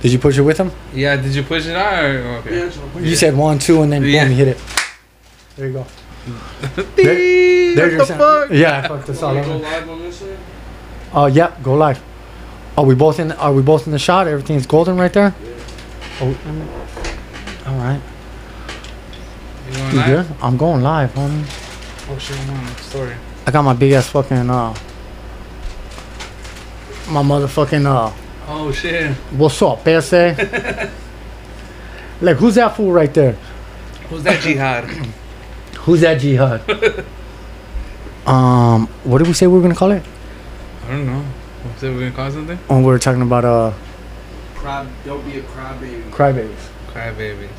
[0.00, 0.70] Did you push it with him?
[0.94, 2.04] Yeah, did you push it out?
[2.04, 2.56] Or, okay.
[2.58, 4.22] Yeah, You said one, two, and then Yeah.
[4.24, 4.58] boom, you hit it.
[5.56, 5.86] There you go.
[6.96, 8.20] Dee, There's what your the sound.
[8.20, 8.50] fuck?
[8.50, 9.62] Yeah, I fucked this all Wanna go over.
[9.64, 10.36] live on this thing?
[11.12, 12.00] Oh, yeah, go live.
[12.78, 13.32] Are we both in?
[13.32, 14.26] Are we both in the shot?
[14.28, 15.34] Everything's golden right there.
[15.44, 15.50] Yeah.
[16.22, 16.36] Oh,
[17.66, 18.00] all right.
[19.68, 20.28] You going You live?
[20.28, 20.36] good?
[20.42, 21.44] I'm going live, homie.
[22.10, 23.14] Oh shit, I'm on the story.
[23.46, 24.74] I got my big ass fucking uh,
[27.08, 28.12] my motherfucking uh,
[28.52, 29.12] Oh shit.
[29.38, 30.12] what's up, Pese?
[32.20, 33.36] like, who's that fool right there?
[34.08, 34.84] Who's that jihad?
[35.82, 36.68] Who's that jihad?
[38.26, 40.02] um, what did we say we were gonna call it?
[40.84, 41.24] I don't know.
[41.62, 41.90] What's it?
[41.90, 42.56] We were gonna call something?
[42.66, 43.72] When we were talking about uh,
[44.56, 46.10] Crab, don't be a crybaby.
[46.10, 47.50] crybabies, Cry babies.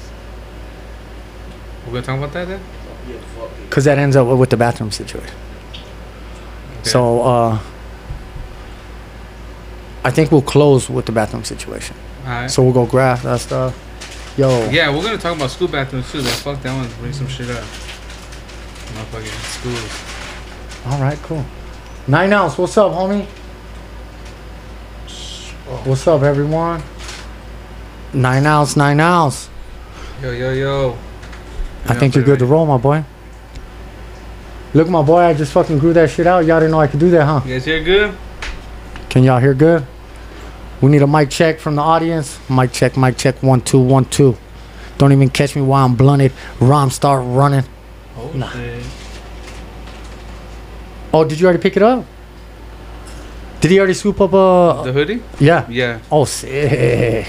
[1.85, 2.59] We're gonna talk about that then?
[3.07, 3.13] Don't be
[3.63, 5.33] because that ends up with the bathroom situation.
[6.81, 6.89] Okay.
[6.89, 7.59] So uh,
[10.03, 11.95] I think we'll close with the bathroom situation.
[12.23, 12.49] Alright.
[12.51, 13.75] So we'll go graph that stuff.
[14.37, 16.21] Yo, Yeah, we're gonna talk about school bathrooms too.
[16.21, 16.89] That fuck that one.
[16.99, 17.63] Bring some shit up.
[18.93, 19.25] Motherfucking
[19.59, 20.85] schools.
[20.93, 21.45] all right, cool.
[22.07, 23.27] Nine ounce, what's up, homie?
[25.69, 25.81] Oh.
[25.85, 26.81] What's up, everyone?
[28.13, 29.49] Nine ounce, nine ounce.
[30.21, 30.97] Yo, yo, yo.
[31.87, 33.03] I think you're good to roll, my boy.
[34.73, 36.45] Look, my boy, I just fucking grew that shit out.
[36.45, 37.41] Y'all didn't know I could do that, huh?
[37.45, 38.17] Yes, You guys good?
[39.11, 39.85] Can y'all hear good?
[40.81, 42.39] We need a mic check from the audience.
[42.49, 44.37] Mic check, mic check, one, two, one, two.
[44.97, 46.31] Don't even catch me while I'm blunted.
[46.59, 47.65] Rhyme start running.
[48.17, 48.49] Oh Nah.
[48.51, 48.85] shit.
[51.13, 52.05] Oh, did you already pick it up?
[53.59, 55.21] Did he already swoop up uh The hoodie?
[55.39, 55.67] yeah.
[55.69, 55.99] Yeah.
[56.11, 57.27] Oh sick.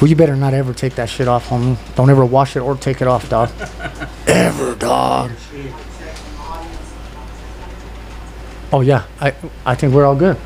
[0.00, 1.76] Well you better not ever take that shit off, homie.
[1.94, 3.50] Don't ever wash it or take it off, dog.
[4.26, 5.30] ever, dog.
[8.72, 9.34] Oh yeah, I
[9.66, 10.36] I think we're all good.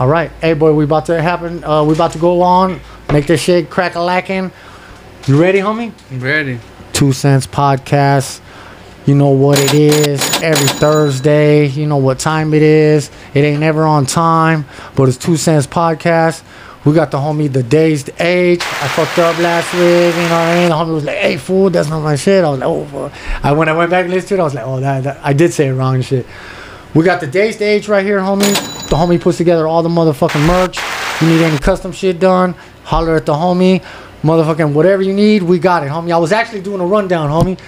[0.00, 1.64] All right, hey boy, we about to happen.
[1.64, 2.80] Uh, we about to go on,
[3.12, 4.52] make this shit crack a lacking.
[5.26, 5.92] You ready, homie?
[6.12, 6.60] I'm ready.
[6.92, 8.40] Two Cents Podcast.
[9.06, 10.22] You know what it is.
[10.40, 13.10] Every Thursday, you know what time it is.
[13.34, 16.44] It ain't never on time, but it's Two Cents Podcast.
[16.84, 18.60] We got the homie The Dazed Age.
[18.62, 20.68] I fucked up last week, you know what I mean?
[20.68, 22.44] The homie was like, hey, fool, that's not my shit.
[22.44, 23.44] I was like, oh, fuck.
[23.44, 25.20] I, when I went back and listened to it, I was like, oh, that, that
[25.24, 26.24] I did say it wrong and shit.
[26.94, 28.54] We got the Dazed Stage right here, homie.
[28.88, 30.78] The homie puts together all the motherfucking merch.
[31.20, 32.54] You need any custom shit done,
[32.84, 33.84] holler at the homie.
[34.22, 36.12] Motherfucking whatever you need, we got it, homie.
[36.12, 37.58] I was actually doing a rundown, homie.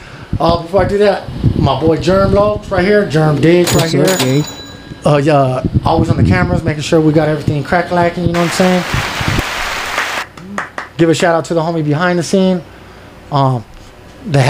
[0.40, 1.28] Uh, before I do that,
[1.58, 4.06] my boy Germ Low right here, Germ Diggs right here.
[5.04, 8.24] Uh, yeah, always on the cameras, making sure we got everything crack lacking.
[8.24, 8.84] You know what I'm saying?
[10.96, 12.62] Give a shout out to the homie behind the scene,
[13.30, 13.64] um,
[14.26, 14.40] the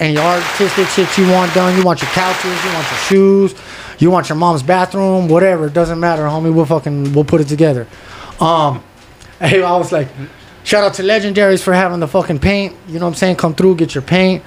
[0.00, 1.76] have-nots, any artistic shit you want done.
[1.76, 3.54] You want your couches, you want your shoes,
[3.98, 5.66] you want your mom's bathroom, whatever.
[5.66, 6.52] It doesn't matter, homie.
[6.52, 7.86] We'll fucking we'll put it together.
[8.40, 8.82] Um,
[9.38, 10.08] hey, I was like,
[10.64, 12.76] shout out to Legendaries for having the fucking paint.
[12.88, 13.36] You know what I'm saying?
[13.36, 14.42] Come through, get your paint.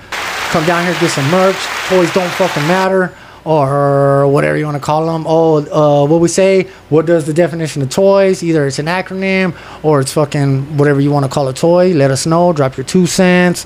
[0.51, 1.55] Come down here, get some merch.
[1.87, 3.15] Toys don't fucking matter.
[3.45, 5.25] Or whatever you want to call them.
[5.27, 6.63] Oh, uh, what we say?
[6.87, 8.41] What does the definition of toys?
[8.41, 9.53] Either it's an acronym
[9.83, 11.93] or it's fucking whatever you want to call a toy.
[11.93, 12.53] Let us know.
[12.53, 13.65] Drop your two cents.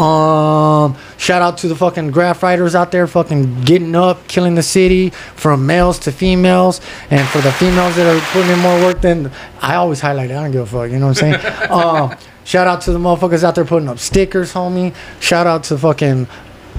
[0.00, 4.62] Um, shout out to the fucking graff writers out there, fucking getting up, killing the
[4.62, 6.80] city, from males to females,
[7.10, 9.30] and for the females that are putting in more work than
[9.60, 10.30] I always highlight.
[10.30, 10.36] it.
[10.36, 10.90] I don't give a fuck.
[10.90, 11.70] You know what I'm saying?
[11.70, 14.94] um, shout out to the motherfuckers out there putting up stickers, homie.
[15.20, 16.26] Shout out to fucking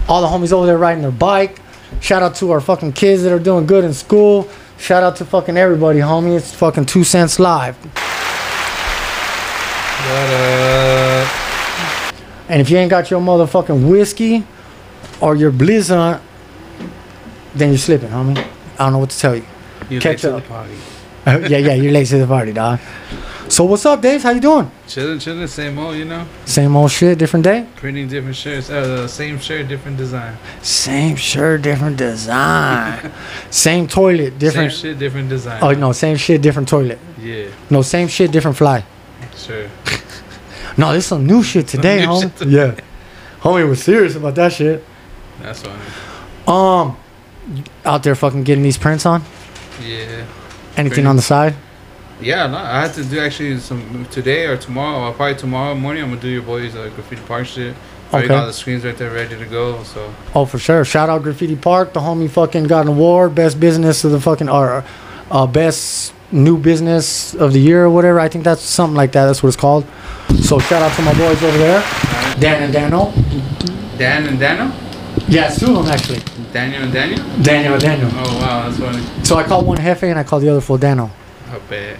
[0.07, 1.59] all the homies over there riding their bike.
[1.99, 4.49] Shout out to our fucking kids that are doing good in school.
[4.79, 6.37] Shout out to fucking everybody, homie.
[6.37, 7.77] It's fucking two cents live.
[10.07, 11.50] What up?
[12.51, 14.43] And if you ain't got your motherfucking whiskey
[15.21, 16.19] or your blizzard,
[17.55, 18.37] then you're slipping, homie.
[18.77, 19.45] I don't know what to tell you.
[19.89, 20.43] You Catch late to up.
[20.43, 20.73] the party.
[21.25, 22.81] Uh, yeah, yeah, you're late to the party, dog.
[23.47, 24.21] So what's up, Dave?
[24.23, 24.69] How you doing?
[24.85, 26.27] Chilling, chilling, same old, you know.
[26.43, 27.67] Same old shit, different day.
[27.77, 28.69] Printing different shirts.
[28.69, 30.37] Uh, same shirt, different design.
[30.61, 33.13] Same shirt, different design.
[33.49, 34.73] same toilet, different.
[34.73, 35.59] Same shit, different design.
[35.63, 36.99] Oh no, same shit, different toilet.
[37.17, 38.83] Yeah, No, same shit, different fly.
[39.37, 39.69] sure.
[40.77, 42.21] No, this some new shit today, new homie.
[42.21, 42.51] shit today.
[42.51, 42.81] Yeah,
[43.41, 44.83] homie was serious about that shit.
[45.41, 45.81] That's funny.
[46.47, 46.97] Um,
[47.85, 49.23] out there fucking getting these prints on.
[49.81, 50.25] Yeah.
[50.77, 51.55] Anything on the side?
[52.21, 55.09] Yeah, no, I had to do actually some today or tomorrow.
[55.09, 56.03] Or probably tomorrow morning.
[56.03, 57.75] I'm gonna do your boys uh, graffiti park shit.
[58.13, 58.27] Okay.
[58.27, 59.81] got the screens right there ready to go.
[59.83, 60.83] So Oh, for sure.
[60.83, 61.93] Shout out Graffiti Park.
[61.93, 64.83] The homie fucking got an award, best business of the fucking or
[65.31, 68.19] uh, best new business of the year or whatever.
[68.19, 69.25] I think that's something like that.
[69.25, 69.85] That's what it's called.
[70.41, 71.81] So shout out to my boys over there,
[72.39, 73.11] Dan and Daniel.
[73.97, 74.71] Dan and Daniel,
[75.27, 76.19] Yeah, it's two of them actually.
[76.51, 77.23] Daniel and Daniel.
[77.43, 78.09] Daniel and Daniel.
[78.13, 79.23] Oh wow, that's funny.
[79.23, 81.09] So I call one Jefe and I call the other fool Dano.
[81.53, 81.99] Oh, Bet.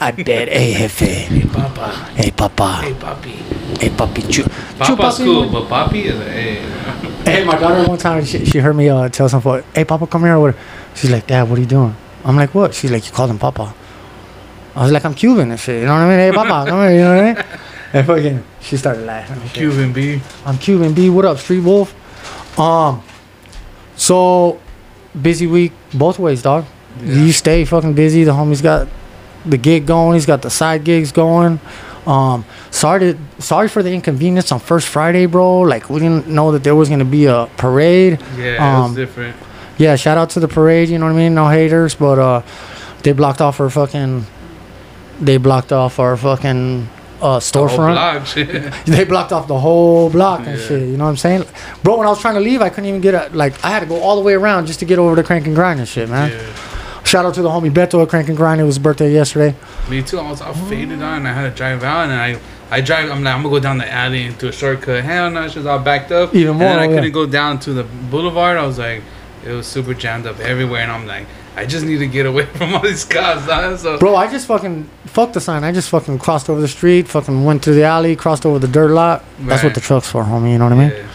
[0.00, 0.48] I bet.
[0.48, 1.00] Hey, jefe.
[1.00, 1.88] Hey, papa.
[2.14, 2.82] Hey, papa.
[2.82, 3.32] Hey, papi.
[3.80, 4.22] Hey, papi.
[4.30, 4.44] Chu.
[4.44, 5.24] chu, Papa's papi.
[5.24, 6.54] cool, but papi is a hey.
[7.24, 10.06] Hey, my daughter one time she, she heard me uh, tell some boy, "Hey, Papa,
[10.06, 10.54] come here." What?
[10.94, 13.38] She's like, "Dad, what are you doing?" I'm like, "What?" She's like, "You called him
[13.38, 13.74] Papa."
[14.74, 16.18] I was like, "I'm Cuban and shit." You know what I mean?
[16.18, 16.92] Hey, Papa, come here.
[16.92, 17.44] You know what I mean?
[17.94, 19.38] And fucking, she started laughing.
[19.48, 19.52] shit.
[19.52, 20.18] Cuban B.
[20.46, 21.10] I'm Cuban B.
[21.10, 21.92] What up, Street Wolf?
[22.58, 23.02] Um,
[23.96, 24.58] so
[25.20, 26.64] busy week both ways, dog.
[27.02, 27.14] Yeah.
[27.16, 28.24] You stay fucking busy.
[28.24, 28.88] The homie's got
[29.44, 30.14] the gig going.
[30.14, 31.60] He's got the side gigs going.
[32.06, 35.60] Um, sorry to, sorry for the inconvenience on first Friday, bro.
[35.60, 38.18] Like we didn't know that there was gonna be a parade.
[38.38, 39.36] Yeah, it Um, was different.
[39.82, 40.88] Yeah, shout out to the parade.
[40.88, 41.34] You know what I mean?
[41.34, 42.42] No haters, but uh,
[43.02, 44.24] they blocked off our fucking.
[45.20, 46.88] They blocked off our fucking
[47.20, 48.26] uh, The storefront.
[48.26, 48.72] shit.
[48.86, 50.66] They blocked off the whole block and Yeah.
[50.66, 50.82] shit.
[50.88, 51.44] You know what I'm saying,
[51.82, 51.96] bro?
[51.98, 53.54] When I was trying to leave, I couldn't even get a like.
[53.64, 55.54] I had to go all the way around just to get over to Crank and
[55.54, 56.30] Grind and shit, man.
[56.30, 57.02] Yeah.
[57.04, 58.60] Shout out to the homie Beto at Crank and Grind.
[58.60, 59.54] It was his birthday yesterday.
[59.90, 60.18] Me too.
[60.20, 61.26] I was all faded on.
[61.26, 62.38] I had to drive out, and I,
[62.70, 63.10] I drive.
[63.10, 65.02] I'm like, I'm gonna go down the alley into a shortcut.
[65.04, 66.32] Hell no, it's just all backed up.
[66.34, 66.68] Even more.
[66.68, 66.94] And then I yeah.
[66.96, 68.56] couldn't go down to the boulevard.
[68.56, 69.02] I was like,
[69.44, 72.46] it was super jammed up everywhere, and I'm like, I just need to get away
[72.56, 73.46] from all these cars.
[73.46, 73.78] Dog.
[73.78, 75.64] So Bro, I just fucking fuck the sign.
[75.64, 78.68] I just fucking crossed over the street, fucking went through the alley, crossed over the
[78.68, 79.24] dirt lot.
[79.40, 80.52] That's what the truck's for, homie.
[80.52, 80.90] You know what I mean?
[80.90, 81.08] yeah.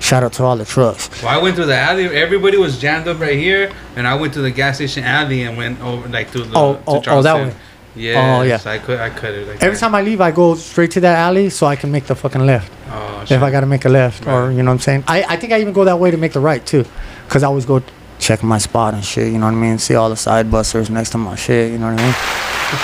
[0.00, 1.22] Shout out to all the trucks.
[1.22, 2.06] Well, I went through the alley.
[2.06, 5.56] Everybody was jammed up right here, and I went to the gas station alley and
[5.56, 6.58] went over like through the.
[6.58, 7.54] Oh, to oh, oh, that way.
[7.94, 8.38] Yeah.
[8.38, 8.56] Oh, yeah.
[8.56, 9.46] So I could, I cut it.
[9.46, 9.80] Like Every that.
[9.80, 12.44] time I leave, I go straight to that alley so I can make the fucking
[12.44, 12.72] left.
[12.88, 13.30] Oh, if.
[13.42, 15.04] I got to make a left, or you know what I'm saying.
[15.06, 16.84] I, I think I even go that way to make the right too,
[17.32, 17.82] cause I always go
[18.18, 19.32] check my spot and shit.
[19.32, 19.78] You know what I mean?
[19.78, 21.72] See all the side busters next to my shit.
[21.72, 22.14] You know what I mean?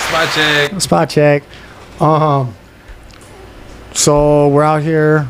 [0.08, 0.80] Spot check.
[0.80, 1.42] Spot check.
[2.00, 2.54] Um.
[3.94, 5.26] So we're out here.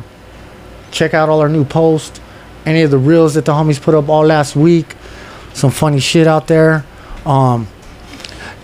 [0.91, 2.19] Check out all our new posts.
[2.65, 4.95] Any of the reels that the homies put up all last week.
[5.53, 6.85] Some funny shit out there.
[7.25, 7.67] Um.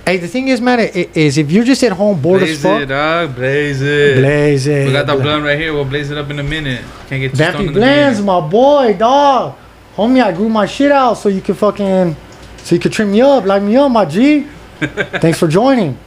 [0.06, 2.50] Hey, the thing is, man, i- i- is if you're just at home bored as
[2.50, 3.36] Blaze fuck, it, dog.
[3.36, 4.18] Blaze it.
[4.18, 4.86] blaze it.
[4.86, 5.74] We got that blunt right here.
[5.74, 6.84] We'll blaze it up in a minute.
[7.10, 9.56] Can't get too Vampy in the Blends, my boy, dog.
[9.96, 12.16] Homie, I grew my shit out so you can fucking,
[12.58, 14.42] so you could trim me up, light me up, my G.
[14.80, 15.98] Thanks for joining.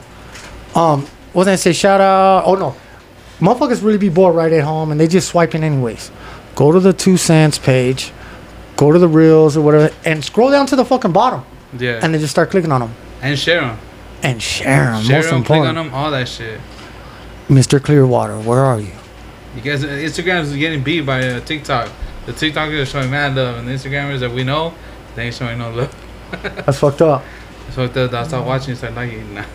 [0.75, 1.01] Um,
[1.33, 1.73] what was I say?
[1.73, 2.43] Shout out.
[2.45, 2.75] Oh no,
[3.39, 6.11] motherfuckers really be bored right at home and they just swiping anyways.
[6.55, 8.11] Go to the two cents page,
[8.77, 11.43] go to the reels or whatever, and scroll down to the fucking bottom,
[11.77, 11.99] Yeah.
[12.03, 13.77] and then just start clicking on them And share them.
[14.21, 15.03] and share them.
[15.03, 16.59] Share Most them, click on them, all that shit.
[17.47, 17.81] Mr.
[17.81, 18.91] Clearwater, where are you?
[19.55, 21.89] You guys, Instagram is getting beat by uh, TikTok.
[22.29, 24.71] The TikTokers are showing mad love, and the Instagrammers that we know,
[25.15, 26.05] they ain't showing no love.
[26.43, 27.23] That's fucked up.
[27.71, 29.33] So the, I start watching, start liking.
[29.33, 29.45] Nah.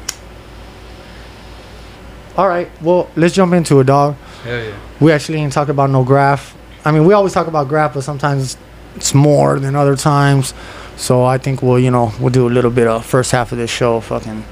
[2.36, 4.16] All right, well, let's jump into it, dog.
[4.42, 4.76] Hell yeah.
[4.98, 6.56] we actually ain't talk about no graff.
[6.84, 8.56] I mean, we always talk about graff, but sometimes
[8.96, 10.52] it's more than other times.
[10.96, 13.58] So I think we'll, you know, we'll do a little bit of first half of
[13.58, 14.44] this show, fucking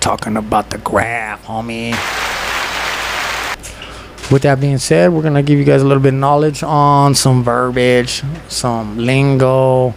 [0.00, 1.92] talking about the graff, homie.
[4.32, 7.14] With that being said, we're gonna give you guys a little bit of knowledge on
[7.14, 9.94] some verbiage, some lingo,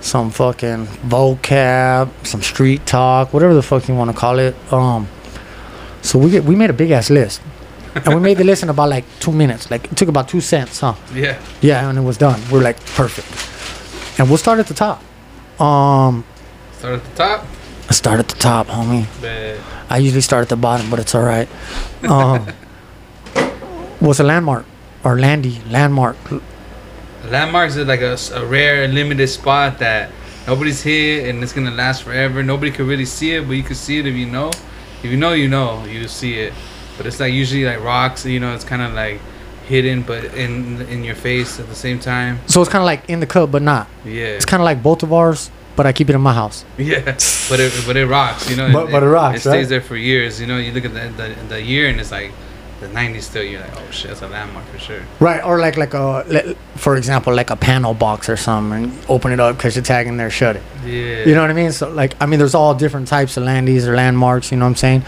[0.00, 4.56] some fucking vocab, some street talk, whatever the fuck you want to call it.
[4.72, 5.06] Um,
[6.02, 7.40] so we get we made a big ass list
[7.94, 9.70] and we made the list in about like two minutes.
[9.70, 10.94] Like it took about two cents, huh?
[11.14, 11.40] Yeah.
[11.60, 12.40] Yeah, and it was done.
[12.50, 14.18] We're like perfect.
[14.18, 15.00] And we'll start at the top.
[15.60, 16.24] Um,
[16.78, 17.46] Start at the top.
[17.90, 19.06] start at the top, homie.
[19.20, 21.48] But I usually start at the bottom, but it's all right.
[22.02, 22.46] Um,
[24.00, 24.64] what's a landmark
[25.04, 26.16] or landy landmark?
[27.24, 30.10] landmarks is like a rare, limited spot that
[30.46, 32.42] nobody's here, and it's gonna last forever.
[32.42, 34.50] Nobody can really see it, but you can see it if you know.
[35.02, 36.52] If you know, you know, you see it.
[36.96, 38.24] But it's like usually like rocks.
[38.24, 39.20] You know, it's kind of like
[39.66, 42.38] hidden, but in in your face at the same time.
[42.46, 43.88] So it's kind of like in the cup, but not.
[44.04, 44.36] Yeah.
[44.38, 46.64] It's kind of like both of ours, but I keep it in my house.
[46.78, 47.00] Yeah,
[47.50, 48.72] but it but it rocks, you know.
[48.72, 49.68] But- but it rocks, It stays right?
[49.68, 50.58] there for years, you know.
[50.58, 52.32] You look at the, the the year and it's like
[52.80, 53.42] the '90s still.
[53.42, 55.02] You're like, oh shit, that's a landmark for sure.
[55.20, 59.32] Right, or like like a, for example, like a panel box or something, and open
[59.32, 60.62] it up, because the tag in there, shut it.
[60.84, 61.24] Yeah.
[61.24, 61.72] You know what I mean?
[61.72, 64.50] So like, I mean, there's all different types of landies or landmarks.
[64.50, 65.02] You know what I'm saying?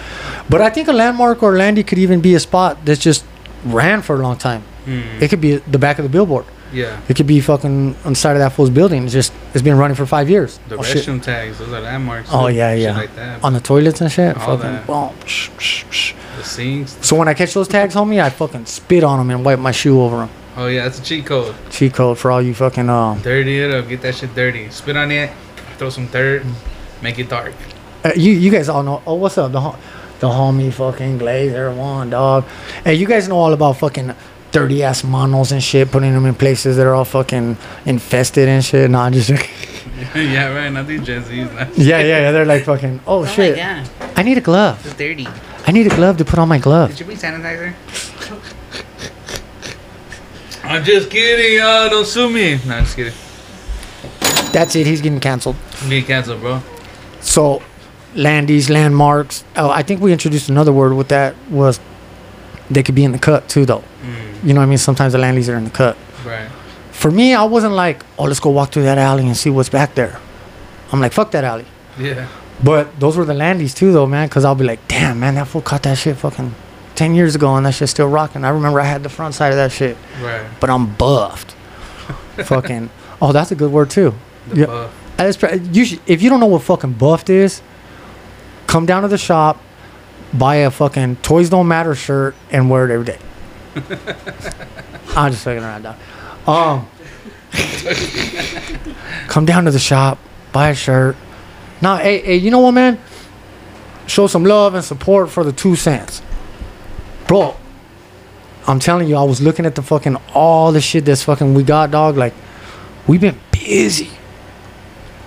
[0.49, 3.25] But I think a landmark or landy could even be a spot that's just
[3.65, 4.63] ran for a long time.
[4.85, 5.23] Hmm.
[5.23, 6.47] It could be the back of the billboard.
[6.73, 7.01] Yeah.
[7.09, 9.05] It could be fucking on the side of that fool's building.
[9.05, 10.59] It's just it's been running for five years.
[10.69, 11.05] The oh, shit.
[11.05, 12.29] restroom tags, those are landmarks.
[12.33, 12.97] Oh, yeah, Shit yeah.
[12.97, 13.45] Like that.
[13.45, 14.37] on the toilets and shit.
[14.37, 14.87] All fucking that.
[14.87, 15.15] boom.
[15.21, 16.37] Psh, psh, psh.
[16.37, 17.07] the sinks.
[17.07, 19.73] So when I catch those tags, homie, I fucking spit on them and wipe my
[19.73, 20.31] shoe over them.
[20.57, 21.55] Oh yeah, that's a cheat code.
[21.71, 23.21] Cheat code for all you fucking um.
[23.23, 24.69] Dirty it up, get that shit dirty.
[24.71, 25.31] Spit on it,
[25.77, 26.43] throw some dirt,
[27.01, 27.55] make it dark.
[28.05, 29.03] Uh, you you guys all know.
[29.07, 29.61] Oh, what's up, the
[30.19, 32.45] the homie fucking Glazer one dog.
[32.83, 34.15] Hey, you guys know all about fucking
[34.53, 38.65] dirty ass monos and shit, putting them in places that are all fucking infested and
[38.65, 38.91] shit.
[38.91, 39.31] Nah, I'm just
[40.15, 40.71] yeah, right.
[40.71, 41.51] Not these Gen Z's.
[41.53, 41.67] Nah.
[41.77, 42.33] yeah, yeah, yeah.
[42.33, 43.01] They're like fucking.
[43.07, 43.57] Oh, Oh shit.
[43.57, 43.91] my god.
[44.17, 44.85] I need a glove.
[44.87, 45.27] It's dirty.
[45.67, 46.91] I need a glove to put on my glove.
[46.91, 47.75] Did you bring sanitizer?
[50.65, 51.89] I'm just kidding, y'all.
[51.89, 52.59] Don't sue me.
[52.67, 53.13] No, I'm just kidding.
[54.53, 54.87] That's it.
[54.87, 55.57] He's getting canceled.
[55.83, 56.63] I'm getting canceled, bro.
[57.21, 57.63] So,
[58.15, 59.45] landies, landmarks.
[59.57, 61.81] Oh, I think we introduced another word with that was
[62.71, 63.83] they could be in the cut too, though.
[64.03, 64.79] Mm, You know what I mean?
[64.79, 65.97] Sometimes the landies are in the cut.
[66.25, 66.49] right.
[66.93, 69.69] For me, I wasn't like, oh, let's go walk through that alley and see what's
[69.69, 70.19] back there.
[70.91, 71.65] I'm like, fuck that alley.
[71.97, 72.27] Yeah.
[72.65, 74.27] But those were the landies too, though, man.
[74.29, 76.55] Because I'll be like, damn, man, that fool caught that shit fucking
[76.97, 78.45] ten years ago, and that shit's still rocking.
[78.45, 80.45] I remember I had the front side of that shit, Right.
[80.59, 81.53] but I'm buffed.
[82.45, 82.91] fucking.
[83.23, 84.15] Oh, that's a good word too.
[84.49, 84.67] The Yeah.
[84.67, 85.39] buff.
[85.39, 87.63] Pr- You should, if you don't know what fucking buffed is,
[88.67, 89.61] come down to the shop,
[90.35, 93.19] buy a fucking Toys Don't Matter shirt, and wear it every day.
[95.17, 95.97] I'm just fucking around, dog.
[96.47, 96.89] Um,
[99.29, 100.19] come down to the shop,
[100.53, 101.17] buy a shirt.
[101.81, 102.99] Now, hey, hey, you know what, man?
[104.07, 106.23] Show some love and support for the two cents,
[107.27, 107.57] bro.
[108.67, 111.63] I'm telling you, I was looking at the fucking all the shit that's fucking we
[111.63, 112.17] got, dog.
[112.17, 112.35] Like,
[113.07, 114.11] we've been busy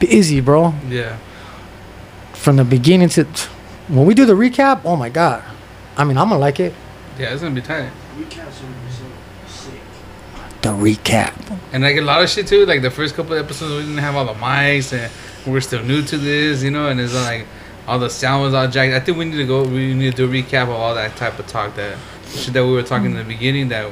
[0.02, 0.74] busy, bro.
[0.90, 1.18] Yeah.
[2.34, 3.24] From the beginning to
[3.88, 5.44] when we do the recap, oh my god.
[5.96, 6.74] I mean, I'm gonna like it.
[7.18, 7.92] Yeah, it's gonna be tight.
[8.24, 9.06] Recaps are so
[9.48, 9.80] sick.
[10.62, 11.60] The recap.
[11.74, 12.66] And like a lot of shit too.
[12.66, 15.12] Like the first couple episodes, we didn't have all the mics, and
[15.52, 16.90] we're still new to this, you know.
[16.90, 17.48] And it's like
[17.88, 18.94] all the sound was all jacked.
[18.94, 19.64] I think we need to go.
[19.64, 21.98] We need to do a recap of all that type of talk that
[22.36, 23.92] shit that we were talking in the beginning that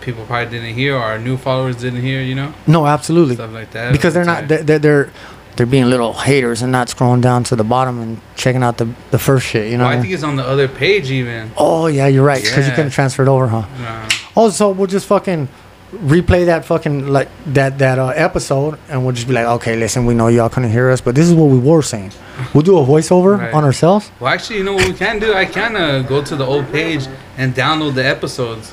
[0.00, 3.34] people probably didn't hear, or our new followers didn't hear, you know, No, absolutely.
[3.36, 3.90] stuff like that.
[3.90, 4.66] Because they're not Tight.
[4.66, 5.10] they're, they're
[5.56, 8.88] they're being little haters and not scrolling down to the bottom and checking out the
[9.10, 9.70] the first shit.
[9.70, 9.84] You know.
[9.84, 11.50] Well, I think it's on the other page even.
[11.56, 12.42] oh yeah, you're right.
[12.42, 12.76] Because you Yeah.
[12.76, 13.64] couldn't transfer it over, huh?
[13.80, 14.08] Nah.
[14.36, 15.48] Oh, so we'll just fucking
[15.92, 20.06] replay that fucking like that that uh, episode, and we'll just be like, okay, listen,
[20.06, 22.10] we know y'all couldn't hear us, but this is what we were saying.
[22.52, 23.54] We'll do a voiceover Right.
[23.54, 24.10] on ourselves.
[24.18, 25.32] Well, actually, you know what we can do?
[25.34, 27.06] I can uh, go to the old page
[27.36, 28.72] and download the episodes.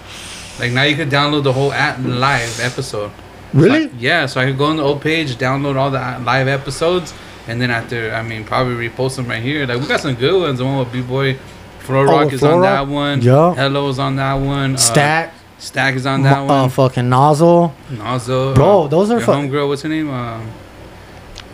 [0.59, 3.11] Like now, you can download the whole at live episode.
[3.53, 3.83] Really?
[3.87, 6.19] So I- yeah, so I could go on the old page, download all the uh,
[6.23, 7.13] live episodes,
[7.47, 9.65] and then after, I mean, probably repost them right here.
[9.65, 10.59] Like we got some good ones.
[10.59, 11.37] The one with B Boy,
[11.79, 13.21] Floor Oh, Rock with is on that one.
[13.21, 13.53] Yeah.
[13.55, 14.75] Hello's on that one.
[14.75, 15.33] Uh, Stack.
[15.57, 16.69] Stack is on that uh, one.
[16.69, 17.73] fucking nozzle.
[18.01, 19.67] also, Bro, those are your fu- homegirl.
[19.67, 20.09] What's her name?
[20.09, 20.49] Um,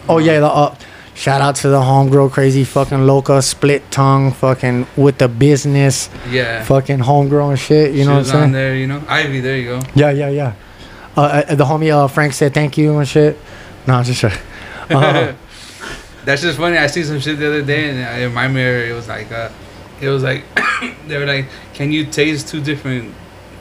[0.10, 0.74] Oh yeah, the, uh,
[1.16, 6.64] shout out to the homegirl, crazy fucking loca, split tongue, fucking with the business, yeah.
[6.64, 7.92] fucking homegirl and shit.
[7.92, 8.52] You She know what I'm saying?
[8.54, 8.76] there.
[8.76, 9.42] You know, Ivy.
[9.42, 9.82] There you go.
[9.96, 10.54] Yeah, yeah, yeah.
[11.18, 13.38] Uh, uh, the homie uh, Frank said thank you and shit.
[13.88, 14.32] No, I'm just sure.
[14.90, 15.34] Uh,
[16.24, 16.78] That's just funny.
[16.78, 19.50] I see some shit the other day, and in my mirror, it was like, uh,
[20.00, 20.44] it was like,
[21.08, 23.14] they were like, can you taste two different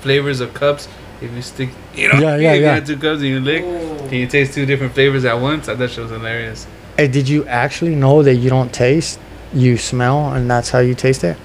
[0.03, 0.87] flavors of cups
[1.21, 2.75] if you stick, you know, Yeah, yeah, if you yeah.
[2.77, 4.07] have two cups and you lick, Oh.
[4.09, 5.69] can you taste two different flavors at once?
[5.69, 6.67] I thought shit was hilarious.
[6.97, 9.19] hey, did you actually know that you don't taste,
[9.53, 11.37] you smell, and that's how you taste it?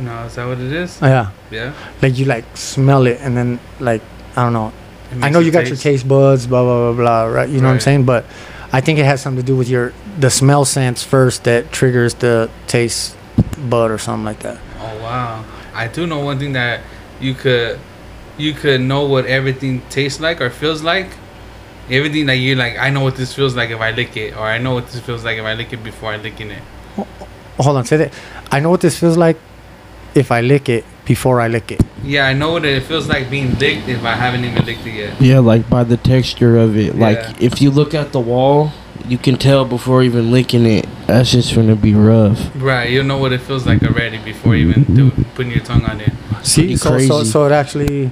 [0.00, 0.98] No, is that what it is?
[1.02, 1.72] Oh, yeah, Yeah.
[2.02, 4.00] like you like smell it and then like
[4.36, 4.72] I don't know.
[5.20, 7.48] I know you got your taste buds, blah blah blah blah, right?
[7.48, 8.04] You know what I'm saying?
[8.04, 8.24] But
[8.72, 12.14] I think it has something to do with your the smell sense first that triggers
[12.14, 13.16] the taste
[13.68, 14.58] bud or something like that.
[14.78, 15.44] Oh wow!
[15.74, 16.80] I do know one thing that
[17.20, 17.78] you could,
[18.36, 21.08] you could know what everything tastes like or feels like.
[21.90, 24.42] Everything that you're like, I know what this feels like if I lick it, or
[24.42, 26.62] I know what this feels like if I lick it before I licking it.
[27.58, 28.12] Hold on, say that.
[28.50, 29.36] I know what this feels like
[30.14, 31.80] if I lick it before I lick it.
[32.02, 34.94] Yeah, I know what it feels like being licked if I haven't even licked it
[34.94, 35.20] yet.
[35.20, 36.96] Yeah, like by the texture of it.
[36.98, 37.32] Like Yeah.
[37.40, 38.72] if you look at the wall,
[39.08, 40.86] you can tell before even licking it.
[41.06, 42.50] That's just gonna be rough.
[42.56, 46.00] Right, you know what it feels like already before even do, putting your tongue on
[46.00, 46.12] it.
[46.42, 48.10] See, so, so so it actually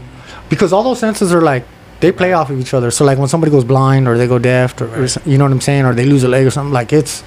[0.51, 1.65] because all those senses are like
[2.01, 2.91] they play off of each other.
[2.91, 5.11] So like when somebody goes blind or they go deaf or, or Right.
[5.11, 7.23] some- you know what I'm saying, or they lose a leg or something, like it's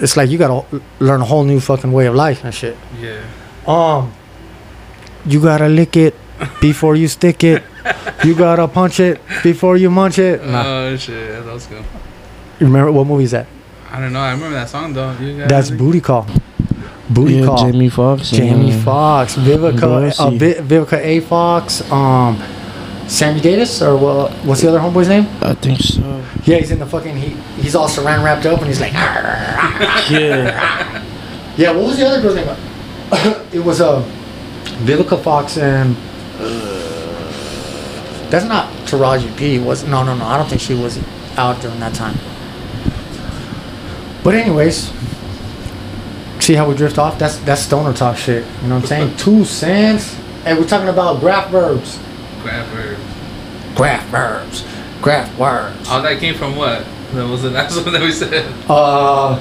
[0.00, 0.64] it's like you gotta
[1.00, 2.76] learn a whole new fucking way of life and shit.
[3.00, 3.20] Yeah.
[3.66, 4.12] Um,
[5.26, 6.14] you gotta lick it
[6.60, 7.62] before you stick it.
[8.24, 10.44] You gotta punch it before you munch it.
[10.44, 10.62] Nah.
[10.66, 11.84] Oh shit, that was good.
[12.60, 13.46] You remember what movie is that?
[13.90, 14.20] I don't know.
[14.20, 15.12] I remember that song though.
[15.18, 16.26] You guys That's Booty Call.
[17.10, 17.70] Booty yeah, Call.
[17.70, 18.30] Jamie Foxx.
[18.32, 20.22] and, Jamie uh, Foxx, Vivica, Darcy.
[20.22, 21.20] uh, Vi- Vivica A.
[21.20, 22.42] Fox, um,
[23.06, 25.26] Sammy Davis, or what, what's the other homeboy's name?
[25.42, 26.24] I think so.
[26.44, 27.16] Yeah, he's in the fucking.
[27.16, 30.10] He, he's all saran wrapped up, and he's like, Yeah.
[31.56, 31.70] yeah.
[31.72, 32.48] What was the other girl's name?
[33.52, 34.02] it was uh,
[34.78, 35.96] Vivica Fox and.
[38.30, 39.58] That's not Taraji P.
[39.58, 40.24] Was no, no, no.
[40.24, 40.98] I don't think she was
[41.36, 42.16] out during that time.
[44.24, 44.92] But anyways,
[46.40, 47.18] see how we drift off?
[47.18, 48.44] That's that's stoner talk shit.
[48.62, 49.16] You know what I'm saying?
[49.18, 50.18] Two cents.
[50.44, 51.98] And we're talking about graff verbs.
[52.42, 53.76] Graff verbs.
[53.76, 54.64] Graff verbs.
[55.00, 55.88] Graff words.
[55.88, 56.84] All that came from what?
[57.12, 58.52] That was the last one that we said.
[58.68, 59.38] Uh,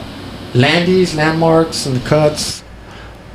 [0.54, 2.63] Landies, landmarks, and cuts,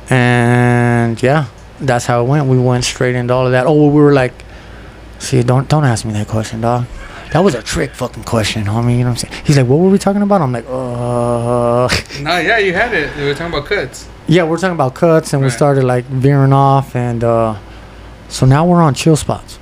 [0.09, 1.47] and yeah,
[1.81, 2.47] that's how it went.
[2.47, 3.65] We went straight into all of that.
[3.67, 4.33] Oh, we were like,
[5.19, 6.85] see, don't don't ask me that question, dog.
[7.33, 8.93] That was a trick fucking question, homie.
[8.93, 9.43] You know what I'm saying?
[9.45, 10.41] He's like, what were we talking about?
[10.41, 11.87] I'm like, uh,
[12.21, 13.15] No, yeah, you had it.
[13.15, 14.07] We were talking about cuts.
[14.27, 17.55] yeah, we're talking about cuts, and we started like veering off, and uh,
[18.29, 19.59] so now we're on chill spots.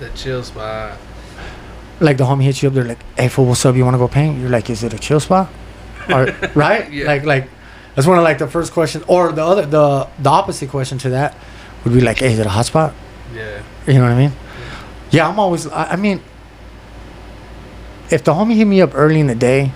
[0.00, 0.98] The chill spot.
[2.00, 3.74] Like the homie hits you up, they're like, hey, fool, what's up?
[3.74, 4.38] You want to go paint?
[4.38, 5.50] You're like, is it a chill spot?
[6.08, 6.88] Or right?
[6.92, 7.06] Yeah.
[7.06, 7.50] Like like
[7.98, 11.10] that's one of like the first questions, or the other the the opposite question to
[11.10, 11.34] that
[11.82, 12.92] would be like, hey, is it a hotspot?
[13.34, 13.60] Yeah.
[13.88, 14.32] You know what I mean?
[15.10, 15.66] Yeah, I'm always.
[15.66, 16.20] I, I mean,
[18.08, 19.72] if the homie hit me up early in the day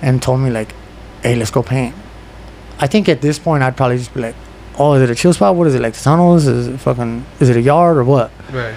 [0.00, 0.74] and told me like,
[1.22, 1.94] "Hey, let's go paint,"
[2.80, 4.36] I think at this point I'd probably just be like,
[4.78, 5.54] "Oh, is it a chill spot?
[5.54, 5.92] What is it like?
[5.92, 6.46] The tunnels?
[6.46, 7.26] Is it fucking?
[7.40, 8.74] Is it a yard or what?" Right.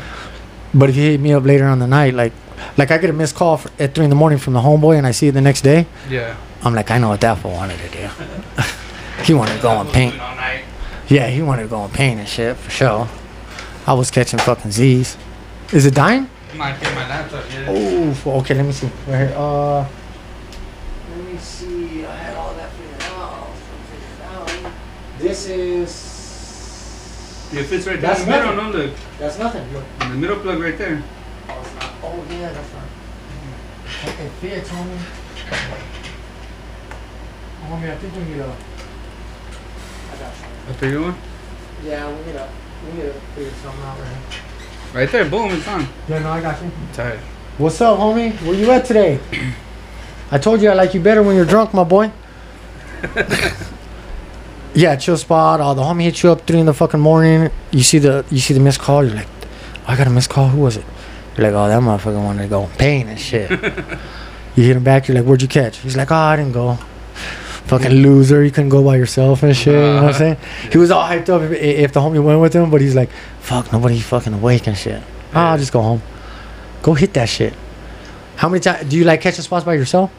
[0.73, 2.33] But if you hit me up later on the night, like,
[2.77, 4.97] like I get a missed call for, at three in the morning from the homeboy
[4.97, 6.35] and I see it the next day, Yeah.
[6.63, 8.09] I'm like, I know what that fool wanted to do.
[9.25, 10.19] He wanted to go and paint.
[10.19, 10.35] All.
[11.07, 13.07] Yeah, he wanted to go and paint and shit for sure.
[13.87, 15.17] I was catching fucking Z's.
[15.73, 16.29] Is it dying?
[16.55, 17.43] Might my laptop.
[17.51, 17.65] Yeah.
[17.67, 18.53] Oh, okay.
[18.53, 18.87] Let me see.
[19.07, 19.33] Right here.
[19.35, 19.87] Uh, let
[21.25, 22.05] me see.
[22.05, 23.49] I had all that figured out.
[23.89, 24.73] Figured out.
[25.19, 27.49] This is.
[27.51, 28.63] It fits right That's down the middle.
[28.63, 28.79] nothing.
[28.79, 28.95] No, look.
[29.17, 29.73] That's nothing.
[29.73, 29.83] Look.
[30.01, 31.01] In the middle plug right there.
[31.49, 31.91] Oh, it's not.
[32.03, 34.25] Oh yeah, that's right.
[34.25, 34.99] It fits, homie.
[37.67, 38.55] Homie, I think we need a.
[40.19, 40.73] I got you.
[40.73, 41.15] A bigger one.
[41.85, 42.49] Yeah, we need a.
[42.85, 44.17] We need to figure something out right here.
[44.93, 45.29] Right there.
[45.29, 45.51] Boom.
[45.51, 45.87] It's on.
[46.07, 46.71] Yeah, no, I got you.
[46.93, 47.19] Tight.
[47.57, 48.33] What's up, homie?
[48.41, 49.19] Where you at today?
[50.31, 52.11] I told you I like you better when you're drunk, my boy.
[54.73, 55.61] yeah, chill spot.
[55.61, 57.51] Uh, the homie hits you up three in the fucking morning.
[57.71, 59.05] You see the you see the missed call.
[59.05, 59.27] You're like,
[59.87, 60.49] I got a missed call.
[60.49, 60.85] Who was it?
[61.37, 63.49] You're like, oh, that motherfucker wanted to go Pain and shit.
[64.55, 65.07] you hit him back.
[65.07, 65.77] You're like, where'd you catch?
[65.77, 66.77] He's like, oh, I didn't go.
[67.69, 68.43] Fucking loser.
[68.43, 69.75] You couldn't go by yourself and shit.
[69.75, 70.37] You know what I'm saying?
[70.71, 73.11] He was all hyped up if, if the homie went with him, but he's like,
[73.41, 75.03] fuck, nobody fucking awake and shit.
[75.35, 76.01] Oh, I'll just go home.
[76.81, 77.53] Go hit that shit.
[78.37, 80.11] How many times do you like catching spots by yourself?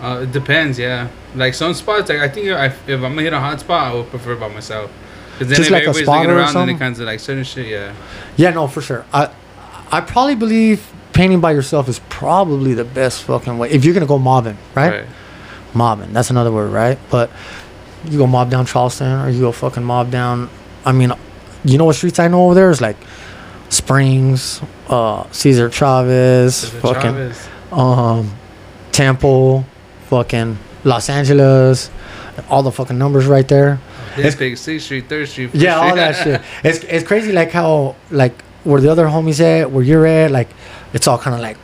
[0.00, 0.78] Uh, it depends.
[0.78, 1.08] Yeah.
[1.34, 3.94] Like some spots, like I think I, if I'm gonna hit a hot spot, I
[3.94, 4.90] would prefer by myself.
[5.38, 7.44] Cause then Just if like a everybody's looking around, then it kinds of like certain
[7.44, 7.66] shit.
[7.66, 7.94] Yeah.
[8.36, 9.04] Yeah, no, for sure.
[9.12, 9.30] I
[9.92, 13.70] I probably believe painting by yourself is probably the best fucking way.
[13.70, 15.06] If you're gonna go mobbing, right?
[15.74, 16.12] Mobbing.
[16.12, 16.98] That's another word, right?
[17.10, 17.30] But
[18.04, 20.48] you go mob down Charleston or you go fucking mob down.
[20.84, 21.12] I mean,
[21.64, 22.96] you know what streets I know over there is like
[23.68, 27.48] Springs, uh, Cesar Chavez, Cesar fucking Chavez.
[27.72, 28.32] um,
[28.92, 29.64] Temple,
[30.08, 31.90] fucking Los Angeles,
[32.48, 33.80] all the fucking numbers right there.
[34.16, 35.50] This big Sixth Street, Third Street.
[35.54, 36.40] Yeah, all that shit.
[36.64, 40.48] It's it's crazy like how like where the other homies at, where you're at, like
[40.94, 41.58] it's all kind of like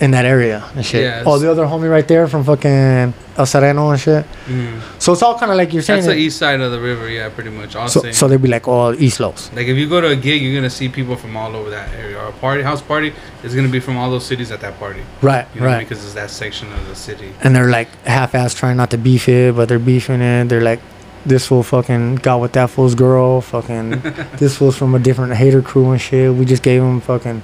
[0.00, 1.02] in that area and shit.
[1.02, 4.24] Yeah, oh, the other homie right there from fucking El Sereno and shit.
[4.46, 4.80] Mm.
[5.00, 6.02] So it's all kind of like you're saying.
[6.02, 7.08] That's the east side of the river.
[7.08, 7.76] Yeah, pretty much.
[7.76, 8.12] All so same.
[8.12, 9.52] so they'd be like, oh, East Los.
[9.52, 11.92] Like if you go to a gig, you're gonna see people from all over that
[11.94, 12.18] area.
[12.18, 13.12] Or a party, house party
[13.44, 15.02] is gonna be from all those cities at that party.
[15.22, 15.78] Right, You know, right.
[15.88, 17.32] because it's that section of the city.
[17.42, 20.48] and they're like half-ass trying not to beef it, but they're beefing it.
[20.48, 20.80] They're like,
[21.26, 23.40] this fool fucking got with that fool's girl.
[23.40, 23.90] Fucking,
[24.38, 26.34] this fool's from a different hater crew and shit.
[26.34, 27.42] We just gave him fucking,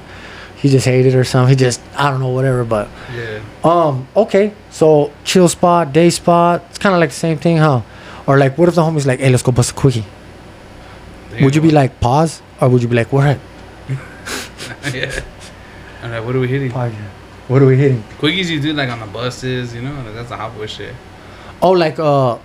[0.61, 1.51] he just hated or something.
[1.51, 2.65] He just, I don't know, whatever.
[2.65, 3.41] But Yeah.
[3.65, 6.63] um, okay, so chill spot, day spot.
[6.71, 7.83] It's kind of like the same thing, huh?
[8.27, 10.05] Or like, what if the homie's like, hey, let's go bust a quickie?
[11.41, 13.39] Would you be like, pause, or would you be like, what?
[14.93, 15.11] yeah.
[16.03, 16.71] All right, what are we hitting?
[16.71, 18.03] What are we hitting?
[18.19, 20.95] Quickies you do like on the buses, you know, like, that's a hot boy shit.
[21.63, 22.39] Oh, like uh,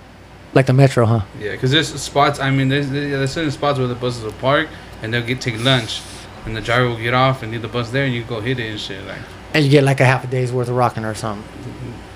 [0.54, 1.20] like the metro, huh?
[1.38, 2.38] Yeah, because there's spots.
[2.40, 4.68] I mean, there's there's certain spots where the buses will park
[5.02, 6.00] and they'll get take lunch,
[6.46, 8.58] and the driver will get off and leave the bus there, and you go hit
[8.58, 9.04] it and shit.
[9.06, 9.18] Like,
[9.54, 11.44] And you get like a half a day's worth of rocking or something.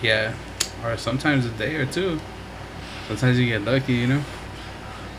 [0.02, 0.32] yeah,
[0.84, 2.18] or sometimes a day or two.
[3.08, 4.22] Sometimes you get lucky, you know.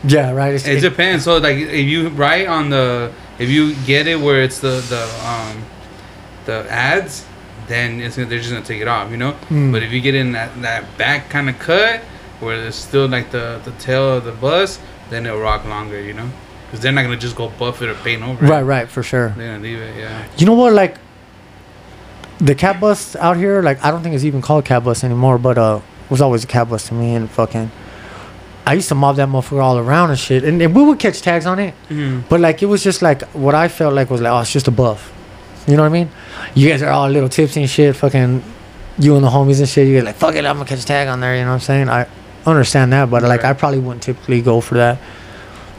[0.04, 0.54] Yeah, right.
[0.54, 1.24] It's, It it- depends.
[1.24, 5.02] So like, if you write on the, if you get it where it's the the
[5.28, 5.62] um,
[6.46, 7.24] the ads,
[7.68, 9.32] then it's gonna, they're just gonna take it off, you know.
[9.32, 9.70] Hmm.
[9.70, 12.00] But if you get in that that back kind of cut
[12.40, 16.14] where there's still like the the tail of the bus, then it'll rock longer, you
[16.14, 16.30] know.
[16.72, 18.50] Because they're not gonna just go buff it or paint over right, it.
[18.50, 19.28] right, right, for sure.
[19.36, 20.26] They're gonna leave it, yeah.
[20.38, 20.72] You know what?
[20.72, 20.96] Like
[22.38, 25.36] the CAT bus out here, like I don't think it's even called CAT bus anymore,
[25.36, 27.14] but uh, it was always a CAT bus to me.
[27.14, 27.70] And fucking,
[28.64, 31.20] I used to mob that motherfucker all around and shit, and, and we would catch
[31.20, 31.74] tags on it.
[31.90, 32.26] Mm-hmm.
[32.30, 34.66] But like it was just like what I felt like was like, oh, it's just
[34.66, 35.12] a buff.
[35.66, 36.10] You know what I mean?
[36.54, 37.94] You guys are all little tipsy and shit.
[37.96, 38.42] Fucking,
[38.98, 39.88] you and the homies and shit.
[39.88, 41.36] You're like, fuck it, I'm gonna catch a tag on there.
[41.36, 41.90] You know what I'm saying?
[41.90, 42.08] I
[42.46, 44.98] understand that, but like I probably wouldn't typically go for that.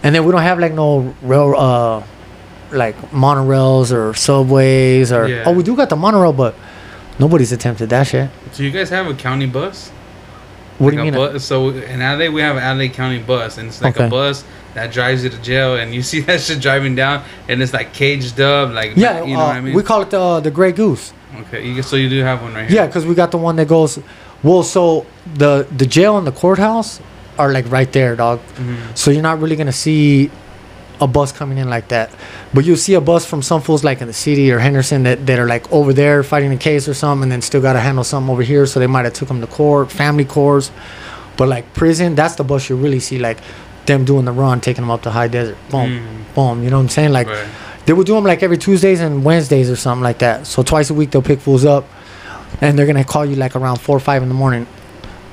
[0.03, 2.03] And then we don't have like no rail, uh,
[2.71, 5.43] like monorails or subways or Yeah.
[5.45, 6.55] oh, we do got the monorail, but
[7.19, 8.29] nobody's attempted that shit.
[8.51, 9.89] So you guys have a county bus?
[10.79, 11.13] What do you mean?
[11.13, 11.45] bus.
[11.45, 14.07] So in LA, we have an LA County bus, and it's like Okay.
[14.07, 17.61] a bus that drives you to jail, and you see that shit driving down, and
[17.61, 19.73] it's like caged up, like yeah, you know uh, what I mean.
[19.75, 21.13] we call it the the Gray Goose.
[21.41, 22.79] okay, so you do have one right here.
[22.81, 23.99] Yeah, because we got the one that goes.
[24.41, 26.99] Well, so the the jail and the courthouse
[27.37, 28.39] are like right there, dog.
[28.57, 28.77] Mhm.
[28.95, 30.29] So you're not really gonna see
[31.01, 32.11] a bus coming in like that,
[32.53, 35.25] but you'll see a bus from some fools like in the city or Henderson that,
[35.25, 38.03] that are like over there fighting a case or something, and then still gotta handle
[38.03, 38.65] something over here.
[38.65, 40.71] So they might have took them to court, family courts,
[41.35, 43.39] but like prison, that's the bus you really see like
[43.85, 45.57] them doing the run, taking them up to high desert.
[45.69, 46.35] Boom, Mm.
[46.35, 46.63] boom.
[46.63, 47.11] You know what I'm saying?
[47.11, 47.37] Like Right.
[47.85, 50.47] they would do them like every Tuesdays and Wednesdays or something like that.
[50.47, 51.85] So twice a week they'll pick fools up,
[52.61, 54.67] and they're gonna call you like around four or five in the morning.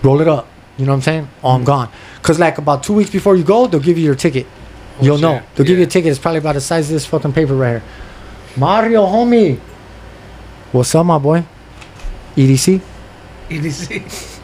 [0.02, 0.48] Roll it up.
[0.80, 1.28] You know what I'm saying?
[1.44, 1.90] Oh, I'm gone.
[2.22, 4.46] Cause like about two weeks before you go, they'll give you your ticket.
[4.98, 5.22] Oh, You'll shit.
[5.22, 5.42] know.
[5.54, 6.10] They'll give you a ticket.
[6.10, 7.82] It's probably about the size of this fucking paper right here.
[8.56, 9.58] Mario, homie.
[10.72, 11.44] What's up, my boy?
[12.36, 12.80] EDC.
[13.50, 14.38] EDC.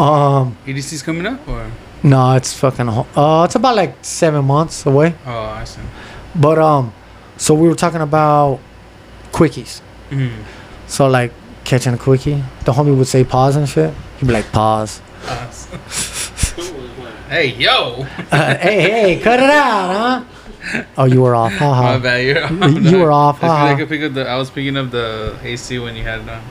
[0.00, 1.70] Um, EDC's coming up, or
[2.02, 2.88] no, it's fucking.
[2.88, 5.14] Uh, it's about like seven months away.
[5.26, 5.82] oh, I see.
[6.34, 6.92] But um,
[7.36, 8.60] so we were talking about
[9.30, 9.82] quickies.
[10.10, 10.32] Mm.
[10.86, 11.32] So like
[11.64, 13.92] catching a quickie, the homie would say pause and shit.
[14.18, 15.02] He'd be like pause.
[17.28, 18.06] Hey, yo.
[18.30, 20.24] Uh, hey hey, cut it out,
[20.64, 20.84] huh?
[20.98, 21.58] Oh, you were off.
[21.60, 22.24] My bad.
[22.24, 22.50] You're off.
[22.82, 25.36] You were off, I, feel like I, pick up the, I was picking up the
[25.42, 26.42] AC when you had it on.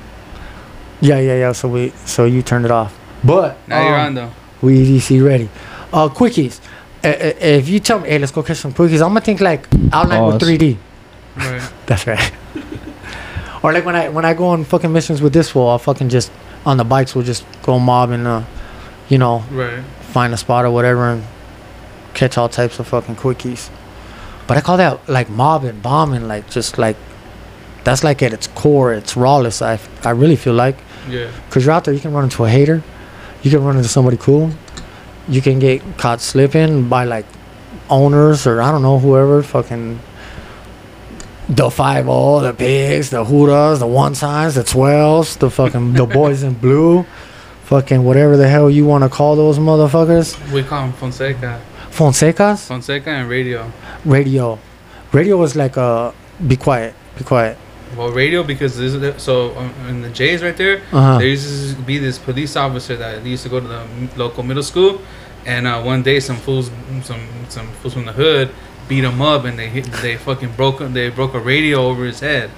[1.02, 1.52] Yeah yeah yeah.
[1.54, 2.98] So we so you turned it off.
[3.24, 4.32] But Now you're um, on though.
[4.62, 5.50] We EDC ready.
[5.94, 6.60] Uh, quickies.
[7.04, 9.40] Uh, uh, if you tell me, hey, let's go catch some quickies, I'm gonna think
[9.40, 10.78] like outline with 3D.
[11.38, 11.72] Right.
[11.86, 12.32] That's right.
[13.64, 16.10] or like when I when I go on fucking missions with this fool, I'll fucking
[16.10, 16.32] just
[16.66, 18.44] on the bikes we'll just go mob and uh,
[19.10, 19.84] you know, Right.
[20.14, 21.24] find a spot or whatever and
[22.14, 23.70] catch all types of fucking quickies.
[24.48, 26.96] But I call that like mobbing, bombing, like just like
[27.84, 29.62] that's like at its core, it's rawless.
[29.62, 30.78] I I really feel like
[31.10, 31.28] Yeah.
[31.48, 32.82] because you're out there, you can run into a hater,
[33.44, 34.52] you can run into somebody cool,
[35.28, 37.26] you can get caught slipping by like
[37.90, 40.00] owners or I don't know whoever fucking
[41.48, 46.06] the five oh, the pigs, the hoodas, the one signs, the twelves, the fucking the
[46.20, 47.06] boys in blue,
[47.70, 50.28] fucking whatever the hell you want to call those motherfuckers.
[50.52, 51.62] We call him Fonseca.
[51.92, 53.72] Fonsecas Fonseca and radio.
[54.06, 54.58] radio,
[55.12, 56.12] radio was like uh
[56.48, 57.58] be quiet, be quiet.
[57.96, 60.78] Well, radio because this is the, so um, in the J's right there.
[60.92, 61.18] Uh huh.
[61.20, 63.84] There used to be this police officer that used to go to the
[64.16, 65.02] local middle school,
[65.46, 66.72] and uh, one day some fools,
[67.04, 68.50] some some fools from the hood,
[68.88, 72.20] beat him up, and they hit, they fucking broke they broke a radio over his
[72.20, 72.50] head.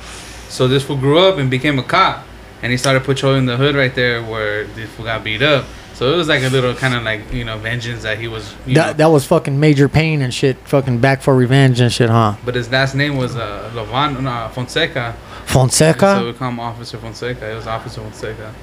[0.50, 2.26] So this fool grew up and became a cop,
[2.62, 5.66] and he started patrolling the hood right there where this fool got beat up.
[5.94, 8.56] So it was like a little kind of like you know vengeance that he was.
[8.66, 10.58] That know, that was fucking major pain and shit.
[10.68, 12.36] Fucking back for revenge and shit, huh?
[12.44, 15.16] but his last name was uh, Lovan uh, Fonseca.
[15.46, 17.52] Fonseca, So we call him Officer Fonseca.
[17.52, 18.54] It was Officer Fonseca.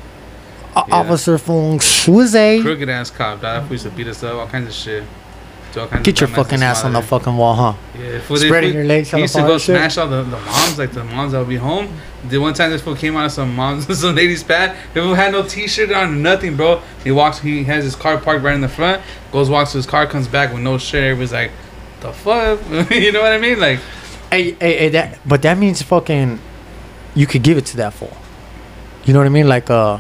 [0.75, 0.83] Yeah.
[0.95, 2.63] Officer Fonsuize.
[2.63, 3.41] Crooked ass cop.
[3.41, 5.05] That used to beat us up, all kinds of shit.
[5.79, 7.75] Do all kinds Get your fucking ass on the fucking wall, huh?
[7.97, 9.77] Yeah, fool, Spreading your legs He on the used to go and shit?
[9.77, 11.97] smash all the, the moms, like the moms that would be home.
[12.29, 14.77] The one time this fool came out of some moms, some lady's pad.
[14.95, 16.83] The fool had no t-shirt on, nothing, bro.
[17.05, 19.03] He walks, he has his car parked right in the front.
[19.31, 21.05] Goes, walks to his car, comes back with no shirt.
[21.05, 21.53] Everybody's like,
[22.01, 22.61] the fuck?
[22.91, 23.61] you know what I mean?
[23.61, 23.79] Like,
[24.31, 25.19] Hey, hey, hey, that.
[25.25, 26.39] But that means fucking.
[27.15, 28.15] You could give it to that fool.
[29.05, 29.49] You know what I mean?
[29.49, 29.99] Like uh,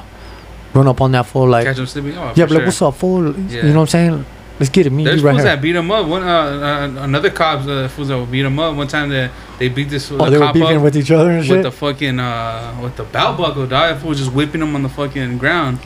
[0.74, 2.16] run up on that fool, like catch him sleeping.
[2.18, 2.64] Oh, yeah, but like sure.
[2.66, 3.34] what's up, fool?
[3.34, 3.62] Yeah.
[3.64, 4.26] You know what I'm saying?
[4.58, 5.54] Let's get it, me, There's you right fools here.
[5.54, 6.06] that beat him up.
[6.08, 8.74] One, uh, uh, another cops, uh, fools that beat him up.
[8.76, 11.30] One time that they beat this oh, the they were beefing up with each other
[11.30, 11.62] and with shit.
[11.62, 13.66] the fucking uh, with the belt buckle.
[13.66, 15.78] Dog, that fool was just whipping him on the fucking ground.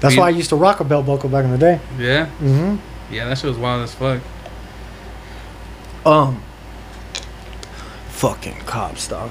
[0.00, 1.80] That's why I used to rock a belt buckle back in the day.
[1.98, 3.14] Yeah, Mm-hmm.
[3.14, 4.20] yeah, that shit was wild as fuck.
[6.04, 6.42] Um.
[8.08, 9.30] Fucking cop stuff.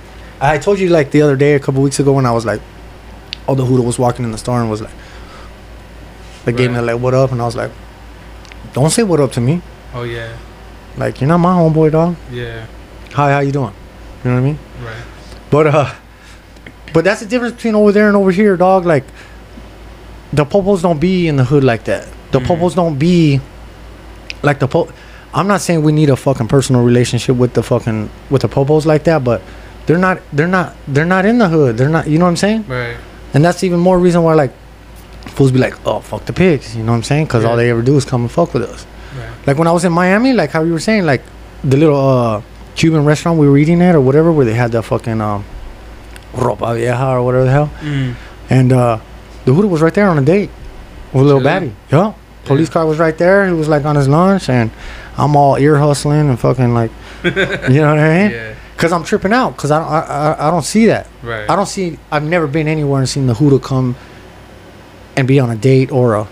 [0.40, 2.60] I told you like the other day, a couple weeks ago, when I was like,
[3.46, 4.92] oh, the Huda was walking in the store and was like,
[6.44, 7.32] they gave me like, what up?
[7.32, 7.70] And I was like,
[8.76, 9.62] don't say what up to me.
[9.94, 10.36] Oh yeah,
[10.98, 12.16] Like, you're not my homeboy, dog.
[12.30, 12.66] yeah,
[13.12, 13.72] Hi, how you doing?
[14.22, 14.58] You know what I mean?
[14.84, 15.04] right.
[15.50, 15.94] But uh,
[16.92, 18.84] but that's the difference between over there and over here, dog.
[18.84, 19.04] Like,
[20.32, 22.06] the popos don't be in the hood like that.
[22.32, 22.46] The Mhm.
[22.46, 23.40] popos don't be
[24.42, 24.88] like the po.
[25.32, 28.84] I'm not saying we need a fucking personal relationship with the fucking with the popos
[28.86, 29.40] like that, but
[29.86, 30.18] they're not.
[30.32, 30.74] They're not.
[30.88, 31.76] They're not in the hood.
[31.78, 32.06] They're not.
[32.08, 32.64] You know what I'm saying?
[32.68, 32.96] Right.
[33.34, 34.52] And that's even more reason why like
[35.30, 36.74] fools be like, oh fuck the pigs.
[36.76, 37.26] You know what I'm saying?
[37.26, 38.86] Because all they ever do is come and fuck with us.
[39.18, 39.46] Right.
[39.46, 41.22] Like when I was in Miami, like how you were saying, like
[41.64, 42.42] the little uh,
[42.74, 45.44] Cuban restaurant we were eating at or whatever, where they had that fucking um,
[46.32, 48.14] ropa vieja or whatever the hell, Mm.
[48.50, 48.98] and uh,
[49.44, 50.50] the Huda was right there on a date
[51.12, 51.68] with a little Really?
[51.70, 51.72] baddie.
[51.90, 52.12] Yeah,
[52.44, 52.72] police Yeah.
[52.72, 53.46] car was right there.
[53.46, 54.70] He was like on his lunch, and
[55.16, 56.90] I'm all ear hustling and fucking like,
[57.24, 58.30] you know what I mean?
[58.32, 58.54] Yeah.
[58.76, 61.06] Cause I'm tripping out, cause I don't, I, I, I don't see that.
[61.22, 61.48] Right.
[61.48, 61.98] I don't see.
[62.12, 63.96] I've never been anywhere and seen the Huda come
[65.16, 66.28] and be on a date or a,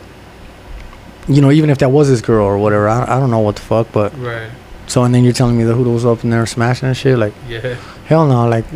[1.28, 2.88] you know, even if that was his girl or whatever.
[2.88, 4.50] I, I don't know what the fuck, but Right.
[4.86, 7.18] so and then you're telling me the hoodoo was up in there smashing and shit.
[7.18, 7.76] Like Yeah.
[8.06, 8.46] hell no.
[8.48, 8.66] Like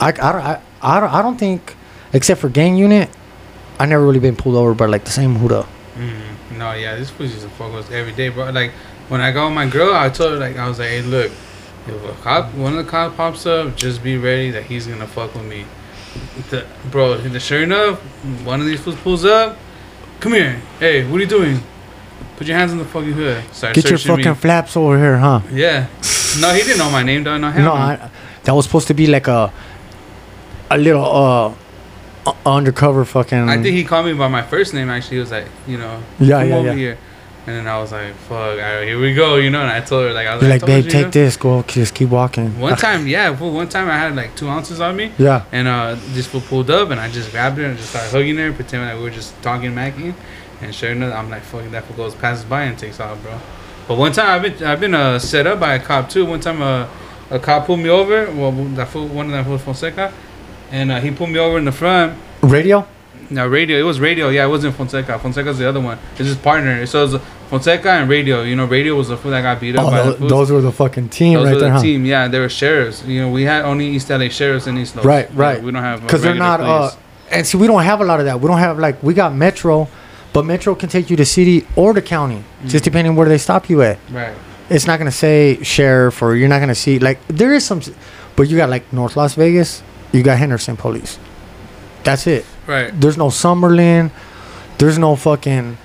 [0.00, 1.76] i don't- I, I, don't, I don't think
[2.12, 3.10] except for gang unit,
[3.78, 5.62] I never really been pulled over by like the same hoodoo.
[5.98, 8.50] Mm, no, yeah, this fool used to fuck with us every day, bro.
[8.50, 8.70] Like
[9.08, 11.30] when I go with my girl, I told her like I was like, hey, look,
[11.88, 15.06] if a cop, one of the cops pops up, just be ready that he's gonna
[15.06, 15.64] fuck with me.
[16.50, 17.98] The, bro, the, sure enough,
[18.44, 19.58] one of these fools pulls up.
[20.20, 21.60] Come here, hey, what are you doing?
[22.36, 23.42] Put your hands on the fucking hood.
[23.52, 24.22] Start Get your searching me.
[24.22, 25.40] fucking flaps over here, huh?
[25.52, 25.86] Yeah.
[26.40, 27.40] No, he didn't know my name, dog.
[27.40, 27.80] No, hell No, no.
[27.80, 28.10] I,
[28.44, 29.52] that was supposed to be like a,
[30.70, 33.48] a little uh, undercover fucking.
[33.48, 34.88] I think he called me by my first name.
[34.88, 36.74] Actually, he was like, you know, Yeah, come yeah, over yeah.
[36.74, 36.98] here.
[37.46, 39.62] And then I was like, fuck, right, here we go, you know.
[39.62, 41.04] And I told her like, I was You're like, like, "I told babe, you, you
[41.04, 41.36] take know." this.
[41.36, 42.58] Go, just keep walking.
[42.60, 45.44] One time, yeah, fool, one time I had like two ounces on me, Yeah.
[45.50, 48.36] and uh, this fool pulled up, and I just grabbed her and just started hugging
[48.36, 50.14] her, pretending like we were just talking, macking,
[50.60, 53.38] and sure enough, I'm like, fucking that fool goes passes by and takes off, bro.
[53.88, 56.26] But one time I've been I've been uh, set up by a cop too.
[56.26, 56.86] One time uh,
[57.30, 58.30] a cop pulled me over.
[58.32, 60.12] Well, that fool, one of them was Fonseca,
[60.70, 62.16] and uh, he pulled me over in the front.
[62.42, 62.86] Radio.
[63.30, 63.78] No, radio.
[63.78, 64.28] It was radio.
[64.28, 65.18] Yeah, it wasn't Fonseca.
[65.18, 65.98] Fonseca's the other one.
[66.12, 66.84] It's his partner.
[66.86, 68.42] So it was Fonseca and radio.
[68.42, 70.60] You know, radio was the fool that got beat up Oh, by the those were
[70.60, 71.82] the fucking team Those right were there, the huh?
[71.82, 72.04] team.
[72.04, 73.04] Yeah, they were sheriffs.
[73.04, 75.04] You know, we had only East LA sheriffs in East Los.
[75.04, 75.62] Right, You know, right.
[75.62, 76.60] we don't have uh, Because they're not.
[76.60, 76.90] Uh,
[77.30, 78.40] and see, we don't have a lot of that.
[78.40, 79.88] We don't have like we got Metro,
[80.32, 82.84] but Metro can take you to city or to county, just Mm.
[82.84, 83.98] depending where they stop you at.
[84.10, 84.34] right.
[84.68, 87.80] It's not gonna say sheriff or you're not gonna see like there is some,
[88.36, 91.18] but you got like North Las Vegas, you got Henderson Police.
[92.04, 92.44] That's it.
[92.70, 92.90] Right.
[93.00, 94.10] There's no Summerlin.
[94.78, 95.76] There's no fucking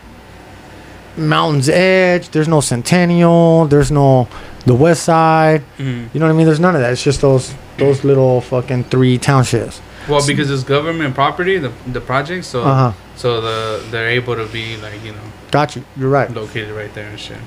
[1.17, 2.29] Mountains Edge.
[2.29, 3.65] There's no Centennial.
[3.67, 4.27] There's no
[4.65, 5.63] the West Side.
[5.77, 6.09] Mhm.
[6.13, 6.45] You know what I mean?
[6.45, 6.91] There's none of that.
[6.91, 9.81] It's just those those little fucking three townships.
[10.07, 12.91] Well, because it's government property, the the project, so Uh huh.
[13.15, 15.83] so the they're able to be like you know Got you.
[15.97, 16.33] You're right.
[16.33, 17.37] located right there and shit.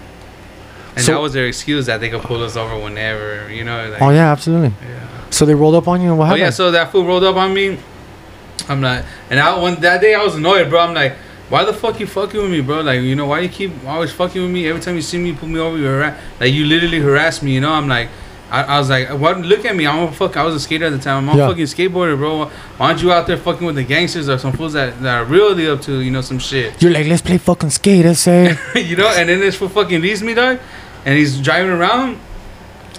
[0.97, 3.89] And So- that was their excuse that they could pull us over whenever, you know.
[3.91, 4.73] Like, Oh yeah, absolutely.
[4.83, 5.07] yeah.
[5.31, 6.41] So they rolled up on you and what Oh happened?
[6.41, 7.79] yeah, so that fool rolled up on me.
[8.69, 9.05] I'm not.
[9.31, 10.81] and I one that day I was annoyed, bro.
[10.81, 11.15] I'm like,
[11.49, 12.81] why the fuck you fucking with me, bro?
[12.81, 14.69] Like, you know, why you keep always fucking with me?
[14.69, 17.55] Every time you see me, pull me over, you harass, like you literally harass me.
[17.55, 18.09] You know, I'm like,
[18.51, 19.39] I, I was like, what?
[19.41, 20.37] Look at me, I'm a fuck.
[20.37, 21.29] I was a skater at the time.
[21.29, 21.49] I'm a Yeah.
[21.49, 22.47] fucking skateboarder, bro.
[22.47, 25.25] Why aren't you out there fucking with the gangsters or some fools that, that are
[25.25, 26.81] really up to you know some shit?
[26.83, 28.57] You're like, let's play fucking skate, I say.
[28.75, 30.59] you know, and then this fool fucking leaves me, dog,
[31.05, 32.19] and he's driving around.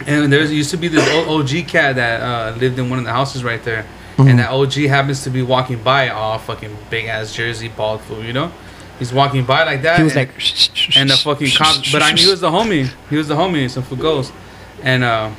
[0.07, 3.05] And there used to be this old OG cat that uh, lived in one of
[3.05, 3.85] the houses right there,
[4.19, 4.29] Mhm.
[4.29, 8.23] and that OG happens to be walking by, all fucking big ass Jersey bald fool,
[8.23, 8.51] you know.
[8.99, 9.97] He's walking by like that.
[9.97, 12.89] he was and, like, and the fucking cop, but I knew he was the homie.
[13.09, 14.31] He was the homie, some fool goes,
[14.83, 15.29] and uh,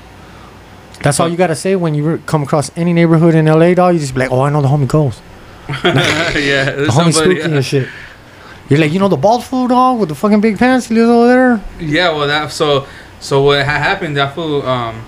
[1.03, 3.95] that's all you gotta say when you re- come across any neighborhood in LA, dog.
[3.95, 5.21] You just be like, oh, I know the homie goes.
[5.69, 7.89] yeah, The homie spooky and shit.
[8.71, 10.87] You're like, you know the bald fool dog with the fucking big pants?
[10.87, 11.61] He lives over there.
[11.81, 12.87] Yeah, well, that so
[13.19, 14.17] so what happened?
[14.17, 15.05] That fool, um,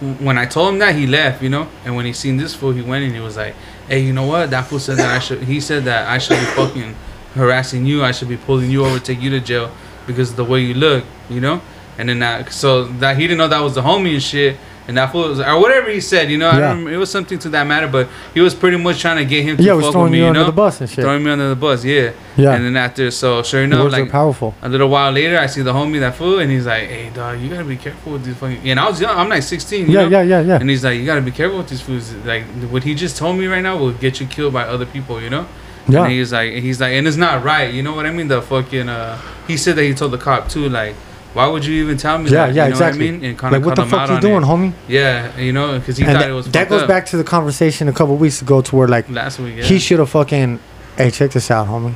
[0.00, 1.68] when I told him that, he left, you know.
[1.84, 3.54] And when he seen this fool, he went and he was like,
[3.88, 4.50] "Hey, you know what?
[4.50, 6.94] That fool said that I should." He said that I should be fucking
[7.34, 8.02] harassing you.
[8.04, 9.70] I should be pulling you over, take you to jail
[10.06, 11.60] because of the way you look, you know.
[11.96, 14.56] And then that, so that he didn't know that was the homie and shit.
[14.86, 17.38] And that fool was, or whatever he said, you know, I don't, it was something
[17.38, 19.94] to that matter, but he was pretty much trying to get him to Yeah, fuck
[19.94, 21.02] with me, you you under know, the bus and shit.
[21.04, 22.12] throwing me under the bus, yeah.
[22.36, 24.54] Yeah, And then after, so sure enough, like powerful.
[24.60, 27.40] a little while later, I see the homie that fool, and he's like, "Hey, dog,
[27.40, 29.86] you gotta be careful with these fucking." And I was young, I'm like 16.
[29.86, 30.08] You Yeah, know?
[30.08, 30.56] yeah, yeah, yeah.
[30.60, 32.12] And he's like, "You gotta be careful with these fools.
[32.26, 35.18] Like what he just told me right now will get you killed by other people."
[35.22, 35.46] You know?
[35.86, 37.72] And Yeah, he's like, he's like, and it's not right.
[37.72, 38.28] You know what I mean?
[38.28, 38.88] The fucking.
[38.88, 40.94] uh He said that he told the cop too, like.
[41.34, 42.54] Why would you even tell me Yeah, that?
[42.54, 43.06] yeah, you know exactly.
[43.06, 43.24] What I mean?
[43.30, 44.72] And kind like what the fuck you doing, homie?
[44.88, 46.50] Yeah, you know, because he And thought that, it was.
[46.52, 46.88] that goes up.
[46.88, 49.56] back to the conversation a couple weeks ago, to where like last week.
[49.56, 49.64] Yeah.
[49.64, 50.60] he should have fucking,
[50.96, 51.94] hey, check this out, homie.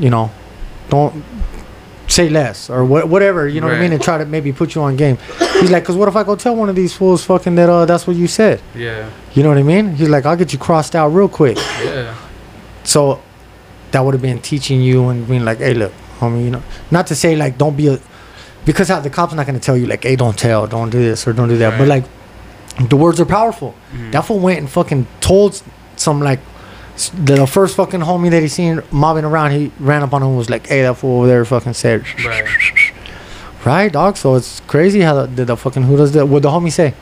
[0.00, 0.30] You know,
[0.88, 1.22] don't
[2.08, 3.46] say less or what, whatever.
[3.48, 3.92] You know what I mean?
[3.92, 5.18] And try to maybe put you on game.
[5.60, 7.84] He's like, cause what if I go tell one of these fools fucking that uh
[7.84, 8.60] that's what you said?
[8.74, 9.94] yeah, You know what I mean?
[9.94, 11.56] He's like, I'll get you crossed out real quick.
[11.84, 12.14] yeah,
[12.84, 13.20] So
[13.92, 17.06] that would have been teaching you and being like, hey, look, homie, you know, not
[17.08, 17.98] to say like don't be a,
[18.66, 21.26] because how the cop's not gonna tell you like, hey, don't tell, don't do this
[21.26, 21.78] or don't do that.
[21.78, 22.04] But like,
[22.90, 23.74] the words are powerful.
[23.94, 24.12] Mhm.
[24.12, 25.62] That fool went and fucking told
[25.96, 26.40] some like
[27.14, 29.52] the first fucking homie that he seen mobbing around.
[29.52, 32.04] He ran up on him and was like, hey, that fool over there fucking said,
[32.24, 32.44] right.
[33.64, 34.16] right, dog.
[34.16, 36.26] So it's crazy how the, the, the fucking who does that?
[36.26, 36.94] What the homie say?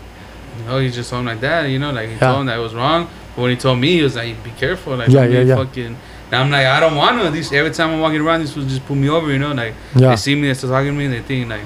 [0.67, 2.21] No, he just told him like that, you know, like he Yeah.
[2.21, 3.09] told him that it was wrong.
[3.35, 5.57] But when he told me, he was like, "Be careful, like, Yeah, yeah, yeah.
[5.57, 7.31] fucking." And I'm like, I don't want to.
[7.31, 9.75] These every time I'm walking around, these fools just pull me over, you know, like
[9.95, 10.11] Yeah.
[10.11, 11.63] they see me, they start talking to me, and they think like,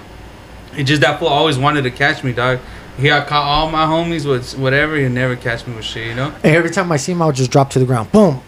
[0.77, 2.59] it just that fool always wanted to catch me, dog.
[2.99, 4.97] He got caught all my homies with whatever.
[4.97, 6.35] He never catch me with shit, you know.
[6.43, 8.11] And every time I see him, I'll just drop to the ground.
[8.11, 8.41] Boom.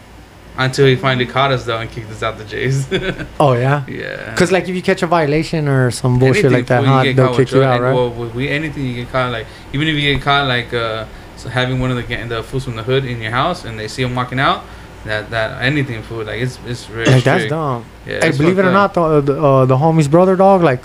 [0.58, 2.86] Until he finally caught us though and kicked us out the Jays.
[3.40, 3.86] Oh yeah.
[3.86, 4.34] yeah.
[4.34, 7.34] Cause like if you catch a violation or some bullshit Anything, like that, huh, they'll
[7.36, 7.94] kick you out, right?
[7.94, 11.06] Well, with we, anything you get caught like even if you get caught like uh
[11.36, 13.88] so having one of the the fools from the hood in your house and they
[13.88, 14.64] see him walking out,
[15.04, 17.84] that that anything food like it's it's really like that's dumb.
[18.06, 20.82] Yeah, hey, believe it or not, the the, uh, the homie's brother dog, like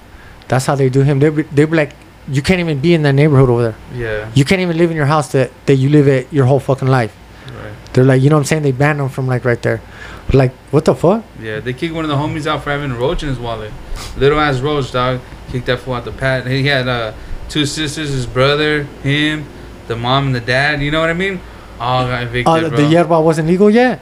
[0.48, 1.20] that's how they do him.
[1.20, 1.94] They be, they be like,
[2.28, 3.76] you can't even be in that neighborhood over there.
[3.94, 4.32] Yeah.
[4.34, 6.88] You can't even live in your house that that you live at your whole fucking
[6.88, 7.16] life.
[7.48, 7.74] Right.
[7.94, 8.64] They're like, you know what I'm saying?
[8.64, 9.82] They banned him from like right there.
[10.34, 11.24] Like, what the fuck?
[11.40, 13.72] Yeah, they kicked one of the homies out for having a roach in his wallet.
[14.18, 15.22] Little ass roach, dog.
[15.50, 16.48] Kicked that fool out the pad.
[16.48, 17.14] He had uh,
[17.48, 19.46] two sisters, his brother, him,
[19.88, 20.82] the mom, and the dad.
[20.82, 21.40] You know what I mean?
[21.80, 24.00] Got evicted, Uh, the yerba wasn't legal yet.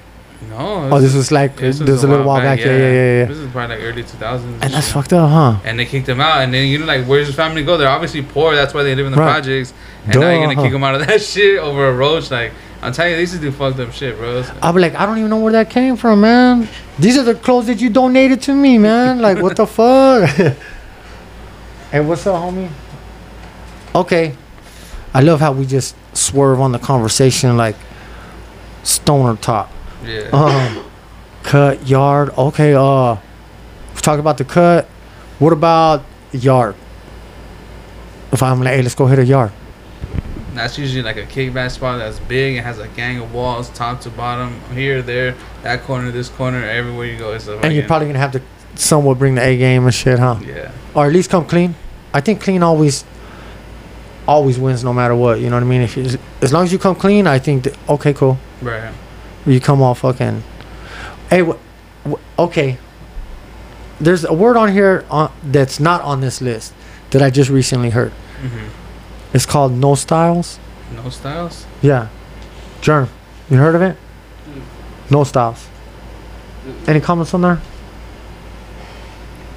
[0.50, 0.90] No.
[0.92, 2.60] Oh, this was like this, was a little while back.
[2.60, 3.26] Yeah, yeah, yeah, yeah.
[3.26, 4.62] This is probably like early 2000s.
[4.62, 5.60] And that's fucked up, huh?
[5.64, 6.42] And they kicked him out.
[6.42, 7.78] And then, you know, like, where's his family go?
[7.78, 8.54] They're obviously poor.
[8.54, 9.32] That's why they live in the Right.
[9.32, 9.74] projects.
[10.06, 10.64] And now you're going to Duh.
[10.64, 12.30] kick them out of that shit over a roach.
[12.30, 14.44] Like, I'm telling you, to do fucked up shit, bro.
[14.62, 16.68] I'll be like, I don't even know where that came from, man.
[17.00, 19.20] These are the clothes that you donated to me, man.
[19.20, 20.30] Like, what the fuck?
[21.92, 22.70] hey, what's up, homie?
[23.96, 24.36] Okay.
[25.14, 27.76] I love how we just swerve on the conversation like
[28.84, 29.72] stoner talk.
[30.06, 30.30] Yeah.
[30.32, 30.86] Um,
[31.44, 32.30] cut yard.
[32.38, 32.74] Okay.
[32.74, 33.16] Uh,
[33.96, 34.86] we talk about the cut.
[35.40, 36.76] What about yard?
[38.32, 39.52] If I'm like, hey, let's go hit a yard.
[40.54, 44.02] That's usually like a kickback spot that's big and has a gang of walls, top
[44.02, 47.34] to bottom, here, there, that corner, this corner, everywhere you go.
[47.34, 48.42] It's a And you're probably gonna have to
[48.76, 50.38] somewhat bring the A game and shit, huh?
[50.46, 51.76] yeah, Or at least come clean.
[52.14, 53.04] I think clean always,
[54.28, 55.40] always wins no matter what.
[55.40, 55.82] You know what I mean?
[55.82, 56.06] If you,
[56.42, 58.38] as long as you come clean, I think that, okay, cool.
[58.62, 58.94] right.
[59.46, 60.42] You come off fucking.
[61.30, 61.58] Hey, wh-
[62.10, 62.78] wh- okay.
[64.00, 66.74] There's a word on here on, that's not on this list
[67.12, 68.12] that I just recently heard.
[68.42, 68.68] Mm-hmm.
[69.36, 70.60] It's called no styles.
[70.96, 71.66] No styles.
[71.82, 72.08] Yeah.
[72.82, 73.10] Germ.
[73.50, 73.98] You heard of it?
[75.10, 75.68] No styles.
[76.88, 77.60] Any comments on there?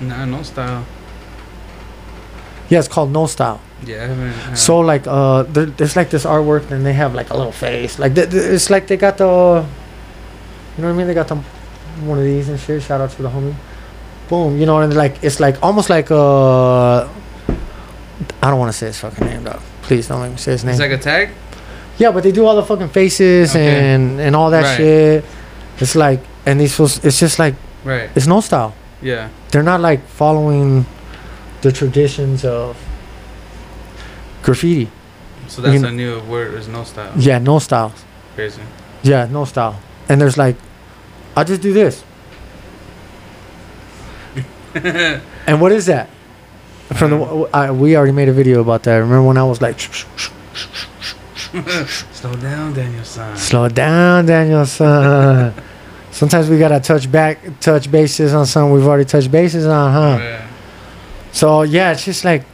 [0.00, 0.84] Nah, no style.
[2.68, 3.60] Yeah, it's called no style.
[3.86, 7.52] Yeah, So like uh, there, there's like this artwork, and they have like a little
[7.52, 7.98] face.
[7.98, 9.24] Like th- th- it's like they got the,
[10.76, 11.06] you know what I mean?
[11.06, 11.36] They got the
[12.04, 12.82] one of these and shit.
[12.82, 13.54] Shout out to the homie.
[14.28, 18.86] Boom, you know, and like it's like almost like uh, I don't want to say
[18.86, 19.60] his fucking name, dog.
[19.82, 20.72] Please don't make me say his name.
[20.72, 21.30] it's like a tag.
[21.98, 23.94] yeah, but they do all the fucking faces Okay.
[23.94, 24.76] and and all that Right.
[24.76, 25.24] shit.
[25.78, 28.10] It's like, and these fools, it's just like Right.
[28.16, 28.74] it's no style.
[29.00, 29.28] Yeah.
[29.52, 30.86] They're not like following
[31.62, 32.76] the traditions of
[34.46, 34.88] graffiti.
[35.48, 36.54] So that's You- a new word.
[36.54, 37.12] Is no style.
[37.18, 38.04] Yeah, no styles.
[38.34, 38.62] Crazy.
[39.02, 39.76] Yeah, no style.
[40.08, 40.56] And there's like,
[41.36, 42.02] I just do this.
[45.46, 46.08] and what is that?
[46.94, 47.16] From the
[47.52, 48.94] I, we already made a video about that.
[48.96, 49.78] Remember when I was like,
[52.12, 53.36] Slow down, Daniel-san.
[53.36, 55.54] slow down, Daniel-san.
[56.10, 60.18] Sometimes we gotta touch back, touch bases on something we've already touched bases on, huh?
[60.22, 60.46] Yeah.
[61.32, 62.44] So yeah, it's just like,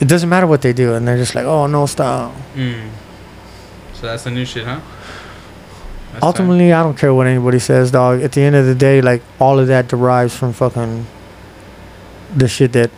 [0.00, 2.34] it doesn't matter what they do, and they're just like, oh, no style.
[2.54, 2.90] Mm.
[3.94, 4.80] So that's the new shit, huh?
[6.12, 6.22] That's tight.
[6.22, 8.22] Ultimately, I don't care what anybody says, dog.
[8.22, 11.06] At the end of the day, like all of that derives from fucking
[12.36, 12.90] the shit that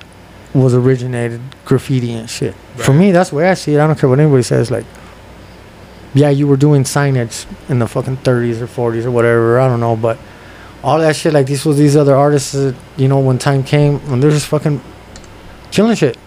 [0.53, 2.55] was originated, graffiti and shit.
[2.77, 3.81] For me, that's the way I see it.
[3.81, 4.71] I don't care what anybody says.
[4.71, 4.85] Like,
[6.13, 9.61] yeah, you were doing signage in the fucking 30s or 40s or whatever.
[9.61, 10.19] I don't know, but
[10.83, 13.99] all that shit, like these was these other artists, that, you know, when time came,
[14.11, 14.81] when they're just fucking
[15.71, 16.19] killing shit,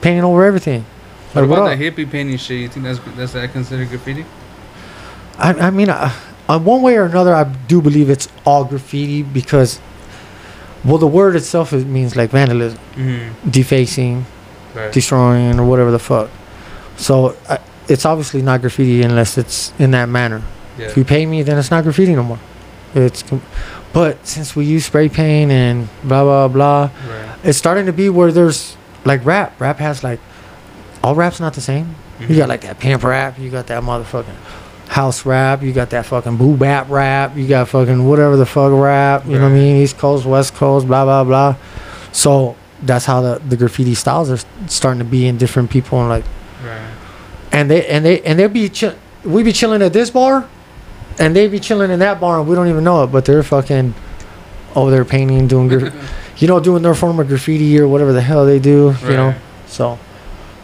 [0.00, 0.84] painting over everything.
[1.32, 2.58] What Like, about the hippie painting shit?
[2.60, 4.24] You think that's that's that considered graffiti?
[5.38, 6.12] I, I mean, uh,
[6.48, 9.80] on one way or another, I do believe it's all graffiti because,
[10.84, 13.50] well, the word itself it means like vandalism, Mm-hmm.
[13.50, 14.26] defacing,
[14.74, 14.92] Right.
[14.92, 16.30] destroying, or whatever the fuck.
[16.96, 17.58] So uh,
[17.88, 20.42] it's obviously not graffiti unless it's in that manner.
[20.78, 20.86] yeah.
[20.86, 22.38] If you pay me, then it's not graffiti no more.
[22.94, 23.42] It's, com-
[23.92, 27.38] but since we use spray paint and blah blah blah, Right.
[27.44, 29.60] it's starting to be where there's like rap.
[29.60, 30.20] Rap has like
[31.02, 31.94] all rap's not the same.
[32.20, 32.36] You Mhm.
[32.36, 33.38] got like that pimp rap.
[33.38, 34.36] You got that motherfucking
[34.88, 35.62] house rap.
[35.62, 37.36] You got that fucking boom bap rap.
[37.36, 39.24] You got fucking whatever the fuck rap.
[39.26, 39.76] You know what I mean?
[39.82, 41.54] East Coast, West Coast, blah blah blah.
[42.12, 46.08] So that's how the, the graffiti styles are starting to be in different people and
[46.08, 46.24] like
[46.64, 46.80] Right.
[47.52, 48.94] and they and they and they'll be chill.
[49.24, 50.46] We be chilling at this bar,
[51.18, 53.08] and they be chilling in that bar, and we don't even know it.
[53.08, 53.94] But they're fucking
[54.74, 55.92] over there painting, doing, gra-
[56.40, 58.94] you know, doing their form of graffiti or whatever the hell they do.
[59.04, 59.34] You know,
[59.66, 59.98] so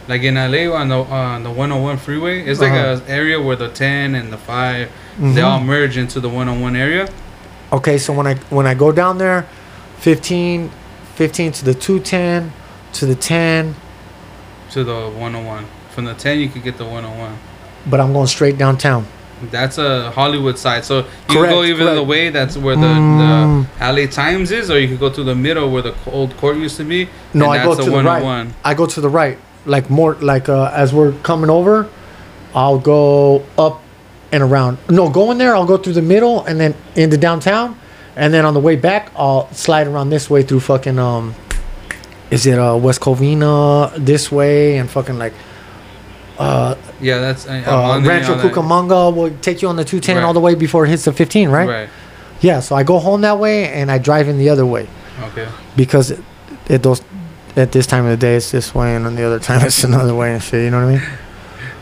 [0.09, 2.99] Like in LA on the on the 101 freeway, it's like Uh-huh.
[3.07, 4.89] a area where the 10 and the 5
[5.35, 7.07] they all merge into the 101 area.
[7.71, 9.45] Okay, so when I when I go down there,
[9.99, 10.69] 15,
[11.15, 12.51] 15 to the 210
[12.93, 13.75] to the 10,
[14.71, 15.65] to the 101.
[15.93, 17.31] From the 10, you could get the 101.
[17.89, 19.05] but I'm going straight downtown.
[19.51, 20.83] That's a Hollywood side.
[20.85, 23.65] So you Correct, can go either the way that's where the, Mm.
[23.79, 26.57] the LA Times is, or you could go to the middle where the old court
[26.57, 27.07] used to be.
[27.33, 28.23] No, and I go to the right.
[28.23, 28.53] 101.
[28.63, 31.87] I go to the right, like more like uh, as we're coming over,
[32.55, 33.81] I'll go up
[34.31, 34.77] and around.
[34.89, 37.77] No, going there, I'll go through the middle and then into downtown,
[38.15, 41.35] and then on the way back, I'll slide around this way through fucking um,
[42.31, 45.33] is it uh West Covina this way and fucking like
[46.39, 50.15] uh, Yeah, that's I, uh on Rancho on Cucamonga will take you on the 210
[50.17, 50.23] Right.
[50.23, 51.67] all the way before it hits the 15, right?
[51.67, 51.89] Right.
[52.41, 54.87] Yeah, so I go home that way and I drive in the other way
[55.21, 55.47] Okay.
[55.75, 56.19] because it,
[56.69, 57.01] it those
[57.55, 59.83] at this time of the day it's this way and on the other time it's
[59.83, 60.63] another way and shit.
[60.63, 61.03] You know what I mean?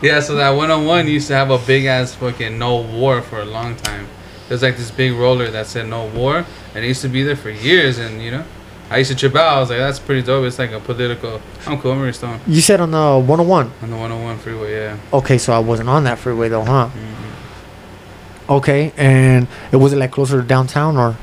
[0.02, 3.46] Yeah, so that 101 used to have a big ass fucking no war for a
[3.46, 4.06] long time.
[4.46, 6.44] There's like this big roller that said no war,
[6.74, 7.96] and it used to be there for years.
[7.96, 8.44] And you know,
[8.90, 9.56] I used to trip out.
[9.56, 10.44] I was like, that's pretty dope.
[10.46, 11.40] It's like a political.
[11.66, 11.92] I'm cool.
[11.92, 13.72] I'm really stoned You said on the 101.
[13.82, 14.74] on the 101 freeway.
[14.74, 14.96] Yeah.
[15.12, 16.88] Okay, so I wasn't on that freeway though, huh?
[16.88, 18.50] Mhm.
[18.56, 21.16] Okay, and it wasn't like closer to downtown or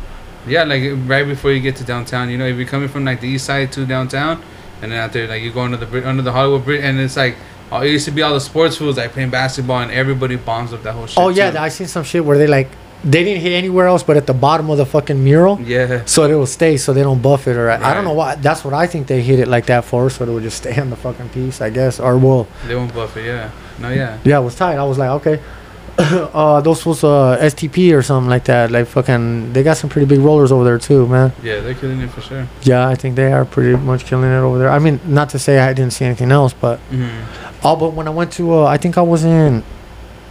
[0.46, 3.22] Yeah, like right before you get to downtown, you know, if you're coming from like
[3.22, 4.42] the east side to downtown,
[4.82, 7.16] and then out there, like you go under the under the Hollywood Bridge, and it's
[7.16, 7.38] like,
[7.72, 10.74] oh, it used to be all the sports fools like playing basketball, and everybody bombs
[10.74, 11.18] up that whole shit.
[11.18, 11.60] Oh yeah, too.
[11.60, 12.70] I seen some shit where they like
[13.04, 15.60] they didn't hit anywhere else but at the bottom of the fucking mural.
[15.62, 16.04] yeah.
[16.06, 18.36] So it will stay, so they don't buff it, or I- I don't know why.
[18.36, 20.76] That's what I think they hit it like that for, so it would just stay
[20.80, 22.00] on the fucking piece, I guess.
[22.00, 23.26] Or well, They won't buff it.
[23.26, 23.50] Yeah.
[23.80, 24.18] No, yeah.
[24.24, 24.78] Yeah, it was tight.
[24.78, 25.40] I was like, okay.
[25.98, 28.72] uh, those was uh, STP or something like that.
[28.72, 31.32] Like fucking, they got some pretty big rollers over there too, man.
[31.44, 32.48] Yeah, they're killing it for sure.
[32.64, 34.70] Yeah, I think they are pretty much killing it over there.
[34.72, 37.60] I mean, not to say I didn't see anything else, but Mm-hmm.
[37.68, 39.64] oh, but when I went to, uh, I think I was in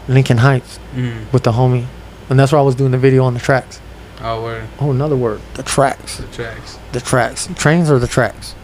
[0.08, 1.30] Lincoln Heights Mm-hmm.
[1.32, 1.86] with the homie,
[2.32, 3.80] and that's where I was doing the video on the tracks.
[4.20, 8.54] Oh, where Oh, another word, the tracks, the tracks, the tracks, trains or the tracks.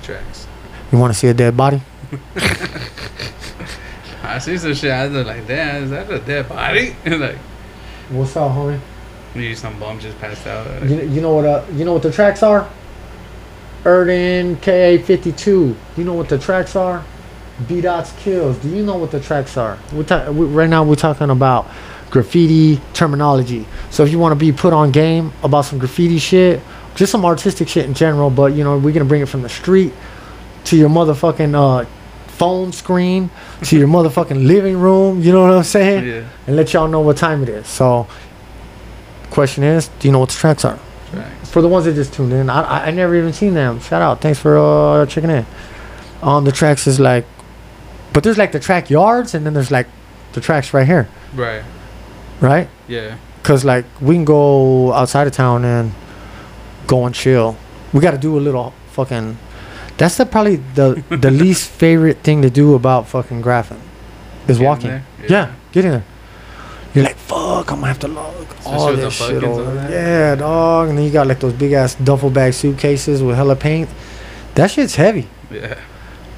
[0.00, 0.46] the tracks.
[0.92, 1.82] You want to see a dead body?
[4.22, 4.90] I see some shit.
[4.92, 6.94] I was like, damn, is that a dead body?
[7.06, 7.36] like,
[8.10, 8.80] What's up, homie?
[9.34, 10.82] maybe some bum just passed out.
[10.88, 12.68] You, you know what uh you know what the tracks are?
[13.86, 15.74] Erden KA fifty two.
[15.96, 17.02] You know what the tracks are?
[17.66, 18.58] B dots kills.
[18.58, 19.78] Do you know what the tracks are?
[19.92, 21.66] We're ta- we, right now we're talking about
[22.12, 23.66] graffiti terminology.
[23.90, 26.60] So if you want to be put on game about some graffiti shit,
[26.94, 29.48] just some artistic shit in general, but you know we're gonna bring it from the
[29.48, 29.92] street
[30.64, 31.86] to your motherfucking uh,
[32.28, 33.30] phone screen
[33.64, 35.22] to your motherfucking living room.
[35.22, 36.06] You know what I'm saying?
[36.06, 37.66] Yeah, And let y'all know what time it is.
[37.66, 38.06] So,
[39.30, 40.78] question is, do you know what the tracks are?
[41.10, 41.50] tracks.
[41.50, 43.80] for the ones that just tuned in, I, I, I never even seen them.
[43.80, 45.46] Shout out, thanks for uh, checking in.
[46.22, 47.24] Um, the tracks is like,
[48.12, 49.86] but there's like the track yards, and then there's like
[50.34, 51.62] the tracks right here, Right.
[52.40, 52.68] Right?
[52.88, 53.16] Yeah.
[53.42, 55.92] Cause like we can go outside of town and
[56.86, 57.56] go and chill.
[57.92, 59.36] We got to do a little fucking.
[59.98, 63.80] That's the probably the the least favorite thing to do about fucking graffing,
[64.48, 64.90] is Get walking.
[64.90, 65.02] Yeah.
[65.28, 65.52] Yeah.
[65.72, 66.04] get in there.
[66.94, 69.74] You're like, fuck, I'm gonna have to log all this shit over.
[69.90, 70.90] Yeah, dog.
[70.90, 73.88] And then you got like those big ass duffel bag suitcases with hella paint.
[74.54, 75.28] That shit's heavy.
[75.50, 75.78] Yeah.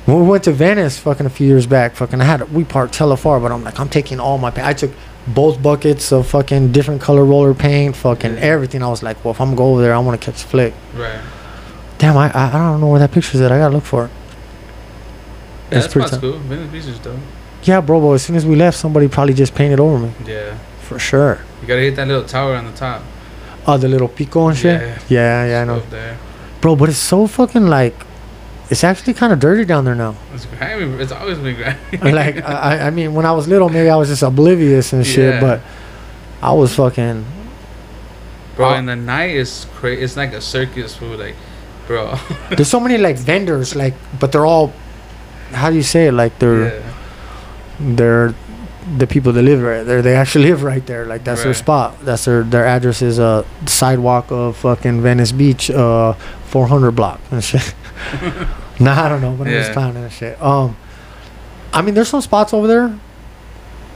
[0.06, 2.94] When we went to Venice fucking a few years back, fucking I had we parked
[2.96, 4.66] hella far, but I'm like, I'm taking all my paint.
[4.66, 4.92] I took
[5.26, 8.82] both buckets of fucking different color roller paint, fucking everything.
[8.82, 10.46] I was like, well, if I'm gonna go over there, I want to catch a
[10.46, 10.74] flick.
[10.94, 11.20] Right.
[11.98, 13.50] Damn, I, I don't know where that picture's at.
[13.52, 14.10] I gotta look for it.
[15.70, 16.38] Yeah, It's that pretty spot's cool.
[16.38, 17.18] Venice Beach is dope.
[17.62, 18.00] Yeah, bro.
[18.00, 20.58] But as soon as we left, somebody probably just painted over me Yeah.
[20.82, 21.40] for sure.
[21.62, 23.02] You gotta hit that little tower on the top.
[23.66, 24.80] Oh, the little pico and shit.
[24.80, 24.98] Yeah.
[25.08, 25.80] Yeah, yeah, I know.
[25.88, 26.18] There.
[26.60, 27.94] Bro, but it's so fucking like,
[28.74, 30.16] it's actually kind of dirty down there now.
[30.34, 31.00] It's grimy.
[31.02, 32.12] It's always been grimy.
[32.20, 32.52] like, I,
[32.82, 35.40] I- I mean, when I was little, maybe I was just oblivious and shit, Yeah.
[35.40, 35.60] but
[36.42, 37.24] I was fucking.
[38.56, 40.02] Bro, Uh, in the night it's crazy.
[40.02, 41.18] It's like a circus food.
[41.20, 41.36] Like,
[41.86, 42.18] bro.
[42.50, 44.72] There's so many like vendors, like, but they're all.
[45.52, 46.12] How do you say it?
[46.12, 46.92] Like they're yeah.
[47.80, 48.34] they're
[48.98, 50.02] the people that live right there.
[50.02, 51.06] They actually live right there.
[51.06, 51.98] Like that's their spot.
[52.04, 56.14] That's their their address is uh sidewalk of fucking Venice Beach, uh,
[56.50, 57.74] 400 block and shit.
[58.80, 59.72] nah, I don't know, but I'm just Yeah.
[59.74, 60.40] clowning and shit.
[60.42, 60.76] Um,
[61.72, 62.98] I mean, there's some spots over there.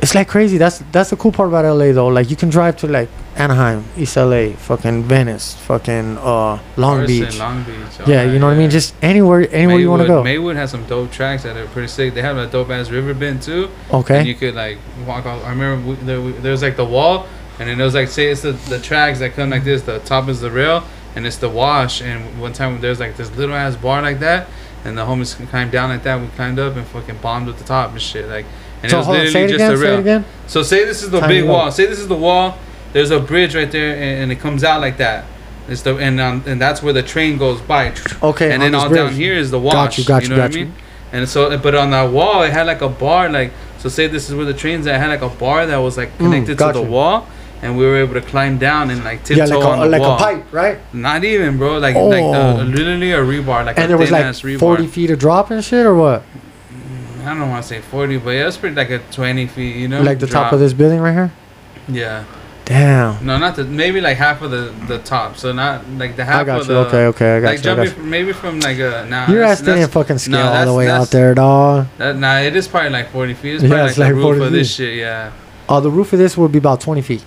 [0.00, 0.58] It's like crazy.
[0.58, 2.06] That's that's the cool part about LA though.
[2.06, 7.06] Like you can drive to like Anaheim, East LA, fucking Venice, fucking uh Long Carson,
[7.06, 7.38] Beach.
[7.40, 8.00] Long Beach.
[8.00, 8.70] all Yeah, that, you know what I mean.
[8.70, 10.22] Just anywhere, anywhere you want to go.
[10.22, 12.14] Maywood has some dope tracks that are pretty sick.
[12.14, 13.70] They have a dope ass river bend too.
[13.90, 14.22] And Okay.
[14.22, 15.44] you could like walk off.
[15.44, 17.26] I remember we, there, we, there was like the wall,
[17.58, 19.82] and then there was like say it's the, the tracks that come like this.
[19.82, 20.84] The top is the rail,
[21.16, 22.02] and it's the wash.
[22.02, 24.46] And one time there's like this little ass bar like that,
[24.84, 26.20] and the homies climbed down like that.
[26.20, 28.28] We climbed up and fucking bombed at the top and shit.
[28.28, 28.46] Like,
[28.82, 29.72] and so it was hold on, say literally it just again.
[29.72, 29.98] a Say it rail.
[30.00, 30.24] again.
[30.46, 31.48] So say this is the Time big up.
[31.50, 31.72] wall.
[31.72, 32.56] Say this is the wall.
[32.92, 35.24] There's a bridge right there, and, and it comes out like that.
[35.68, 37.92] It's the and um, and that's where the train goes by.
[38.22, 38.50] Okay.
[38.52, 38.98] and then all bridge.
[38.98, 39.74] down here is the wash.
[39.74, 40.64] Got you, got you, know got what I you.
[40.66, 40.74] mean?
[41.12, 44.28] And so, but on that wall, it had like a bar, like So say this
[44.28, 46.78] is where the trains at had like a bar that was like connected to gotcha.
[46.80, 47.26] the wall,
[47.62, 49.88] and we were able to climb down and like tiptoe yeah, like on a the
[49.88, 50.16] like wall.
[50.16, 50.78] a pipe, right?
[50.94, 51.78] Not even, bro.
[51.78, 52.60] Like like uh, Oh.
[52.60, 54.60] uh, literally a rebar, like and a there was like ass rebar.
[54.60, 56.22] 40 feet of drop and shit, or what?
[56.72, 59.76] Mm, I don't want to say 40, but yeah, it's pretty like a 20 feet,
[59.76, 60.02] you know?
[60.02, 61.32] like the top of this building right here.
[61.88, 62.24] Yeah.
[62.64, 63.24] Damn.
[63.24, 65.38] No, not the, maybe like half of the, the top.
[65.38, 66.74] So not like the half I got of you.
[66.74, 66.80] the.
[66.80, 67.60] Okay, okay, I got like you.
[67.60, 68.00] I jumping got you.
[68.02, 69.06] from, maybe from like a.
[69.08, 71.86] Nah, You're that's, asking in that's, fucking scale all the way out there, dog.
[71.96, 73.54] that, nah, it is probably like 40 feet.
[73.54, 75.32] It's Yeah, probably it's like, like the 40 roof of this shit, yeah.
[75.66, 77.24] Oh, the roof of this would be about 20 feet.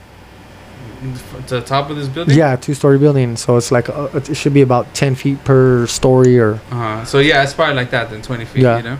[1.47, 2.37] To the top of this building?
[2.37, 3.35] Yeah, two story building.
[3.35, 7.05] So it's like uh, it should be about 10 feet per story, or Uh-huh.
[7.05, 8.77] So yeah, it's probably like that then 20 feet, Yeah.
[8.77, 8.97] you know?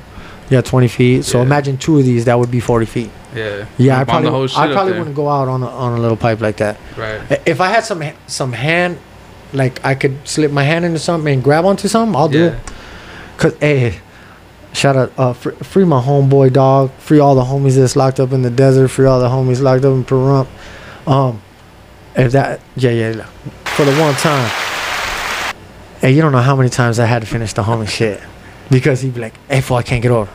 [0.50, 1.26] yeah, 20 feet.
[1.26, 1.44] So Yeah.
[1.46, 2.26] imagine two of these.
[2.26, 3.12] That would be 40 feet.
[3.36, 3.66] Yeah.
[3.78, 6.02] Yeah, I probably, the whole shit I probably wouldn't go out on a, on a
[6.02, 6.78] little pipe like that.
[6.98, 7.22] Right.
[7.46, 8.98] If I had some some hand,
[9.54, 12.46] like I could slip my hand into something and grab onto something, I'll do Yeah.
[12.48, 12.60] it.
[13.38, 14.00] Cause hey,
[14.74, 18.32] shout out, uh, free, free my homeboy dog, free all the homies that's locked up
[18.34, 20.48] in the desert, free all the homies locked up in Pahrump.
[21.08, 21.42] Um,
[22.16, 23.26] if that, yeah, yeah,
[23.76, 24.50] for the one time.
[26.02, 28.20] Hey, you don't know how many times I had to finish the homie shit
[28.72, 30.30] because he'd be like, "Hey, fool, I can't get over.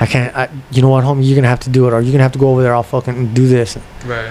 [0.00, 0.34] I can't.
[0.36, 1.24] I, you know what, homie?
[1.26, 2.74] You're gonna have to do it, or you're gonna have to go over there.
[2.74, 3.76] I'll fucking do this."
[4.06, 4.30] Right.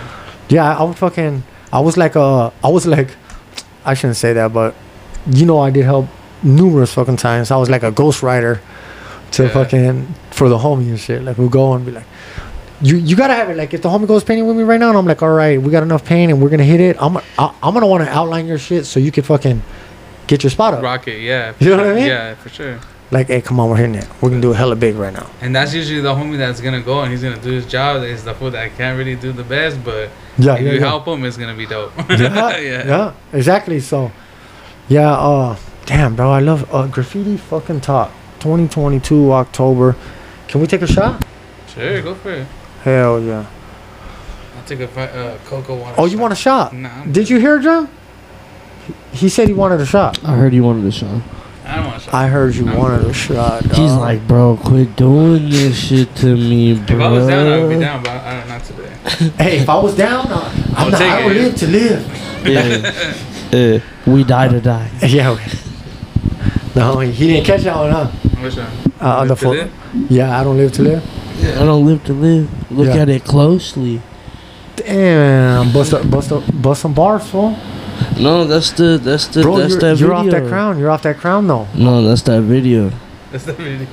[0.49, 1.43] Yeah, I, I would fucking.
[1.71, 3.09] I was like uh I was like,
[3.83, 4.73] I shouldn't say that, but
[5.31, 6.07] you know I did help
[6.43, 7.51] numerous fucking times.
[7.51, 8.59] I was like a ghostwriter
[9.31, 9.49] to Yeah.
[9.49, 11.23] fucking for the homie and shit.
[11.23, 12.05] Like we'll go and be like,
[12.81, 13.57] you you gotta have it.
[13.57, 15.61] Like if the homie goes painting with me right now, and I'm like, all right,
[15.61, 16.97] we got enough paint and we're gonna hit it.
[17.01, 17.21] I'm I,
[17.61, 19.61] I'm gonna want to outline your shit so you can fucking
[20.27, 20.83] get your spot up.
[20.83, 21.53] Rocket, yeah.
[21.59, 21.87] You know what.
[21.87, 22.07] I mean?
[22.07, 22.79] Yeah, for sure.
[23.11, 24.07] Like, hey, come on, we're hitting it.
[24.21, 25.29] We're gonna do a hella big right now.
[25.41, 28.01] And that's usually the homie that's gonna go and he's gonna do his job.
[28.03, 30.87] Is the fool that can't really do the best, but Yeah, if yeah, you yeah.
[30.87, 31.91] help him, it's gonna be dope.
[32.09, 33.79] yeah, yeah, yeah, exactly.
[33.81, 34.11] So,
[34.89, 37.37] yeah, uh, damn, bro, I love uh, graffiti.
[37.37, 39.95] Fucking top, 2022 October.
[40.47, 41.23] Can we take a shot?
[41.67, 42.47] Sure, go for it.
[42.83, 43.45] Hell yeah.
[44.57, 45.95] I'll take a fi- uh, cocoa water.
[45.97, 46.73] Oh, you want a shot?
[46.73, 47.89] Nah, Did you hear, John?
[48.87, 50.19] He- He said he wanted a shot.
[50.23, 51.21] I heard you wanted a shot.
[51.65, 52.13] I don't want a shot.
[52.13, 53.63] I heard you I'm wanted a shot.
[53.63, 56.95] He's like, bro, quit doing this shit to me, bro.
[56.97, 59.33] if I was down, I would be down, but I don't, not today.
[59.43, 62.45] hey, if I was down, uh, I'll I'm not, take I don't live to live.
[62.45, 63.13] Yeah.
[63.53, 63.79] yeah.
[64.13, 64.89] We die to die.
[65.07, 65.37] yeah.
[66.75, 68.07] No, he didn't catch that one, huh?
[68.41, 68.67] Which one?
[68.99, 70.05] Uh, on the Live phone.
[70.09, 71.22] Yeah, I don't live to live.
[71.41, 72.71] I don't live to live.
[72.71, 73.01] Look Yeah.
[73.01, 74.01] at it closely.
[74.75, 77.55] Damn, bust a, bust a, bust some bars, fool.
[78.19, 80.79] No, that's the that's the Bro, that's you're, that you're off that crown.
[80.79, 81.67] You're off that crown, though.
[81.75, 82.91] No, that's that video.
[83.31, 83.87] That's the video.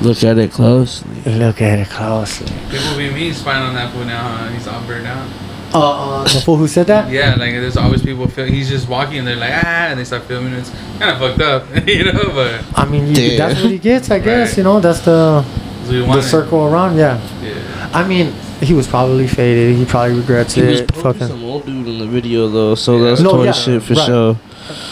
[0.00, 1.10] Look at it closely.
[1.26, 2.46] Look at it closely.
[2.70, 4.36] People be me spying on that fool now.
[4.36, 4.48] Huh?
[4.48, 5.28] He's all burned out.
[5.74, 5.78] Uh,
[6.20, 7.10] uh, the fool who said that?
[7.10, 8.28] Yeah, like there's always people.
[8.28, 10.52] Fil- he's just walking and they're like ah, and they start filming.
[10.54, 12.24] It's kind of fucked up, you know.
[12.34, 14.50] But I mean, you, that's what he gets, I guess.
[14.50, 14.56] Right.
[14.58, 16.22] You know, that's the that's what we the wanted.
[16.22, 16.96] circle around.
[16.96, 17.20] Yeah.
[17.42, 17.90] Yeah.
[17.92, 19.76] I mean, he was probably faded.
[19.76, 20.88] He probably regrets He was it.
[20.88, 23.82] poking Fucking some old dude in the video though, so that's No, toy yeah, shit
[23.82, 24.06] for right.
[24.06, 24.36] sure.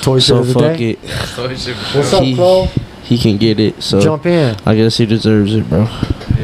[0.03, 0.91] toy shit So of fuck day.
[0.91, 0.99] it.
[1.35, 2.21] So it should be What's dope.
[2.69, 2.75] up,
[3.05, 3.83] He- He can get it.
[3.83, 4.55] So Jump in.
[4.67, 5.89] I guess he deserves it, bro.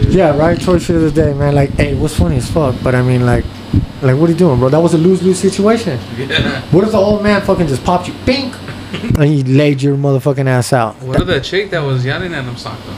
[0.09, 0.61] Yeah, right.
[0.61, 1.55] Toy shit of the day, man.
[1.55, 2.75] Like, hey, what's funny as fuck?
[2.83, 3.45] But I mean, like,
[4.03, 4.69] like, what are you doing, bro?
[4.69, 5.99] That was a lose lose situation.
[6.17, 6.61] Yeah.
[6.73, 8.55] What if the old man fucking just popped you, bink,
[9.17, 11.01] and he laid your motherfucking ass out?
[11.03, 12.95] What if the chick that was yelling at him socked him?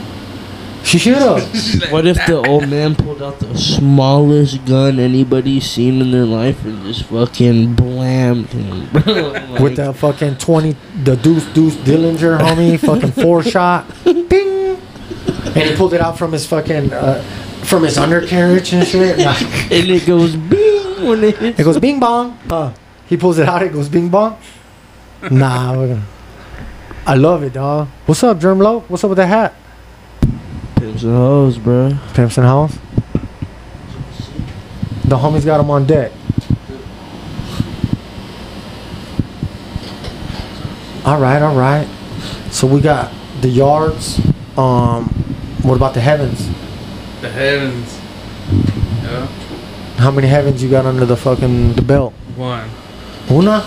[0.88, 1.82] She should have.
[1.82, 6.24] Like, What if the old man pulled out the smallest gun anybody's seen in their
[6.24, 9.12] life and just fucking blammed him, bro?
[9.28, 13.84] Like, with that fucking 20 the deuce deuce derringer homie fucking four shot.
[14.04, 14.78] Bing.
[14.78, 17.22] And he pulled it out from his fucking uh,
[17.64, 19.18] from his undercarriage and shit.
[19.18, 21.60] Like, and it goes bing when it hits.
[21.60, 22.38] it goes bing bong.
[22.48, 22.72] Uh,
[23.06, 24.38] he pulls it out it goes bing bong.
[25.30, 26.06] Nah we're gonna
[27.06, 29.54] I love it dog what's up Germ Low what's up with that hat
[30.78, 31.98] Pimps and hoes, bro.
[32.14, 32.78] Pimps and House
[35.04, 36.12] the homies got him on deck
[41.06, 41.88] all right all right
[42.50, 43.10] so we got
[43.40, 44.20] the yards
[44.58, 45.04] um
[45.62, 46.46] what about the heavens
[47.20, 47.98] the heavens.
[49.02, 49.26] Yeah.
[49.96, 52.12] How many heavens you got under the fucking the belt?
[52.36, 52.68] One.
[53.30, 53.66] Una.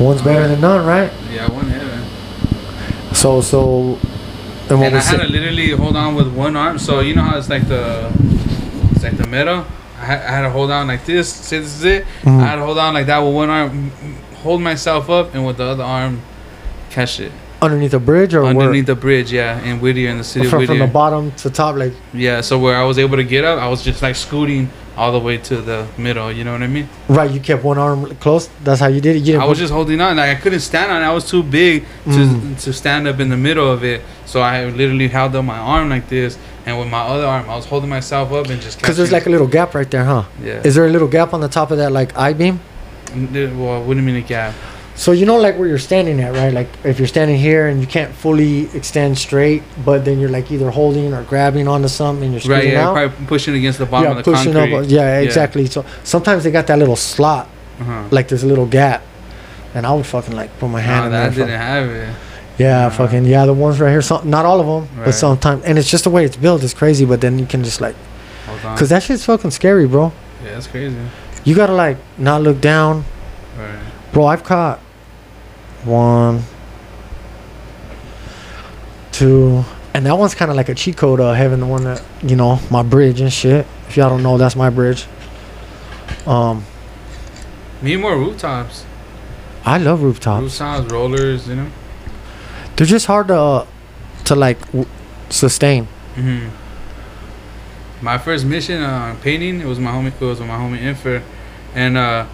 [0.00, 1.12] One's better than none, right?
[1.30, 3.14] Yeah, one heaven.
[3.14, 3.98] So so.
[4.70, 6.78] And And I had to literally hold on with one arm.
[6.78, 8.10] So you know how it's like the,
[8.92, 9.66] it's like the middle.
[10.00, 11.32] I had, I had to hold on like this.
[11.32, 12.04] Say this is it.
[12.22, 12.40] Mhm.
[12.40, 13.90] I had to hold on like that with one arm,
[14.36, 16.20] hold myself up, and with the other arm,
[16.90, 19.32] catch it Underneath a bridge or underneath the bridge.
[19.32, 20.60] Yeah, in Whittier, in the city where?
[20.60, 23.24] of From, from the bottom to top, like Yeah, so where I was able to
[23.24, 26.30] get up, I was just like scooting all the way to the middle.
[26.30, 26.88] You know what I mean?
[27.08, 28.48] Right, you kept one arm close.
[28.62, 29.22] That's how you did it.
[29.22, 30.16] You I was just holding on.
[30.16, 31.02] Like I couldn't stand on.
[31.02, 31.04] it.
[31.06, 32.60] I was too big to Mm.
[32.64, 34.02] to stand up in the middle of it.
[34.26, 37.56] So I literally held up my arm like this, and with my other arm, I
[37.56, 38.78] was holding myself up and just.
[38.80, 40.24] Because there's like a little gap right there, huh?
[40.42, 40.60] yeah.
[40.64, 42.60] Is there a little gap on the top of that like I beam?
[43.14, 44.54] Well, what do you mean a gap?
[44.96, 46.52] So you know like where you're standing at, right?
[46.52, 50.52] Like if you're standing here and you can't fully extend straight, but then you're like
[50.52, 52.68] either holding or grabbing onto something and you're Right.
[52.68, 52.88] Yeah.
[52.88, 52.94] out.
[52.94, 54.76] Probably pushing against the bottom yeah, of the pushing concrete.
[54.76, 54.84] up.
[54.88, 55.66] Yeah, exactly.
[55.66, 57.48] So sometimes they got that little slot,
[57.80, 58.04] Uh-huh.
[58.12, 59.02] like this little gap,
[59.74, 61.46] and I would fucking like put my hand Nah, in that there.
[61.46, 62.14] didn't have it.
[62.58, 62.90] yeah, Nah.
[62.90, 63.46] fucking yeah.
[63.46, 65.06] The ones right here, some, not all of them, Right.
[65.06, 66.62] but sometimes, and it's just the way it's built.
[66.62, 67.96] It's crazy, but then you can just like,
[68.62, 70.12] cause that shit's fucking scary, bro.
[70.44, 70.94] yeah, that's crazy.
[71.42, 73.04] You gotta like not look down,
[73.58, 73.68] Right.
[74.12, 74.26] bro.
[74.26, 74.78] I've caught
[75.86, 76.42] one,
[79.12, 81.20] two, and that one's kind of like a cheat code.
[81.20, 83.66] Uh, having the one that you know my bridge and shit.
[83.88, 85.06] If y'all don't know, that's my bridge.
[86.26, 86.64] Um,
[87.82, 88.84] Need more rooftops.
[89.64, 90.42] I love rooftops.
[90.42, 91.48] Rooftops, rollers.
[91.48, 91.70] You know.
[92.76, 93.66] They're just hard to uh,
[94.24, 94.86] to like w-
[95.30, 95.86] sustain.
[96.14, 96.48] hmm
[98.02, 100.08] My first mission uh, painting it was my homie.
[100.08, 101.22] It was with my homie Infer,
[101.74, 102.26] and uh,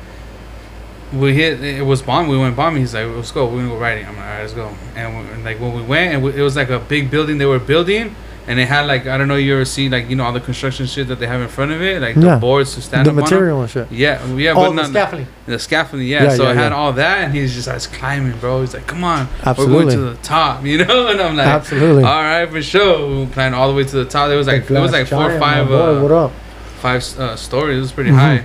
[1.13, 1.63] we hit.
[1.63, 2.29] It was bomb.
[2.29, 2.81] We went bombing.
[2.83, 3.47] He's like, "Let's go.
[3.47, 5.83] We're gonna go riding." I'm like, "Alright, let's go." And, we, and like when we
[5.83, 8.15] went, and we, it was like a big building they were building,
[8.47, 9.37] and they had like I don't know.
[9.37, 11.73] You ever see like you know all the construction shit that they have in front
[11.73, 12.35] of it, like Yeah.
[12.35, 13.25] the boards to stand the up on 'em?
[13.25, 13.91] material and shit.
[13.91, 15.27] Yeah, yeah, oh, but the not scaffolding.
[15.47, 16.07] the scaffolding.
[16.09, 16.79] Yeah, Yeah, so yeah, I had yeah.
[16.79, 18.61] all that, and he's just like climbing, bro.
[18.61, 19.75] He's like, "Come on, Absolutely.
[19.77, 22.05] we're going to the top," you know, and I'm like, Absolutely.
[22.05, 23.21] all right, for sure.
[23.21, 24.29] We climbed all the way to the top.
[24.29, 26.33] There was like it was like four or five my boy, what uh, up?
[26.81, 27.79] five uh, stories.
[27.79, 28.15] It was pretty Mhm.
[28.15, 28.45] high.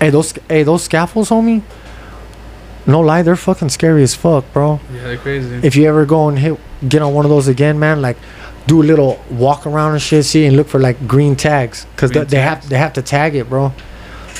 [0.00, 1.62] Hey, those hey those scaffolds, homie.
[2.86, 4.80] No lie, they're fucking scary as fuck, bro.
[4.94, 5.60] Yeah, they're crazy.
[5.62, 8.16] If you ever go and hit get on one of those again, man, like
[8.66, 12.10] do a little walk around and shit, see, and look for like green tags, cause
[12.10, 13.72] Green they, they have they have to tag it, bro,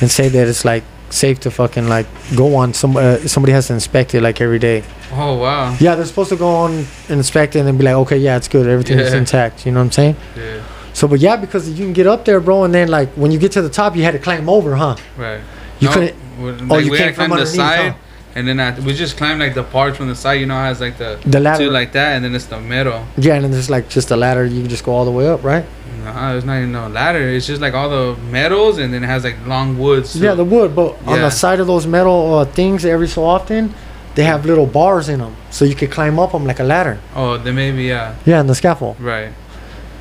[0.01, 2.07] and say that it's like safe to fucking like
[2.37, 2.73] go on.
[2.73, 4.85] Some uh, somebody has to inspect it like every day.
[5.13, 5.77] oh wow.
[5.81, 8.37] Yeah, they're supposed to go on and inspect it and then be like, okay, yeah,
[8.37, 9.67] it's good, everything is intact.
[9.67, 10.17] You know what I'm saying?
[10.37, 10.63] Yeah,
[10.99, 13.39] So, but yeah, because you can get up there, bro, and then like when you
[13.39, 14.97] get to the top, you had to climb over, huh?
[15.17, 15.41] right.
[15.79, 16.15] You No, couldn't.
[16.43, 17.99] we- Oh, you came from climb the underneath, side, huh?
[18.35, 20.41] and then I, we just climbed like the part from the side.
[20.41, 21.65] You know, has like the The ladder.
[21.67, 23.01] two like that, and then it's the middle.
[23.17, 24.45] Yeah, and then there's like just a ladder.
[24.45, 25.65] You can just go all the way up, right?
[26.05, 27.21] No, it's not even no ladder.
[27.29, 30.17] It's just like all the metals, and then it has like long woods.
[30.17, 33.73] Yeah, the wood, but on the side of those metal uh, things, every so often,
[34.17, 36.99] they have little bars in them, so you could climb up them like a ladder.
[37.15, 38.97] oh, then maybe yeah, Yeah, and the scaffold.
[39.01, 39.31] right.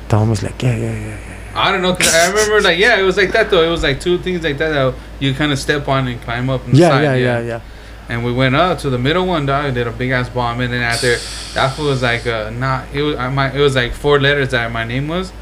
[0.08, 1.06] The was like, yeah, yeah, yeah.
[1.08, 1.34] yeah.
[1.54, 1.94] I don't know.
[1.94, 3.62] 'cause I remember like yeah, it was like that though.
[3.62, 6.48] It was like two things like that that you kind of step on and climb
[6.50, 6.64] up.
[6.66, 7.60] The Yeah, side, yeah, yeah, yeah.
[8.08, 9.74] And we went up to the middle one, dog.
[9.74, 11.16] Did a big ass bomb, and then after
[11.54, 12.84] that fool was like, uh, nah.
[12.92, 15.32] It was I, my it was like four letters that my name was.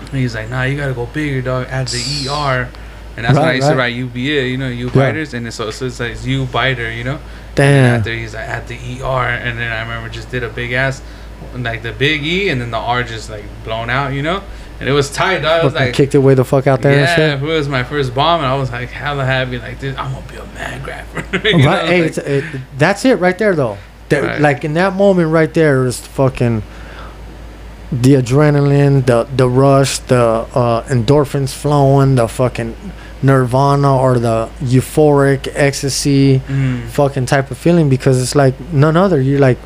[0.00, 1.66] And he's like, nah, you gotta go bigger, dog.
[1.68, 2.68] Add the ER.
[3.16, 3.80] And that's when I Right, used to right.
[3.90, 7.02] write UBA, you know, U biters, and then so, so it's like U biter, you
[7.04, 7.18] know.
[7.18, 7.96] And Damn.
[7.98, 11.02] after he's like at the ER, and then I remember just did a big ass,
[11.56, 14.42] like the big E, and then the R just like blown out, you know.
[14.80, 15.62] And it was tight, dog.
[15.62, 18.14] I was like, kicked it way the fuck out there yeah, it was my first
[18.14, 19.96] bomb, and I was like hella happy, like this.
[19.98, 20.48] I'm gonna be a.
[21.44, 22.44] You know, Right, hey, like- it's, it,
[22.76, 23.78] that's it right there, though.
[24.08, 24.40] That, Right.
[24.40, 26.62] Like in that moment right there is fucking
[27.90, 30.16] the adrenaline, the the rush, the
[30.54, 32.74] uh, endorphins flowing, the fucking
[33.22, 36.38] nirvana or the euphoric ecstasy.
[36.40, 36.86] Mm.
[36.88, 39.20] fucking type of feeling because it's like none other.
[39.20, 39.58] You're like,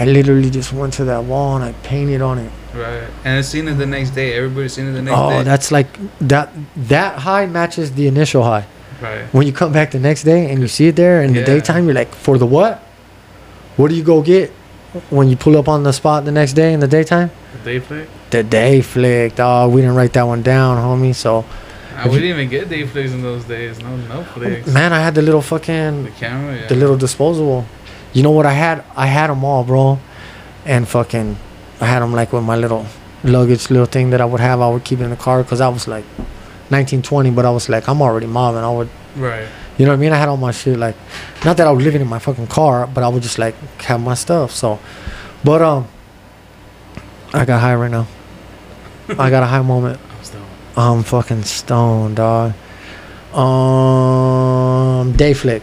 [0.00, 2.50] I literally just went to that wall and I painted on it.
[2.74, 4.32] Right, and it's seen it the next day.
[4.34, 5.42] Everybody's seen it the next Oh, day.
[5.42, 5.88] that's like
[6.20, 6.50] that.
[6.76, 8.64] That high matches the initial high.
[9.02, 9.24] right.
[9.34, 11.84] When you come back the next day and you see it there in the daytime,
[11.84, 12.78] you're like, for the what?
[13.76, 14.50] What do you go get
[15.10, 17.30] when you pull up on the spot the next day in the daytime?
[17.58, 18.08] The day flick.
[18.30, 19.34] The day flick.
[19.38, 21.14] Oh, we didn't write that one down, homie.
[21.14, 23.80] So, ah, I didn't even get day flicks in those days.
[23.80, 24.66] No, no flicks.
[24.68, 26.66] man, I had the little fucking The camera, yeah.
[26.68, 27.64] the little disposable.
[28.12, 28.84] You know what I had?
[28.96, 29.98] I had them all, bro.
[30.64, 31.36] And fucking,
[31.80, 32.86] I had them like with my little
[33.24, 34.60] luggage, little thing that I would have.
[34.60, 36.04] I would keep it in the car because I was like
[36.70, 38.60] 1920, but I was like, I'm already mobbing.
[38.62, 39.46] I would, Right.
[39.78, 40.12] you know what I mean?
[40.12, 40.96] I had all my shit like,
[41.44, 44.00] not that I was living in my fucking car, but I would just like have
[44.00, 44.50] my stuff.
[44.52, 44.78] So,
[45.44, 45.86] but um,
[47.32, 48.06] I got high right now.
[49.18, 49.98] I got a high moment.
[50.14, 50.46] I was down.
[50.76, 52.52] I'm fucking stoned, dog.
[53.34, 55.62] Um, day flick.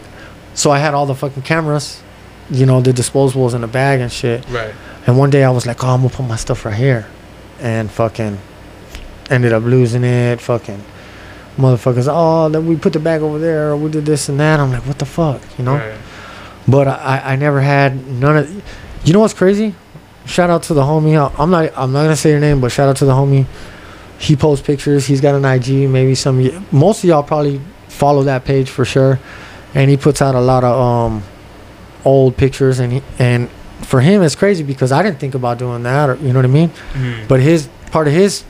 [0.54, 2.02] So I had all the fucking cameras,
[2.50, 4.48] you know, the disposables in the bag and shit.
[4.48, 4.74] Right.
[5.06, 7.06] And one day I was like, oh, I'm gonna put my stuff right here,
[7.60, 8.38] and fucking
[9.30, 10.40] ended up losing it.
[10.40, 10.82] Fucking
[11.56, 14.60] motherfuckers, oh, then we put the bag over there, or we did this and that.
[14.60, 15.76] I'm like, what the fuck, you know?
[15.76, 15.98] Right.
[16.66, 18.62] But I, I never had none of.
[19.04, 19.74] You know what's crazy?
[20.26, 21.16] Shout out to the homie.
[21.38, 21.72] I'm not.
[21.76, 23.46] I'm not gonna say your name, but shout out to the homie.
[24.18, 25.06] he posts pictures.
[25.06, 25.88] He's got an IG.
[25.88, 29.18] Maybe some most of y'all probably follow that page for sure,
[29.74, 31.22] and he puts out a lot of um
[32.04, 33.48] old pictures and he, and
[33.82, 36.44] for him it's crazy because I didn't think about doing that or you know what
[36.44, 36.70] I mean.
[36.94, 37.28] Mhm.
[37.28, 38.44] But his part of his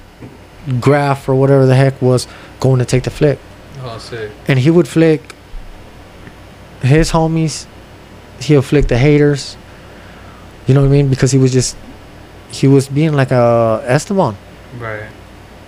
[0.81, 2.27] graff or whatever the heck was
[2.61, 3.39] going to take the flick,
[3.83, 4.31] oh, sick.
[4.49, 5.35] and he would flick
[6.83, 7.67] his homies.
[8.41, 9.57] He'll flick the haters.
[10.67, 11.09] You know what I mean?
[11.09, 11.77] Because he was just
[12.51, 14.37] he was being like a Esteban.
[14.79, 15.05] Right.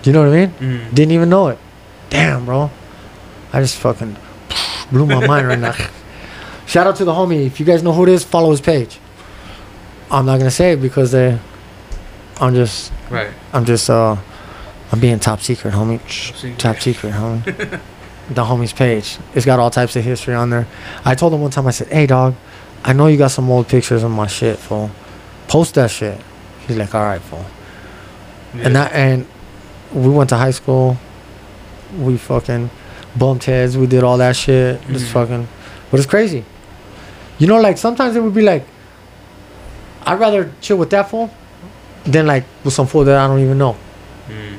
[0.05, 0.51] You know what I mean?
[0.61, 0.95] Mhm.
[0.95, 1.59] Didn't even know it.
[2.11, 2.71] Damn, bro.
[3.53, 4.17] I just fucking
[4.91, 5.75] blew my mind right now.
[6.71, 7.47] Shout out to the homie.
[7.47, 9.01] If you guys know who it is, follow his page.
[10.09, 11.37] I'm not gonna say it because they,
[12.41, 13.31] I'm just, Right.
[13.53, 14.17] I'm just, uh,
[14.93, 15.99] I'm being top secret, homie.
[16.09, 16.59] secret.
[16.61, 17.45] Top secret, homie.
[18.31, 19.19] the homie's page.
[19.35, 20.69] It's got all types of history on there.
[21.05, 21.67] I told him one time.
[21.67, 22.37] I said, "Hey, dog,
[22.85, 24.93] I know you got some old pictures of my shit, fool.
[25.49, 26.21] Post that shit."
[26.69, 27.45] He's like, "All right, fool."
[28.55, 28.67] Yeah.
[28.67, 29.27] And that and
[29.93, 30.97] we went to high school.
[31.99, 32.71] We fucking
[33.17, 33.77] bumped heads.
[33.77, 34.81] We did all that shit.
[34.87, 35.13] Just Mhm.
[35.13, 35.49] fucking,
[35.91, 36.45] but it's crazy.
[37.41, 38.65] You know, like sometimes it would be like,
[40.07, 41.31] I'd rather chill with that fool
[42.05, 43.77] than like with some fool that I don't even know.
[44.29, 44.59] Mhm.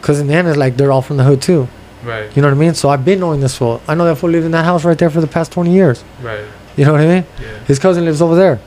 [0.00, 1.68] Cause in the end, it's like they're all from the hood too.
[2.04, 2.34] Right.
[2.34, 2.74] You know what I mean?
[2.74, 3.82] So I've been knowing this fool.
[3.88, 6.02] I know that fool lived in that house right there for the past twenty years.
[6.22, 6.44] Right.
[6.76, 7.24] You know what I mean?
[7.40, 7.58] Yeah.
[7.66, 8.60] His cousin lives over there.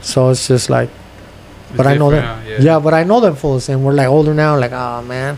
[0.00, 0.88] So it's just like
[1.68, 2.22] It's but I know that.
[2.22, 2.78] now, Yeah.
[2.78, 4.58] but I know them fools, and we're like older now.
[4.58, 5.36] Like, oh man,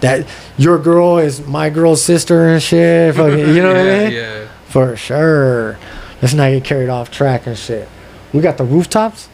[0.00, 3.14] that your girl is my girl's sister and shit.
[3.16, 4.12] Fucking, you know what I mean?
[4.12, 4.46] Yeah.
[4.68, 5.76] For sure.
[6.22, 7.88] Let's not get carried off track and shit.
[8.32, 9.28] We got the rooftops.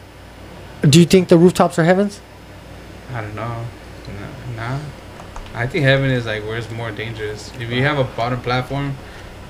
[0.81, 2.21] Do you think the rooftops are heavens?
[3.13, 3.65] I don't know.
[4.55, 4.77] Nah.
[4.77, 4.79] nah.
[5.53, 7.51] I think heaven is like where it's more dangerous.
[7.59, 8.95] If you have a bottom platform,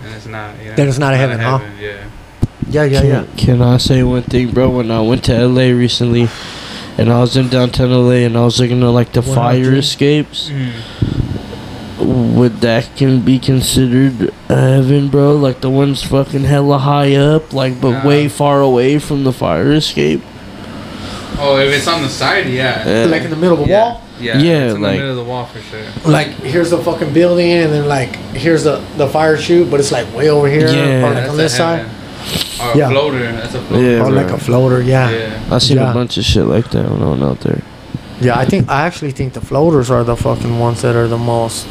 [0.01, 0.57] then it's not.
[0.59, 1.59] You know, Then it's not a heaven, huh?
[1.79, 2.09] Yeah.
[2.69, 3.25] Yeah, yeah, can, yeah.
[3.38, 4.69] Can I say one thing, bro?
[4.69, 6.27] When I went to LA recently,
[6.97, 9.73] and I was in downtown LA, and I was looking at like the What fire
[9.75, 10.71] escapes, Mm.
[11.99, 15.35] Would that can be considered heaven, bro?
[15.35, 18.07] Like the ones fucking hella high up, like but Nah.
[18.07, 20.21] way far away from the fire escape.
[21.39, 22.83] Oh, if it's on the side, yeah.
[23.05, 23.83] Uh, Like in the middle of the yeah.
[23.93, 24.01] wall.
[24.19, 24.37] Yeah.
[24.39, 26.11] Yeah, It's in like- the middle of the wall for sure.
[26.11, 29.91] Like here's the fucking building, and then like here's the the fire chute, but it's
[29.91, 31.05] like way over here, Yeah.
[31.07, 31.91] or like on this side, heaven.
[32.59, 32.89] Or a Yeah.
[32.89, 33.31] floater.
[33.31, 33.83] That's a floater.
[33.83, 34.81] Yeah, or like a floater.
[34.81, 35.09] Yeah.
[35.11, 35.39] Yeah.
[35.55, 35.91] I seen Yeah.
[35.91, 37.61] a bunch of shit like that when I went out there.
[38.19, 41.19] Yeah, I think I actually think the floaters are the fucking ones that are the
[41.19, 41.67] most,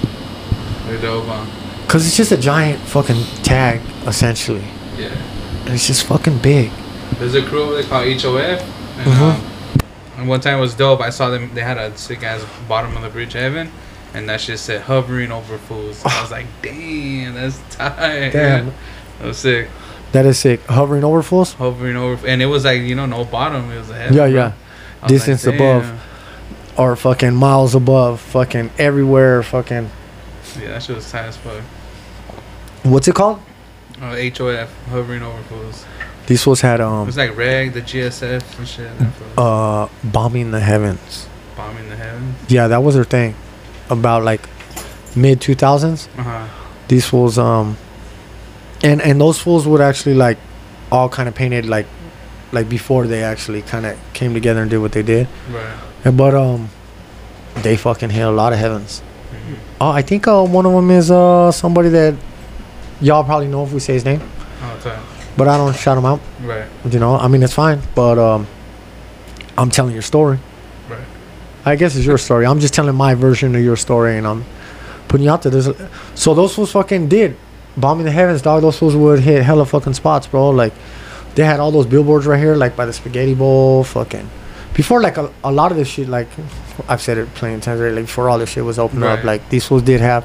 [0.87, 1.45] They're dope, huh?
[1.89, 4.64] cause it's just a giant fucking tag essentially.
[4.99, 5.09] Yeah.
[5.64, 6.70] And it's just fucking big.
[7.18, 8.61] There's a crew they call HOF.
[8.99, 9.20] And, Mhm.
[9.20, 9.41] um,
[10.18, 11.01] and one time it was dope.
[11.01, 11.51] I saw them.
[11.55, 13.70] They had a sick ass bottom of the bridge heaven.
[14.14, 16.03] And that shit said hovering over fools.
[16.05, 18.30] I was like, damn, that's tight.
[18.30, 18.66] Damn.
[18.66, 18.72] Yeah.
[19.18, 19.68] That was sick.
[20.12, 20.62] That is sick.
[20.66, 21.55] Hovering over fools.
[21.55, 22.26] Hovering over.
[22.26, 23.70] And it was like, you know, no bottom.
[23.72, 24.14] It was a heaven.
[24.14, 24.43] Yeah, yeah.
[24.45, 24.55] Was
[25.03, 25.91] like, Distance above.
[26.76, 28.20] Or fucking miles above.
[28.20, 29.43] Fucking everywhere.
[29.43, 29.91] Fucking.
[30.61, 31.63] Yeah, that shit was tight as fuck.
[32.85, 33.41] What's it called?
[34.01, 35.85] Oh, HOF, hovering over fools.
[36.27, 37.03] These fools had um.
[37.03, 38.91] It was like Reg, the GSF and shit.
[39.39, 41.29] uh bombing the heavens.
[41.57, 42.35] Bombing the heavens.
[42.51, 43.35] Yeah, that was their thing.
[43.91, 44.49] About like
[45.15, 46.09] mid two thousands.
[46.19, 46.47] Uh huh.
[46.89, 47.77] These fools um.
[48.83, 50.37] And and those fools would actually like,
[50.93, 51.87] all kind of painted like,
[52.53, 55.27] like before they actually kind of came together and did what they did.
[55.51, 55.75] Right.
[56.05, 56.69] Yeah, But um,
[57.57, 59.03] they fucking hit a lot of heavens.
[59.81, 62.14] Oh, I think uh, one of them is uh somebody that
[63.01, 64.20] y'all probably know if we say his name,
[64.62, 64.99] Oh, tight.
[65.37, 66.20] but I don't shout him out.
[66.43, 66.66] Right.
[66.91, 68.47] You know, I mean it's fine, but um,
[69.59, 70.39] I'm telling your story.
[70.89, 71.01] Right.
[71.64, 72.47] I guess it's your story.
[72.47, 74.45] I'm just telling my version of your story, and I'm
[75.09, 75.53] putting you out there.
[75.53, 77.37] There's a, so those fools fucking did
[77.77, 78.62] bombing the heavens, dog.
[78.62, 80.51] Those fools would hit hella fucking spots, bro.
[80.51, 80.72] Like
[81.35, 84.29] they had all those billboards right here, like by the spaghetti bowl, fucking.
[84.72, 86.29] Before like a, a lot of this shit, like
[86.89, 89.24] I've said it plenty of times, already, like before all this shit was opened up,
[89.24, 90.24] like these fools did have,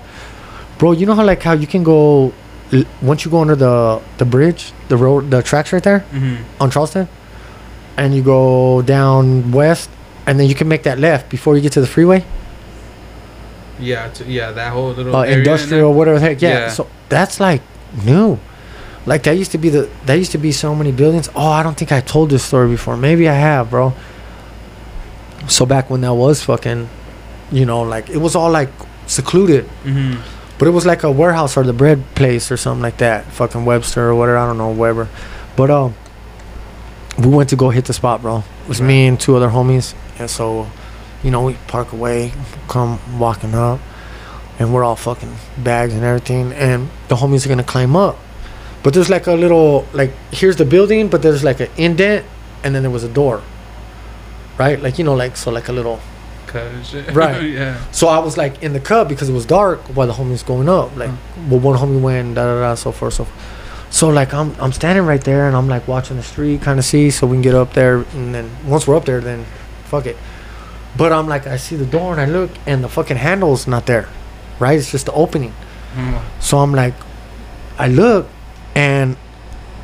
[0.78, 0.91] bro.
[0.91, 2.34] You know how like how you can go
[2.74, 6.62] l- once you go under the the bridge, the road, the tracks right there Mm-hmm.
[6.62, 7.08] on Charleston,
[7.97, 9.89] and you go down west,
[10.28, 12.24] and then you can make that left before you get to the freeway,
[13.80, 14.10] Yeah.
[14.10, 14.52] To, yeah.
[14.52, 16.41] That whole little uh, industrial, whatever the heck.
[16.41, 16.49] Yeah.
[16.49, 16.70] Yeah.
[16.70, 17.62] So that's like
[18.06, 18.39] new.
[19.06, 21.28] Like that used to be the that used to be so many buildings.
[21.36, 22.95] Oh, I don't think I told this story before.
[22.97, 23.93] Maybe I have, bro.
[25.48, 26.89] So back when that was fucking,
[27.52, 28.70] you know, like it was all like
[29.08, 29.66] secluded.
[29.84, 30.22] Mm-hmm.
[30.60, 33.26] but it was like a warehouse or the bread place or something like that.
[33.26, 34.38] Fucking Webster or whatever.
[34.38, 35.10] I don't know, Weber.
[35.58, 35.96] But um,
[37.18, 38.44] we went to go hit the spot, bro.
[38.64, 40.68] It was me and two other homies, and so,
[41.24, 42.32] you know, we park away,
[42.68, 43.80] come walking up,
[44.60, 48.18] and we're all fucking bags and everything, and the homies are gonna climb up,
[48.84, 52.26] but there's like a little like here's the building, but there's like an indent,
[52.64, 53.42] and then there was a door.
[54.58, 55.99] Right, like you know, like so, like a little.
[57.14, 57.41] Right.
[57.43, 57.82] yeah.
[57.93, 60.68] So I was like in the cut because it was dark while the homies going
[60.68, 60.95] up.
[60.97, 61.12] Like,
[61.49, 63.24] well, one homie went da da da so forth so.
[63.24, 63.62] Forth.
[63.91, 66.86] So like I'm I'm standing right there and I'm like watching the street, kind of
[66.86, 69.45] see so we can get up there and then once we're up there, then
[69.86, 70.18] fuck it.
[70.97, 73.86] But I'm like I see the door and I look and the fucking handle's not
[73.86, 74.08] there,
[74.60, 74.80] right?
[74.80, 75.54] It's just the opening.
[75.95, 76.22] Mm.
[76.39, 76.93] So I'm like,
[77.78, 78.28] I look,
[78.76, 79.18] and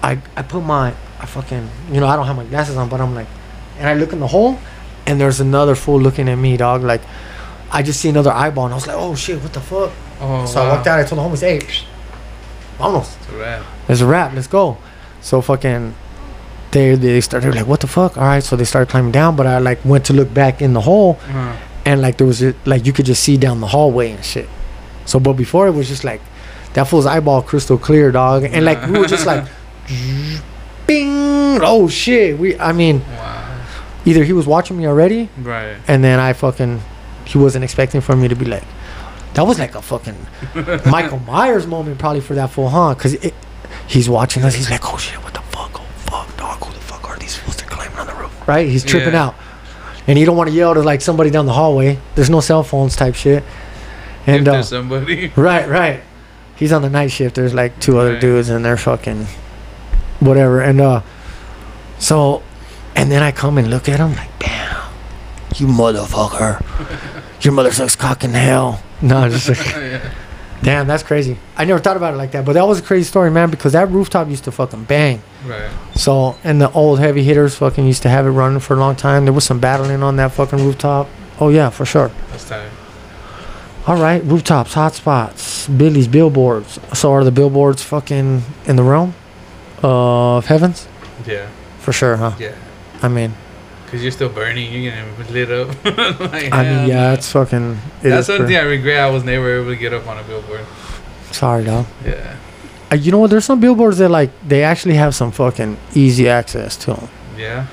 [0.01, 3.01] I I put my I fucking you know I don't have my glasses on, but
[3.01, 3.27] I'm like,
[3.79, 4.57] and I look in the hole,
[5.05, 6.83] and there's another fool looking at me, dog.
[6.83, 7.01] Like,
[7.71, 9.91] I just see another eyeball, and I was like, oh shit, what the fuck?
[10.19, 10.99] Oh, so I walked out.
[10.99, 11.83] I told the homies, hey, psh,
[12.79, 13.65] vámonos, It's a wrap.
[13.87, 14.77] there's a wrap, let's go.
[15.21, 15.93] So fucking.
[16.71, 19.47] They, they started like what the fuck all right so they started climbing down but
[19.47, 21.55] i like went to look back in the hole Uh,
[21.85, 24.49] and like there was like you could just see down the hallway and shit.
[25.05, 26.19] So, but before it was just like
[26.73, 29.47] that fool's eyeball crystal clear, dog, and like we were just like,
[30.85, 32.37] bing, oh shit.
[32.37, 33.36] We, I mean, wow.
[34.07, 35.75] Either he was watching me already, Right.
[35.87, 36.81] and then I fucking
[37.25, 38.63] he wasn't expecting for me to be like,
[39.33, 40.15] that was like a fucking
[40.89, 42.95] Michael Myers moment probably for that fool, huh?
[42.95, 43.15] Because
[43.87, 46.79] he's watching us, he's like, oh shit, what the fuck, oh fuck, dog, who the
[46.79, 47.57] fuck are these fools?
[47.57, 48.67] They're climbing on the roof, right?
[48.67, 49.25] He's tripping Yeah.
[49.27, 49.35] out.
[50.07, 51.99] And you don't want to yell to like somebody down the hallway.
[52.15, 53.43] There's no cell phones type shit.
[54.25, 55.27] And uh, somebody.
[55.35, 56.01] right, right.
[56.55, 57.35] He's on the night shift.
[57.35, 59.27] There's like two other dudes and they're fucking
[60.21, 60.61] whatever.
[60.61, 61.01] And uh
[61.99, 62.41] so
[62.97, 64.91] and then I come and look at him like, damn,
[65.55, 66.63] you motherfucker.
[67.43, 68.81] Your mother sucks cock in hell.
[69.01, 70.13] No, just like oh, yeah.
[70.63, 71.37] damn, that's crazy.
[71.55, 72.43] I never thought about it like that.
[72.43, 75.21] But that was a crazy story, man, because that rooftop used to fucking bang.
[75.45, 75.69] Right.
[75.95, 78.95] So, and the old heavy hitters fucking used to have it running for a long
[78.95, 79.25] time.
[79.25, 81.07] There was some battling on that fucking rooftop.
[81.39, 82.09] Oh, yeah, for sure.
[82.31, 82.69] That's tight.
[83.85, 86.79] All right, rooftops, hotspots, Billy's billboards.
[86.97, 89.13] So, are the billboards fucking in the realm
[89.83, 90.87] of heavens?
[91.27, 91.47] Yeah.
[91.79, 92.35] For sure, huh?
[92.39, 92.55] Yeah.
[93.01, 93.33] I mean,
[93.87, 94.71] Cause you're still burning.
[94.73, 95.69] You're getting lit up.
[96.19, 97.77] like, I mean, yeah, it's fucking.
[98.03, 98.99] it That's something pretty- I regret.
[98.99, 100.65] I was never able to get up on a billboard.
[101.31, 101.85] Sorry, dog.
[102.05, 102.35] Yeah.
[102.91, 103.29] Uh, you know what?
[103.29, 107.07] There's some billboards that, like, they actually have some fucking easy access to them.
[107.37, 107.67] Yeah.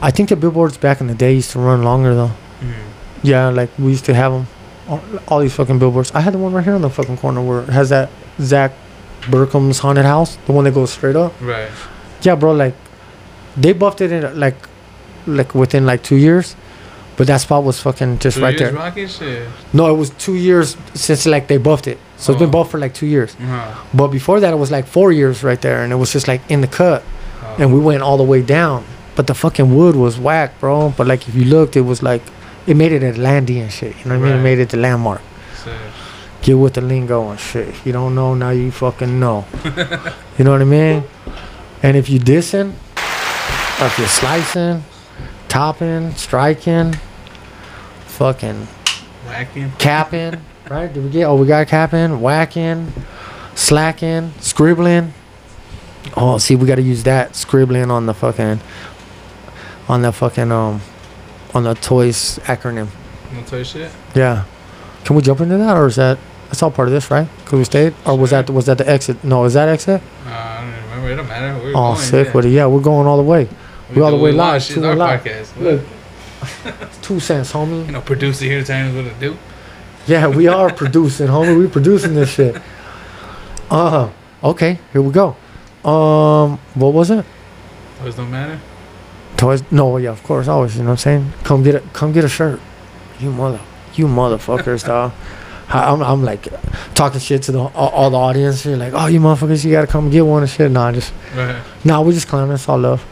[0.00, 2.32] I think the billboards back in the day used to run longer, though.
[2.60, 2.72] Mhm.
[3.22, 4.46] Yeah, like we used to have them.
[4.88, 6.10] All, all these fucking billboards.
[6.12, 8.10] I had the one right here on the fucking corner where it has that
[8.40, 8.72] Zak
[9.22, 11.32] Bagans' haunted house, the one that goes straight up.
[11.40, 11.70] Right.
[12.20, 12.52] Yeah, bro.
[12.52, 12.74] Like
[13.56, 14.56] they buffed it in like,
[15.26, 16.56] like within like two years,
[17.16, 18.72] but that spot was fucking just Two right there.
[19.72, 21.98] No, it was two years since like they buffed it.
[22.16, 22.52] So it's been Oh.
[22.52, 23.34] buffed for like two years.
[23.40, 23.74] Uh-huh.
[23.92, 26.40] But before that, it was like four years right there, and it was just like
[26.48, 27.02] in the cut,
[27.42, 27.56] Oh.
[27.58, 28.84] and we went all the way down.
[29.16, 30.90] But the fucking wood was whack, bro.
[30.96, 32.22] But like if you looked, it was like
[32.66, 33.94] it made it Atlantean and shit.
[33.98, 34.40] You know what I mean?
[34.40, 35.20] It made it the landmark.
[36.42, 37.68] Get with the lingo and shit.
[37.68, 39.46] If you don't know, now you fucking know.
[40.38, 41.04] you know what I mean?
[41.82, 42.74] And if you dissing,
[43.80, 44.84] if you're slicing,
[45.48, 46.94] topping, striking,
[48.06, 48.66] fucking
[49.26, 49.72] whacking.
[49.78, 50.92] capping, right?
[50.92, 51.24] Did we get?
[51.24, 52.92] Oh, we got capping, whacking,
[53.54, 55.12] slacking, scribbling.
[56.16, 58.60] Oh, see, we got to use that scribbling on the fucking,
[59.88, 60.80] on the fucking um,
[61.54, 62.88] on the toys acronym.
[63.32, 63.90] No toy shit.
[64.14, 64.44] Yeah.
[65.04, 67.28] Can we jump into that, or is that that's all part of this, right?
[67.44, 69.22] Cause we stayed, or was that was that the exit?
[69.24, 70.00] No, is that exit?
[70.24, 71.10] Uh, I don't remember.
[71.10, 71.58] It don't matter.
[71.62, 72.32] We're Oh, going, sick yeah.
[72.32, 72.50] with it.
[72.50, 73.48] Yeah, we're going all the way.
[73.90, 75.22] We we all the way live, two our live.
[75.22, 75.60] podcast.
[75.60, 75.82] Look,
[77.02, 77.86] two cents, homie.
[77.86, 79.36] You know, producer here telling us what to do.
[80.06, 81.58] Yeah, we are producing, homie.
[81.58, 82.56] We producing this shit.
[83.70, 84.08] Uh huh.
[84.42, 85.36] Okay, here we go.
[85.88, 87.24] Um, what was it?
[88.00, 88.58] Toys don't matter.
[89.36, 89.62] Toys?
[89.70, 90.76] No, yeah, of course, always.
[90.76, 91.32] You know what I'm saying?
[91.44, 91.82] Come get it.
[91.92, 92.60] Come get a shirt.
[93.20, 93.60] You mother,
[93.94, 95.12] you motherfuckers, dog.
[95.68, 96.46] I- I'm, I'm like
[96.94, 98.64] talking shit to the all, all the audience.
[98.66, 100.70] You're like, oh, you motherfuckers, you gotta come get one and shit.
[100.70, 101.62] Nah, just Right.
[101.84, 102.52] nah, we just clowning.
[102.54, 103.04] It's all love.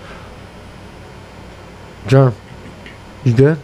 [2.07, 2.35] Germ,
[3.25, 3.59] you good?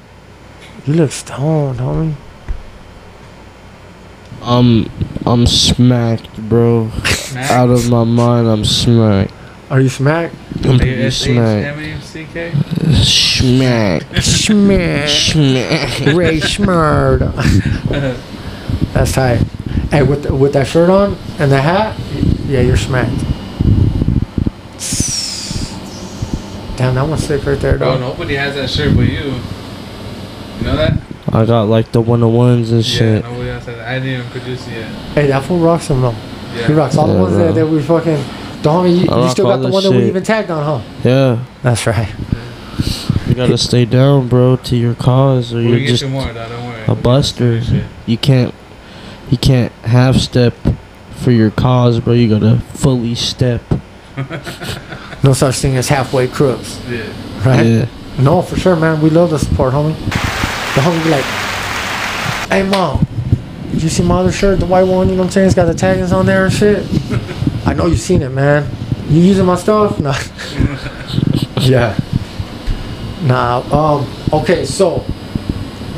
[0.86, 2.14] You look stoned, homie.
[4.42, 4.90] I'm
[5.26, 6.90] I'm smacked, bro.
[7.04, 7.50] Smack.
[7.50, 9.32] Out of my mind, I'm smacked.
[9.70, 10.34] Are you smacked?
[10.64, 11.78] I'm pretty smacked.
[11.78, 12.52] S-H-M-A-C-K?
[13.02, 14.24] Smacked.
[14.24, 16.00] Smacked.
[16.16, 17.20] Ray Schmurd.
[18.94, 19.36] That's tight.
[19.90, 21.98] Hey, with the, with that shirt on and the hat,
[22.46, 23.12] yeah, you're smacked.
[26.78, 28.00] Damn, that one's sick right there, Bro, dog.
[28.00, 29.34] nobody has that shirt but you.
[30.58, 30.96] You know that?
[31.32, 33.24] I got like the one of ones and Yeah, shit.
[33.24, 33.86] nobody else has that.
[33.88, 34.90] I didn't even produce it yet.
[35.14, 36.12] Hey, that fool rocks them though.
[36.54, 36.66] Yeah.
[36.68, 37.64] He rocks all the Yeah, ones that, bro.
[37.64, 38.24] that we fucking.
[38.62, 40.06] The homie, you, I you rock still all got the this one that we shit.
[40.08, 40.88] even tagged on, huh?
[41.04, 42.08] Yeah, That's right.
[43.28, 46.32] you gotta stay down, bro, to your cause, or We'll you're get just you more,
[46.32, 46.48] dog.
[46.48, 46.84] Don't worry.
[46.88, 47.60] a buster.
[47.62, 47.84] Shit.
[48.06, 48.54] you can't
[49.30, 50.54] you can't half step
[51.10, 52.14] for your cause, bro.
[52.14, 53.62] You gotta fully step.
[55.22, 57.02] No such thing as halfway crooks, Yeah.
[57.44, 57.66] right?
[57.66, 57.86] Yeah.
[58.18, 59.00] No, for sure, man.
[59.00, 59.94] We love the support, homie.
[60.74, 61.24] The homie be like,
[62.50, 63.06] "Hey mom,
[63.72, 65.08] did you see my other shirt, the white one?
[65.08, 65.46] You know what I'm saying?
[65.46, 66.86] It's got the taggings on there and shit.
[67.66, 68.68] I know you seen it, man.
[69.08, 69.98] You using my stuff?
[70.00, 70.14] Nah.
[71.60, 71.98] yeah.
[73.22, 73.60] Nah.
[73.72, 74.06] Um.
[74.32, 74.64] Okay.
[74.64, 75.04] So,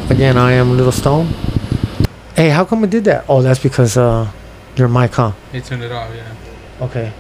[0.09, 1.27] again, I am a Little Stone.
[2.37, 3.25] Hey, how come it did that?
[3.29, 4.31] Oh, that's because uh,
[4.77, 5.33] your mic, huh?
[5.53, 6.11] He turned it off.
[6.15, 6.85] Yeah.
[6.87, 7.13] Okay.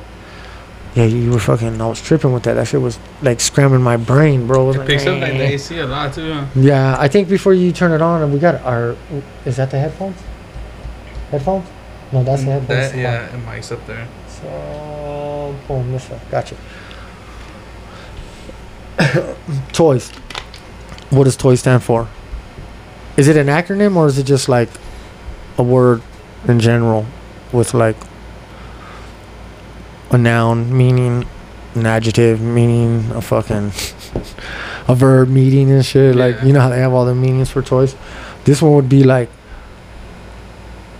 [0.95, 1.81] Yeah, you, were fucking.
[1.81, 2.55] I was tripping with that.
[2.55, 4.65] That shit was like scrambling my brain, bro.
[4.65, 5.43] It was It like, picks up like the.
[5.43, 6.33] AC a lot too.
[6.33, 6.47] Huh?
[6.57, 8.97] Yeah, I think before you turn it on, we got our.
[9.45, 10.21] Is that the headphones?
[11.31, 11.69] Headphones?
[12.13, 12.93] No, that's the mm, headphones.
[12.93, 14.09] That, yeah, and mic's up there.
[14.27, 16.21] So, boom, this one.
[16.29, 16.57] Gotcha.
[19.73, 20.11] toys.
[21.11, 22.09] What does toy stand for?
[23.17, 24.69] Is it an acronym or is it just like
[25.57, 26.03] a word
[26.49, 27.07] in general
[27.53, 27.97] with like
[30.11, 31.27] a noun meaning
[31.75, 33.71] an adjective meaning a fucking
[34.89, 37.63] a verb meaning and shit like you know how they have all the meanings for
[37.63, 37.95] toys
[38.45, 39.31] this one would be like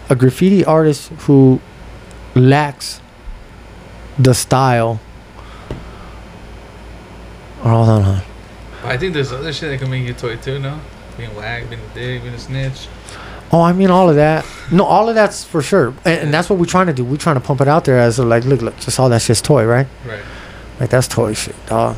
[0.09, 1.61] a graffiti artist who
[2.35, 3.01] lacks
[4.19, 5.01] the style
[7.63, 8.23] or hold on, hold on.
[8.85, 10.59] I think there's other shit that can make you a toy too.
[10.59, 10.81] No,
[11.17, 12.89] being whacked, being a dick, being a snitch.
[13.53, 14.47] Oh, I mean all of that.
[14.71, 17.05] No, all of that's for sure, and, and that's what we're trying to do.
[17.05, 19.23] We're trying to pump it out there as a, like, look, look, just all that
[19.23, 19.89] shit's toy, right?
[20.07, 20.23] Right.
[20.79, 21.97] Like that's toy shit, dog.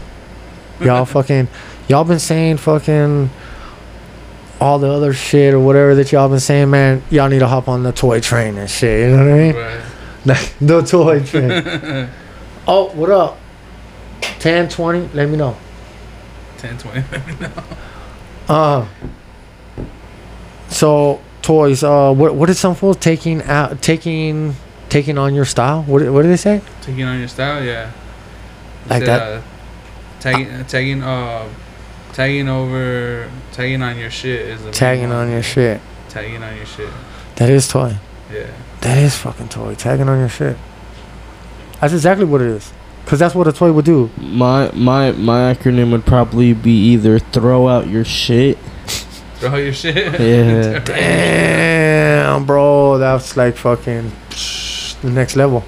[0.81, 1.47] Y'all fucking,
[1.89, 3.31] y'all been saying fucking
[4.61, 7.03] all the other shit or whatever that y'all been saying, man.
[7.11, 9.09] Y'all need to hop on the toy train and shit.
[9.09, 9.55] You know what I mean?
[9.57, 9.81] Right.
[10.25, 11.51] Like the toy train.
[12.69, 13.41] oh, what up?
[14.21, 15.57] 10, 20, let me know.
[16.59, 17.05] 10, 20.
[18.49, 18.87] Uh,
[20.69, 21.83] so toys.
[21.83, 24.55] Uh, what what is some fools taking out, taking,
[24.89, 25.83] taking on your style?
[25.83, 26.63] What what did they say?
[26.81, 27.93] Taking on your style, yeah.
[28.89, 29.23] Like Said, that?
[29.23, 29.43] Uh,
[30.21, 31.49] tagging, uh, tagging, uh,
[32.13, 35.81] tagging over, tagging on your shit is the Tagging on your shit.
[36.09, 36.91] Tagging on your shit.
[37.37, 37.97] That is toy.
[38.33, 38.51] Yeah.
[38.81, 39.75] That is fucking toy.
[39.75, 40.57] Tagging on your shit.
[41.81, 42.73] That's exactly what it is.
[43.07, 44.11] Cause that's what a toy would do.
[44.17, 48.57] My my my acronym would probably be either throw out your shit.
[49.43, 49.97] Throw your shit.
[50.21, 50.79] Yeah.
[50.85, 54.13] Damn, bro, that's like fucking
[55.03, 55.65] the next level.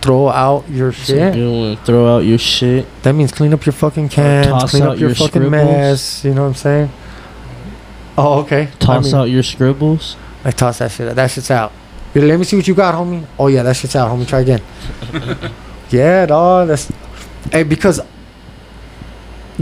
[0.00, 1.34] Throw out your It's a shit.
[1.34, 1.84] good one.
[1.84, 2.86] Throw out your shit.
[3.02, 5.50] That means clean up your fucking cans, toss clean out up your, your fucking scribbles.
[5.50, 6.24] mess.
[6.24, 6.90] You know what I'm saying?
[8.18, 8.68] Oh, okay.
[8.78, 10.16] Toss I mean, out your scribbles.
[10.44, 11.08] Like toss that shit.
[11.08, 11.14] out.
[11.16, 11.70] That shit's out.
[12.14, 13.24] Here, let me see what you got, homie.
[13.38, 14.26] Oh yeah, that shit's out, homie.
[14.26, 14.60] Try again.
[15.90, 16.68] yeah, dog.
[16.68, 16.90] That's
[17.52, 18.00] hey because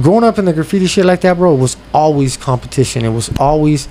[0.00, 3.04] growing up in the graffiti shit like that, bro, it was always competition.
[3.04, 3.88] It was always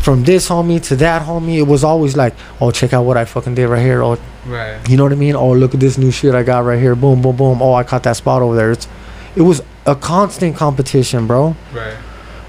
[0.00, 1.56] from this homie to that homie.
[1.58, 4.02] It was always like, oh, check out what I fucking did right here.
[4.02, 4.78] Oh, Right.
[4.88, 5.34] you know what I mean?
[5.36, 6.94] Oh, look at this new shit I got right here.
[6.94, 7.60] Boom, boom, boom.
[7.60, 8.70] Oh, I caught that spot over there.
[8.70, 8.88] It's
[9.36, 11.54] it was a constant competition, bro.
[11.72, 11.96] Right.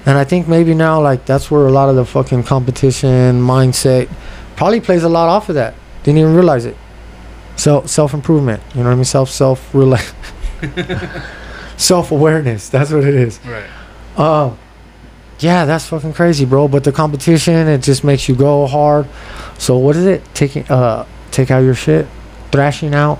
[0.06, 4.08] And I think maybe now, like, that's where a lot of the fucking competition mindset
[4.56, 5.74] probably plays a lot off of that.
[6.04, 6.76] Didn't even realize it.
[7.56, 9.04] So self improvement, you know what I mean?
[9.04, 10.00] Self self rela-
[11.80, 12.68] self awareness.
[12.68, 13.40] That's what it is.
[13.44, 13.64] Right.
[14.16, 14.54] Uh,
[15.38, 16.68] yeah, that's fucking crazy, bro.
[16.68, 19.08] But the competition, it just makes you go hard.
[19.58, 20.22] So what is it?
[20.34, 22.06] Taking uh, take out your shit,
[22.52, 23.18] thrashing out,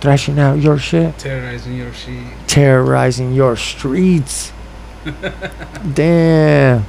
[0.00, 2.24] thrashing out your shit, Terrorizing your shit.
[2.46, 4.52] terrorizing your streets.
[5.94, 6.84] Damn.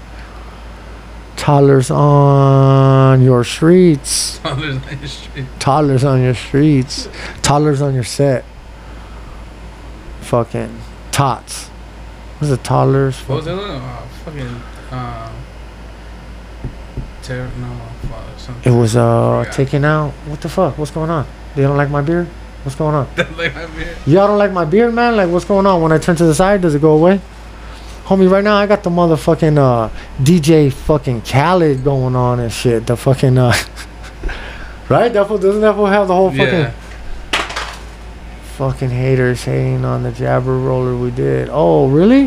[1.38, 4.40] Toddlers on your streets.
[4.40, 5.46] Toddlers on your street.
[5.60, 7.08] Toddlers on your streets.
[7.44, 8.44] Toddlers on your set.
[10.22, 10.82] Fucking
[11.18, 11.70] tots.
[12.38, 12.64] What's it?
[12.64, 13.20] Toddlers.
[13.22, 13.82] What was the other one?
[13.82, 14.62] Oh, fucking.
[14.92, 15.32] Uh,
[17.24, 17.50] terror.
[17.58, 17.82] No.
[18.08, 18.40] Fuck.
[18.40, 18.72] Something.
[18.72, 20.12] It was uh taken out.
[20.28, 20.78] What the fuck?
[20.78, 21.26] What's going on?
[21.56, 22.28] They don't like my beard?
[22.62, 23.08] What's going on?
[23.38, 23.54] like.
[24.06, 25.16] Y'all don't like my beard, man?
[25.16, 25.82] Like what's going on?
[25.82, 27.20] When I turn to the side, does it go away?
[28.06, 29.90] Homie, right now I got the motherfucking uh
[30.22, 32.86] DJ fucking Khaled going on and shit.
[32.86, 33.54] The fucking uh
[34.90, 35.12] Right?
[35.12, 36.74] That fool doesn't that fool have the whole fucking Yeah.
[38.58, 41.48] Fucking haters hating on the jabber roller we did.
[41.52, 42.26] Oh, really?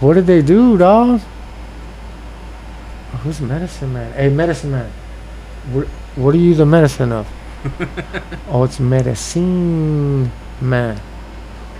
[0.00, 1.22] What did they do, dog?
[3.22, 4.12] Who's medicine man?
[4.12, 4.92] Hey, medicine man.
[5.72, 7.26] What, what are you the medicine of?
[8.48, 11.00] oh, it's medicine man.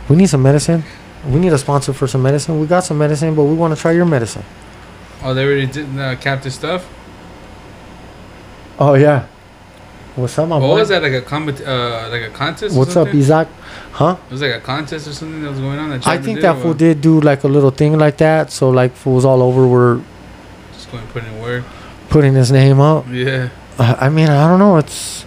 [0.08, 0.82] We need some medicine.
[1.26, 2.58] We need a sponsor for some medicine.
[2.58, 4.44] We got some medicine, but we want to try your medicine.
[5.22, 6.88] Oh, they already did uh, captive stuff.
[8.78, 9.26] Oh yeah.
[10.16, 10.74] What's up, my What boy?
[10.78, 12.76] was that like a compet- uh like a contest?
[12.76, 13.08] What's up?
[13.08, 13.48] Isaac?
[13.92, 14.16] Huh?
[14.28, 15.90] It was like a contest or something that was going on.
[15.90, 16.78] That I think that fool what?
[16.78, 18.52] did do like a little thing like that.
[18.52, 20.00] So like fools all over were
[20.72, 21.64] Just going to put in work.
[22.10, 23.06] putting his name up.
[23.10, 23.48] Yeah.
[23.76, 24.76] Uh, I mean, I don't know.
[24.76, 25.24] It's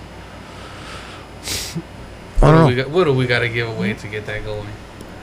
[2.42, 2.84] I What do don't we know.
[2.84, 2.92] got?
[2.92, 4.70] What do we got to give away to get that going?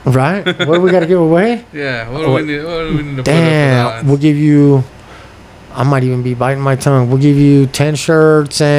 [0.05, 0.45] Right?
[0.45, 1.65] what do we got to give away?
[1.73, 2.07] Yeah.
[2.09, 2.63] What do Oh, we need?
[2.63, 3.85] What do we need to Damn.
[3.89, 4.83] put up We'll give you.
[5.75, 7.09] I might even be biting my tongue.
[7.09, 8.69] We'll give you ten shirts and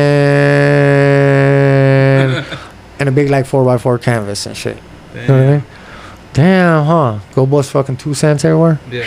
[2.98, 4.78] and a big like four x four canvas and shit.
[5.12, 5.64] for You know what I mean?
[6.32, 7.18] Damn, huh?
[7.34, 8.80] Go bust fucking two cents everywhere.
[8.90, 9.04] Yeah.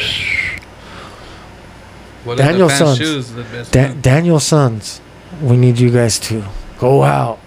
[2.23, 2.99] What Daniel-sans.
[3.71, 5.01] Da- Daniel-sans,
[5.41, 6.43] we need you guys to
[6.77, 7.39] go out.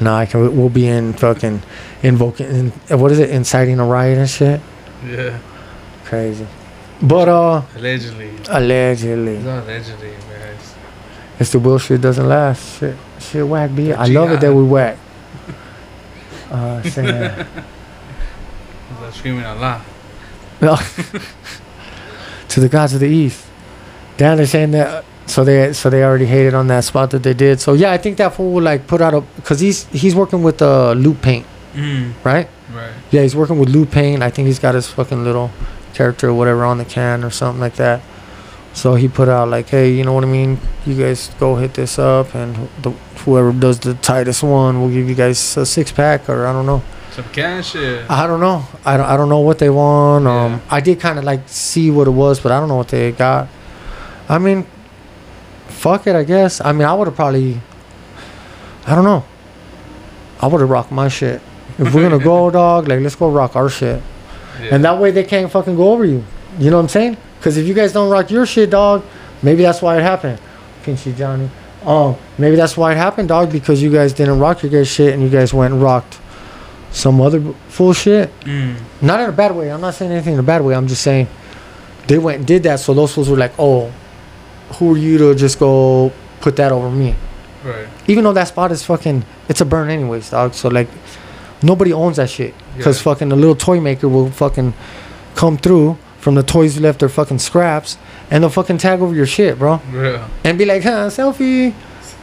[0.00, 0.56] No, I can.
[0.56, 1.62] We'll be in fucking
[2.02, 2.46] invoking.
[2.46, 3.30] In, what is it?
[3.30, 4.60] Inciting a riot and shit.
[5.06, 5.38] Yeah.
[6.04, 6.46] Crazy.
[7.06, 8.30] But uh, Allegedly.
[8.48, 10.74] allegedly, It's all allegedly, guys.
[11.38, 12.78] it's the bullshit doesn't last.
[12.80, 13.74] Shit, shit, whack.
[13.74, 13.92] B.
[13.92, 14.96] I love it that we whack.
[16.50, 17.46] Uh, saying,
[19.12, 19.82] screaming Allah.
[22.48, 23.44] to the gods of the east.
[24.16, 25.04] Down they're saying that.
[25.26, 27.60] So they so they already hated on that spot that they did.
[27.60, 30.42] So yeah, I think that fool would like put out a because he's he's working
[30.42, 32.12] with uh, loop paint, Mm.
[32.24, 32.48] right?
[32.72, 32.92] Right.
[33.10, 34.22] Yeah, he's working with loop paint.
[34.22, 35.50] I think he's got his fucking little
[35.94, 38.02] character or whatever on the can or something like that.
[38.74, 40.58] So he put out like, hey, you know what I mean?
[40.84, 42.90] You guys go hit this up, and the,
[43.24, 46.66] whoever does the tightest one will give you guys a six pack, or I don't
[46.66, 46.82] know.
[47.12, 48.10] Some cash shit.
[48.10, 48.64] I don't know.
[48.84, 50.26] I don't, I don't know what they want.
[50.26, 52.88] Um, I did kind of like see what it was, but I don't know what
[52.88, 53.46] they got.
[54.28, 54.66] I mean,
[55.68, 56.60] fuck it, I guess.
[56.60, 57.60] I mean, I would have probably.
[58.86, 59.24] I don't know.
[60.40, 61.40] I would have rocked my shit.
[61.78, 64.02] If we're gonna go, dog, like let's go rock our shit,
[64.60, 64.74] Yeah.
[64.74, 66.24] and that way they can't fucking go over you.
[66.58, 67.16] You know what I'm saying?
[67.38, 69.04] Because if you guys don't rock your shit, dog,
[69.42, 70.38] maybe that's why it happened.
[70.84, 71.50] Pinchy Johnny.
[71.84, 75.12] Um, maybe that's why it happened, dog, because you guys didn't rock your guys' shit
[75.12, 76.18] and you guys went and rocked
[76.92, 78.30] some other b- full shit.
[78.40, 78.76] Mm.
[79.02, 79.70] Not in a bad way.
[79.70, 80.74] I'm not saying anything in a bad way.
[80.74, 81.26] I'm just saying
[82.06, 82.80] they went and did that.
[82.80, 83.92] So those fools were like, oh,
[84.74, 87.14] who are you to just go put that over me?
[87.64, 87.86] Right.
[88.06, 90.54] Even though that spot is fucking, it's a burn anyways, dog.
[90.54, 90.88] So like,
[91.62, 92.54] nobody owns that shit.
[92.76, 93.04] Because Yeah.
[93.04, 94.74] fucking the little toy maker will fucking
[95.34, 97.98] come through from the toys you left their fucking scraps
[98.30, 99.80] and they'll fucking tag over your shit, bro.
[99.92, 100.24] Real.
[100.44, 101.74] And be like, huh, selfie.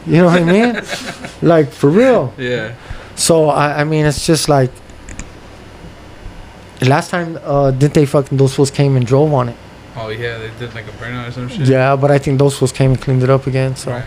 [0.06, 0.80] You know what I mean?
[1.42, 2.32] like, for real.
[2.36, 2.72] Yeah.
[3.14, 4.70] So I, I mean, it's just like
[6.82, 9.56] last time, uh, didn't they fucking those fools came and drove on it?
[9.96, 11.68] Oh yeah, they did like a burnout or some shit.
[11.68, 13.76] Yeah, but I think those fools came and cleaned it up again.
[13.76, 14.04] So Right.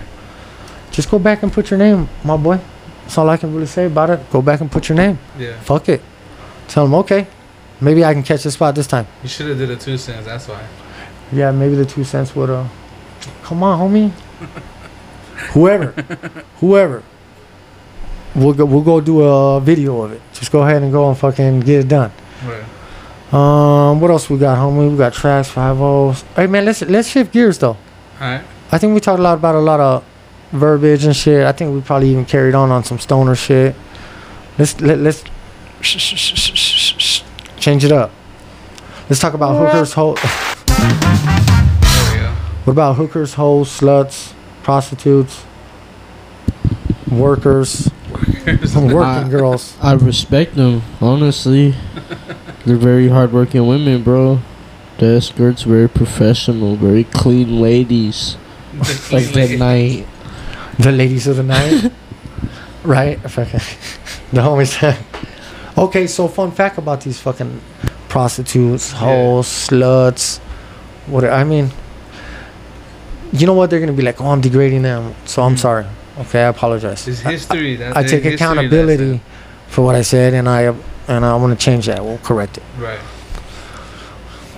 [0.91, 2.59] just go back and put your name, my boy.
[3.03, 4.19] That's all I can really say about it.
[4.31, 5.19] Go back and put your name.
[5.37, 5.53] Yeah.
[5.61, 6.01] Fuck it.
[6.67, 7.27] Tell him, okay.
[7.81, 9.07] Maybe I can catch the spot this time.
[9.21, 10.25] You should have did a two cents.
[10.25, 10.65] That's why.
[11.31, 12.49] Yeah, maybe the two cents would.
[12.49, 12.67] Uh,
[13.43, 14.11] come on, homie.
[15.53, 15.91] whoever,
[16.59, 17.03] whoever.
[18.33, 18.65] We'll go.
[18.65, 20.21] We'll go do a video of it.
[20.33, 22.11] Just go ahead and go and fucking get it done.
[22.45, 22.63] Right.
[23.33, 24.91] Um, what else we got, homie?
[24.91, 26.23] We got tracks, five O's.
[26.35, 27.69] Hey man, let's let's shift gears though.
[27.69, 27.77] All
[28.19, 28.43] right.
[28.71, 30.03] I think we talked a lot about a lot of
[30.51, 31.45] verbiage and shit.
[31.45, 33.75] I think we probably even carried on on some stoner shit.
[34.57, 35.23] Let's let, let's
[37.59, 38.11] change it up.
[39.09, 42.31] Let's talk about hookers, ho- There we go.
[42.65, 45.43] What about hookers, hoes, sluts, prostitutes,
[47.11, 47.89] workers,
[48.45, 49.75] working Uh, girls?
[49.81, 51.75] I respect them, honestly.
[52.65, 54.39] They're very hardworking women, bro.
[54.97, 58.37] The escorts very professional, very clean ladies.
[59.11, 60.07] Like that night.
[60.79, 61.91] The ladies of the night,
[62.83, 63.19] right?
[63.29, 63.59] Fucking
[64.33, 64.75] the homies.
[65.77, 67.61] Okay, so fun fact about these fucking
[68.09, 70.39] prostitutes, hoes, sluts.
[71.07, 71.69] What I mean,
[73.31, 73.69] you know what?
[73.69, 75.59] They're gonna be like, "Oh, I'm degrading them," so I'm Mhm.
[75.59, 75.85] sorry.
[76.21, 77.07] Okay, I apologize.
[77.07, 77.75] It's history.
[77.75, 79.21] That, I the take history accountability
[79.67, 80.73] for what I said, and I
[81.07, 82.03] and I want to change that.
[82.03, 82.63] We'll correct it.
[82.79, 82.99] Right.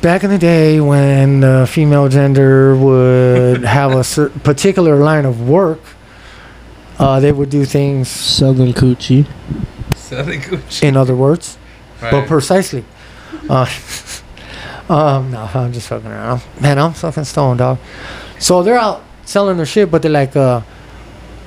[0.01, 5.49] Back in the day, when the female gender would have a cer- particular line of
[5.49, 5.81] work,
[6.99, 8.07] uh, they would do things.
[8.07, 9.25] Southern Coochie.
[10.09, 10.83] Selling Gucci.
[10.83, 11.57] In other words,
[12.01, 12.11] Right.
[12.11, 12.83] but precisely.
[13.49, 13.65] Uh,
[14.89, 16.41] um, no, I'm just fucking around.
[16.61, 17.77] Man, I'm fucking stoned, dog.
[18.39, 20.61] So they're out selling their shit, but they're like, uh,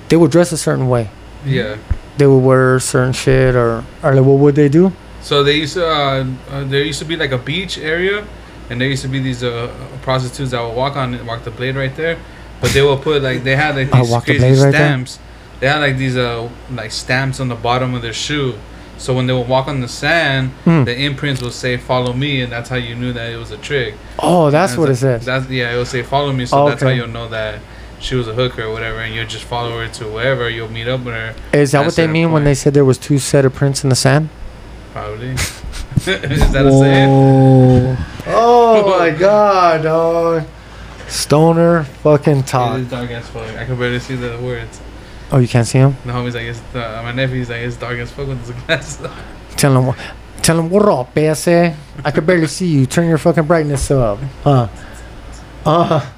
[0.09, 1.09] they would dress a certain way.
[1.45, 1.77] yeah.
[2.19, 4.93] They would wear certain shit, or or like, what would they do?
[5.23, 5.87] So they used to.
[5.87, 8.27] Uh, uh, there used to be like a beach area,
[8.69, 9.73] and there used to be these uh,
[10.03, 12.19] prostitutes that would walk on it, walk the blade right there.
[12.61, 15.19] But they will put like they had like these walk the crazy right stamps.
[15.61, 18.55] They had like these uh like stamps on the bottom of their shoe.
[18.99, 20.85] So when they would walk on the sand, Hmm.
[20.85, 23.57] the imprints would say "Follow me," and that's how you knew that it was a
[23.57, 23.95] trick.
[24.19, 25.25] Oh, that's what it says.
[25.25, 27.61] That's yeah, it will say "Follow me," so Oh, that's how you'll know that
[27.99, 30.87] she was a hooker or whatever, and you'll just follow her to wherever you'll meet
[30.89, 31.35] up with her.
[31.53, 33.91] Is that what they mean when they said there was two set of prints in
[33.91, 34.29] the sand?
[34.93, 35.29] Probably.
[36.01, 37.09] Is that a saying?
[37.11, 37.97] Whoa.
[38.27, 40.45] Oh my god, dog.
[41.09, 42.79] Stoner fucking talk.
[42.79, 43.49] is dark as fuck.
[43.57, 44.81] I can barely see the words.
[45.33, 45.97] Oh, you can't see him?
[46.05, 49.07] The homie's like, it's, uh, my nephew's like, it's dark as fuck with his glasses.
[49.07, 49.17] on.
[49.57, 49.87] Tell him.
[49.87, 49.99] What
[50.43, 51.17] tell him what up.
[51.17, 52.87] I could barely see you.
[52.87, 54.19] Turn your fucking brightness up.
[54.45, 54.69] Uh.
[55.65, 56.11] Uh.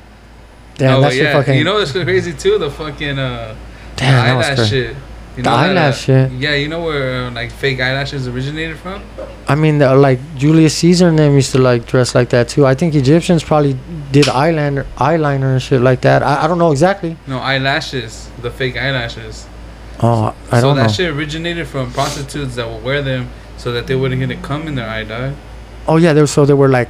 [0.77, 1.23] Damn, oh, that's yeah.
[1.25, 1.59] your fucking.
[1.59, 2.59] You know what's crazy too?
[2.59, 3.55] The fucking uh,
[3.97, 4.71] damn, that was crazy.
[4.71, 4.97] shit.
[5.37, 6.31] You The know that, eyelash shit.
[6.33, 9.03] Yeah, you know where uh, like fake eyelashes originated from?
[9.49, 12.67] I mean, the, like Julius Caesar and them used to like dress like that too.
[12.67, 13.79] I think Egyptians probably
[14.13, 16.23] did eyeliner, eyeliner and shit like that.
[16.23, 17.17] I, I don't know exactly.
[17.27, 18.29] No, eyelashes.
[18.43, 19.47] The fake eyelashes.
[20.01, 20.83] Oh, I so don't know.
[20.83, 24.31] So that shit originated from prostitutes that would wear them so that they wouldn't get
[24.31, 25.35] it cum in their eye, dog.
[25.89, 26.89] Oh yeah, they were so they were like,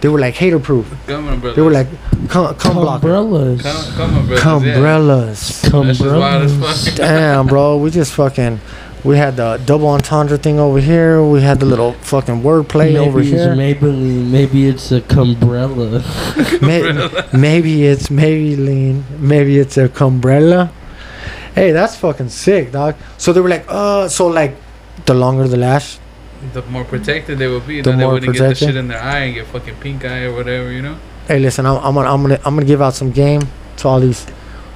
[0.00, 0.92] they were like hater proof.
[1.06, 1.14] They
[1.62, 1.86] were like
[2.28, 3.62] cum, cum Umbrellas.
[3.62, 4.42] cum, cum umbrellas.
[4.42, 5.64] cumbrellas.
[5.64, 5.80] Yeah.
[5.82, 6.84] That shit's wild as Cumbrellas.
[6.88, 6.94] fuck.
[6.96, 8.60] Damn, bro, we just fucking.
[9.04, 11.22] We had the double entendre thing over here.
[11.22, 13.54] We had the little fucking wordplay Maybe over it's here.
[13.54, 14.30] Maybelline.
[14.30, 16.00] Maybe it's a cumbrella.
[16.62, 19.02] May- maybe it's Maybelline.
[19.20, 20.70] Maybe it's a cumbrella.
[21.54, 22.96] Hey, that's fucking sick, dog.
[23.18, 24.56] So they were like, uh, so like,
[25.04, 25.98] the longer the lash,
[26.54, 28.88] The more protected they would be, The then they more wouldn't get the shit in
[28.88, 30.96] their eye and get fucking pink eye or whatever, you know?
[31.26, 33.42] Hey, listen, I'm, I'm gonna, I'm gonna, I'm gonna give out some game
[33.78, 34.26] to all these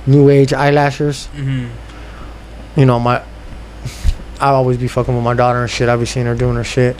[0.06, 1.28] new age eyelashers.
[1.28, 2.80] Mm-hmm.
[2.80, 3.22] You know, my,
[4.40, 5.88] I always be fucking with my daughter and shit.
[5.88, 6.96] I be seeing her doing her shit.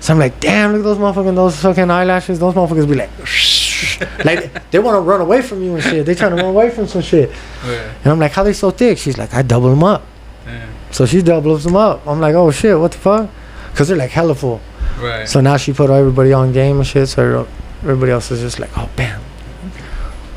[0.00, 2.38] So I'm like, damn, look at those motherfucking, those fucking eyelashes.
[2.38, 3.10] Those motherfuckers be like,
[4.24, 6.06] like they want to run away from you and shit.
[6.06, 7.30] They trying to run away from some shit.
[7.64, 7.94] Yeah.
[8.04, 8.98] And I'm like, how they so thick?
[8.98, 10.06] She's like, I double them up.
[10.44, 10.68] Damn.
[10.92, 12.06] So she doubles them up.
[12.06, 13.28] I'm like, oh shit, what the fuck?
[13.74, 14.60] Cause they're like hella full.
[14.98, 15.28] Right.
[15.28, 17.08] So now she put everybody on game and shit.
[17.08, 17.46] So
[17.82, 19.20] everybody else is just like, oh bam.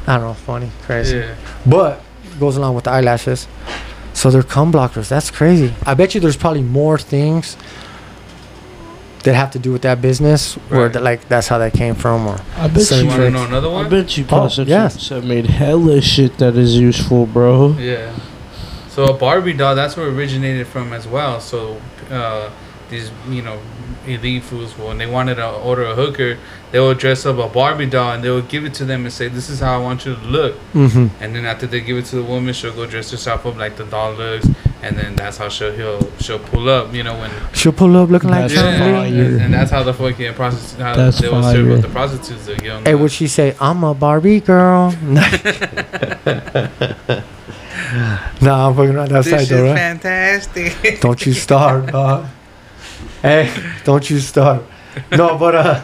[0.07, 1.18] I don't know, funny, crazy.
[1.18, 1.35] yeah.
[1.65, 2.01] But
[2.39, 3.47] goes along with the eyelashes.
[4.13, 5.07] So they're cum blockers.
[5.09, 5.73] That's crazy.
[5.85, 7.55] I bet you there's probably more things
[9.23, 10.93] that have to do with that business where Right.
[10.93, 13.05] the, like that's how that came from or I bet You you.
[13.05, 13.34] want to Trick.
[13.34, 15.09] know another I bet you Oh, yes.
[15.09, 17.73] have made hella shit that is useful, bro.
[17.80, 18.11] Yeah.
[18.89, 21.39] So a Barbie doll, that's where it originated from as well.
[21.39, 22.49] So uh,
[22.91, 23.59] these, you know,
[24.05, 26.38] elite foods, when they wanted to order a hooker,
[26.72, 29.13] they would dress up a Barbie doll and they would give it to them and
[29.13, 31.07] say, "This is how I want you to look." mm-hmm.
[31.19, 33.76] And then after they give it to the woman, she'll go dress herself up like
[33.77, 34.47] the doll looks,
[34.84, 36.93] and then that's how she'll he'll, she'll pull up.
[36.93, 39.05] You know when She'll pull up looking like That's yeah, fire.
[39.05, 41.76] and, and that's how the fucking prostitutes how That's they will serve fire.
[41.77, 42.85] up the prostitutes the young.
[42.85, 44.91] Hey, would she say, I'm a Barbie girl?
[48.41, 49.77] nah, I'm fucking on that side though, right?
[49.77, 51.01] fantastic.
[51.01, 52.26] Don't you start, dog.
[53.22, 53.52] Hey,
[53.84, 54.64] don't you start.
[55.11, 55.84] No, but uh,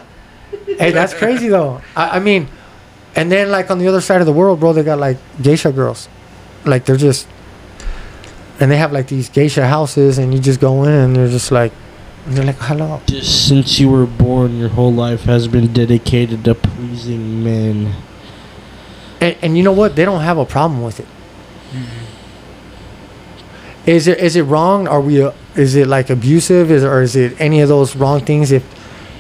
[0.66, 1.82] hey, that's crazy though.
[1.96, 2.48] I, I mean,
[3.16, 5.72] and then like on the other side of the world, bro, they got like geisha
[5.72, 6.10] girls,
[6.66, 7.28] like they're just,
[8.60, 11.52] and they have like these geisha houses, and you just go in, and they're just
[11.52, 11.72] like,
[12.26, 13.02] and they're like, hello.
[13.08, 17.94] Just since you were born, your whole life has been dedicated to pleasing men.
[19.22, 19.96] And, and you know what?
[19.96, 21.08] They don't have a problem with it.
[23.88, 24.88] Is it is it wrong?
[24.88, 25.22] Are we?
[25.24, 26.70] Uh, is it like abusive?
[26.72, 28.52] Is or is it any of those wrong things?
[28.52, 28.64] If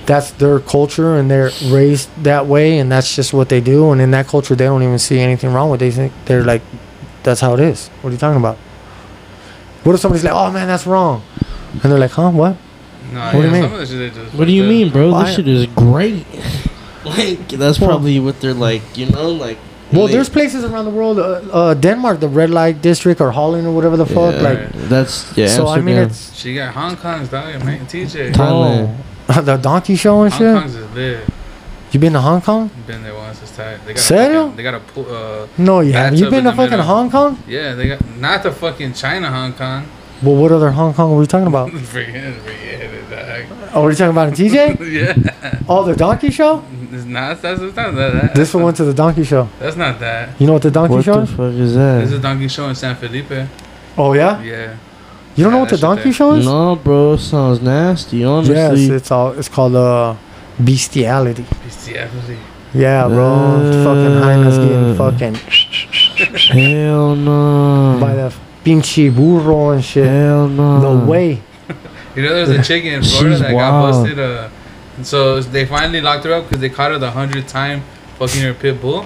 [0.05, 4.01] that's their culture and they're raised that way and that's just what they do, and
[4.01, 5.81] in that culture they don't even see anything wrong with.
[5.81, 5.85] It.
[5.85, 6.61] They think they're like,
[7.23, 7.87] that's how it is.
[8.01, 8.57] What are you talking about?
[9.83, 11.23] What if somebody's like, oh man, that's wrong,
[11.71, 12.57] and they're like, huh, what?
[13.13, 13.63] No, What do you yeah, mean?
[13.63, 15.11] some of the shit they just What do you mean, bro?
[15.11, 16.25] Why- This shit is great.
[17.05, 18.97] like that's Well- probably what they're like.
[18.97, 19.57] You know, like.
[19.93, 23.31] Well, they- there's places around the world, uh, uh, Denmark, the red light district or
[23.31, 24.59] Holland or whatever the fuck, Yeah, like.
[24.89, 25.47] that's yeah.
[25.47, 27.85] so I mean, it's She got Hong Kong's dog, man.
[27.87, 28.31] TJ.
[28.33, 28.95] Thailand.
[29.29, 30.55] Oh, the donkey show and Hong shit.
[30.61, 31.19] Kong's is lit.
[31.91, 32.69] You been to Hong Kong?
[32.85, 33.41] Been there once.
[33.41, 33.77] It's tight.
[33.85, 34.39] They got Serio?
[34.39, 35.05] A fucking, they got a pool.
[35.09, 36.19] Uh, No, you haven't.
[36.19, 36.85] You been to fucking middle.
[36.85, 37.37] Hong Kong?
[37.47, 39.85] yeah, they got not the fucking China Hong Kong.
[40.21, 41.71] Well, what other Hong Kong were we talking about?
[41.95, 42.91] forget, forget
[43.39, 43.47] it.
[43.73, 44.91] Oh, were you talking about in TJ?
[44.91, 46.63] yeah, Oh, the donkey show?
[46.91, 47.41] it's not.
[47.41, 48.13] That's, it's not that.
[48.13, 49.49] that This one went to the donkey show.
[49.59, 50.39] That's not that.
[50.39, 51.29] You know what the donkey What show the is?
[51.31, 52.21] fuck is There's a that?
[52.21, 53.31] donkey show in San Felipe.
[53.97, 54.41] Oh yeah.
[54.41, 54.77] Yeah.
[55.35, 56.13] You don't know what the donkey there.
[56.13, 56.45] show is?
[56.45, 58.23] No, bro, sounds nasty.
[58.23, 59.33] Honestly, Yes, it's all.
[59.33, 60.15] It's called uh,
[60.63, 61.45] bestiality.
[61.63, 62.37] Bestiality.
[62.73, 63.71] Yeah, bro.
[63.83, 65.35] fucking hyenas getting fucking
[66.53, 67.97] hell no.
[67.99, 68.33] by the
[68.63, 70.05] pinche burro and shit.
[70.07, 70.99] Hell no.
[70.99, 71.41] The way.
[72.17, 74.19] You know, there's a chick in Florida She's that got busted.
[74.19, 74.49] Uh,
[74.97, 77.83] and so they finally locked her up because they caught her the hundredth time
[78.17, 79.05] fucking her pit bull.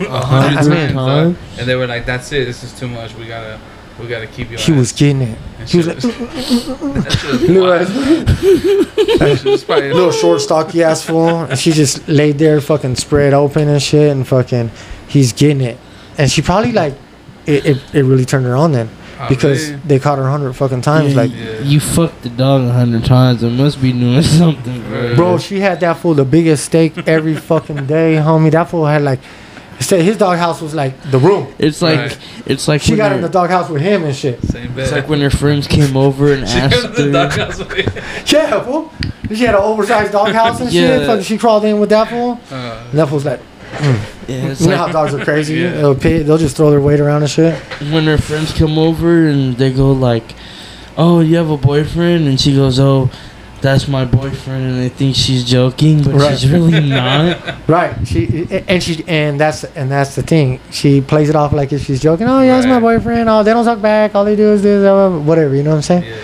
[0.00, 1.36] A hundred I mean- times, dog.
[1.58, 2.44] and they were like, "That's it.
[2.46, 3.14] This is too much.
[3.16, 3.58] We gotta,
[4.00, 5.38] we gotta keep you." He was getting it.
[5.58, 7.82] And he was shit like- that was Little wild.
[7.88, 12.60] ass- That shit was probably- little short, stocky ass fool, and she just laid there,
[12.60, 14.70] fucking spread open and shit, and fucking,
[15.08, 15.78] he's getting it,
[16.16, 16.94] and she probably like,
[17.46, 18.88] it, it, it really turned her on then
[19.28, 19.82] because really?
[19.86, 21.10] they caught her a hundred fucking times.
[21.14, 21.60] Yeah, Like, Yeah.
[21.60, 23.42] you fucked the dog a hundred times.
[23.42, 25.16] It must be doing something, bro.
[25.16, 28.50] Bro, she had that fool the biggest steak every fucking day, homie.
[28.50, 29.20] That fool had like,
[29.78, 31.54] Instead, his doghouse was like the room.
[31.56, 32.18] It's like Right.
[32.46, 34.42] it's like She got in the doghouse with him and shit.
[34.42, 34.82] Same bed.
[34.82, 37.12] it's like when her friends came over and She asked goes the her.
[37.12, 37.84] doghouse with me.
[38.26, 38.92] Yeah, fool.
[39.28, 40.98] She had an oversized doghouse and Yeah.
[40.98, 41.06] shit.
[41.06, 42.40] Fucking, she crawled in with that fool.
[42.50, 43.38] Uh, And that fool's like,
[44.28, 45.54] Yeah, you know like how dogs are crazy.
[45.56, 45.70] Yeah.
[45.72, 47.54] They'll, pay, they'll just throw their weight around and shit.
[47.90, 50.34] when her friends come over and they go like,
[50.96, 53.10] "Oh, you have a boyfriend?" and she goes, "Oh,
[53.62, 56.38] that's my boyfriend," and they think she's joking, but Right.
[56.38, 57.38] she's really not.
[57.68, 57.94] Right.
[58.06, 60.58] She and she and that's and that's the thing.
[60.70, 62.26] She plays it off like if she's joking.
[62.28, 63.28] Oh yeah, that's my boyfriend.
[63.28, 64.14] Oh, they don't talk back.
[64.14, 64.82] All they do is this,
[65.26, 65.54] whatever.
[65.54, 66.04] You know what I'm saying?
[66.04, 66.16] yeah.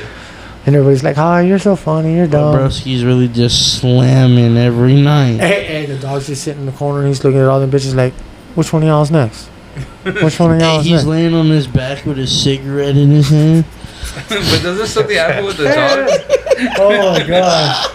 [0.67, 2.17] And everybody's like, "Oh, you're so funny.
[2.17, 5.39] You're dumb." Broski's really just slamming every night.
[5.39, 7.71] Hey, hey, the dog's just sitting in the corner and he's looking at all them
[7.71, 8.15] bitches like,
[8.55, 9.49] which one of y'all's next?
[10.05, 10.85] Which one of Hey, y'all's next?
[10.85, 11.05] he's next?
[11.07, 13.65] laying on his back with his cigarette in his hand.
[14.29, 16.13] but doesn't something happen with the dogs?
[16.79, 17.95] oh my gosh.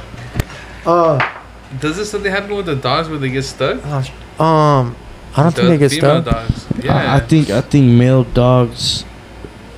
[0.86, 1.36] Uh,
[1.80, 3.82] Doesn't something happen with the dogs where they get stuck?
[3.84, 4.10] gosh.
[4.40, 4.96] Um,
[5.36, 6.36] I don't The think they get female stuck.
[6.48, 6.68] dogs.
[6.72, 7.16] I, Yeah.
[7.16, 9.06] I think I think male dogs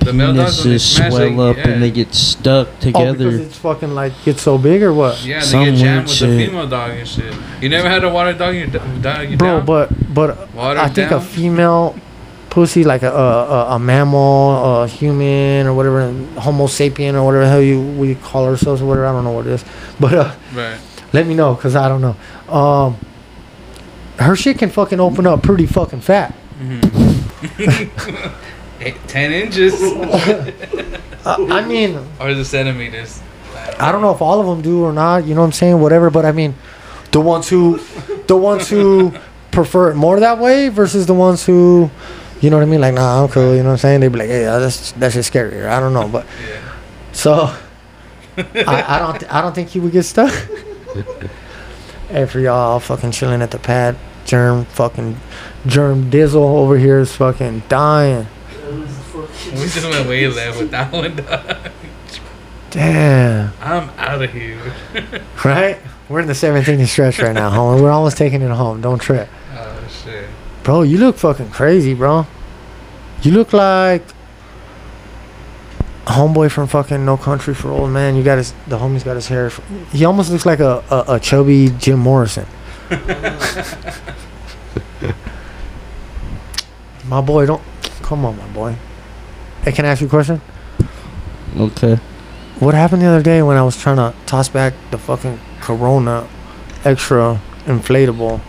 [0.04, 1.68] the male dogs when penises smash swell up yeah.
[1.68, 3.08] and they get stuck together.
[3.08, 3.42] Oh, because together.
[3.44, 5.24] it's fucking like gets so big or what?
[5.24, 7.34] Yeah, they Some get jammed weird with the female dog and shit.
[7.60, 9.66] You never had a water dog you, dog you Bro, down?
[9.66, 11.20] but but Water I think down?
[11.20, 11.96] a female
[12.50, 17.44] pussy, like a, a a- a mammal, a human, or whatever, Homo sapien, or whatever
[17.44, 19.06] the hell you we call ourselves, or whatever.
[19.06, 19.64] I don't know what it is,
[20.00, 20.78] but uh, Right.
[21.12, 22.16] let me know, cause I don't know.
[22.54, 22.96] Um,
[24.18, 26.34] her shit can fucking open up pretty fucking fat.
[28.84, 29.74] Eight, Ten inches
[31.24, 33.20] I mean, or the centimeters.
[33.78, 35.24] I don't know if all of them do or not.
[35.24, 35.80] You know what I'm saying?
[35.80, 36.10] Whatever.
[36.10, 36.54] But I mean,
[37.12, 37.78] the ones who,
[38.26, 39.14] the ones who
[39.52, 41.90] prefer it more that way versus the ones who,
[42.40, 42.80] you know what I mean?
[42.80, 43.52] Like, nah, I'm cool.
[43.54, 44.00] You know what I'm saying?
[44.00, 45.68] They'd be like, hey, that's that's just scarier.
[45.68, 46.72] I don't know, but Yeah.
[47.12, 47.54] so
[48.36, 50.32] I, I don't th- I don't think he would get stuck.
[52.08, 55.18] hey, for y'all fucking chilling at the pad, germ fucking
[55.66, 58.26] germ dizzle over here is fucking dying.
[59.52, 61.16] We just went way left with that one.
[61.16, 61.70] Dog.
[62.70, 63.52] Damn.
[63.60, 64.60] I'm out of here.
[65.44, 65.78] Right?
[66.08, 67.82] We're in the 17th stretch right now, home.
[67.82, 68.80] We're almost taking it home.
[68.80, 69.28] Don't trip.
[69.54, 70.28] Oh shit.
[70.62, 72.26] Bro, you look fucking crazy, bro.
[73.22, 74.04] You look like
[76.06, 78.14] homeboy from fucking No Country for Old Man.
[78.14, 79.50] You got his, the homie's got his hair.
[79.90, 82.46] He almost looks like a, a, a chubby Jim Morrison.
[87.06, 87.62] my boy, don't.
[88.02, 88.76] Come on, my boy.
[89.62, 90.40] Hey, can I ask you a question?
[91.56, 91.96] Okay.
[92.58, 96.28] What happened the other day when I was trying to toss back the fucking Corona
[96.84, 98.40] extra inflatable?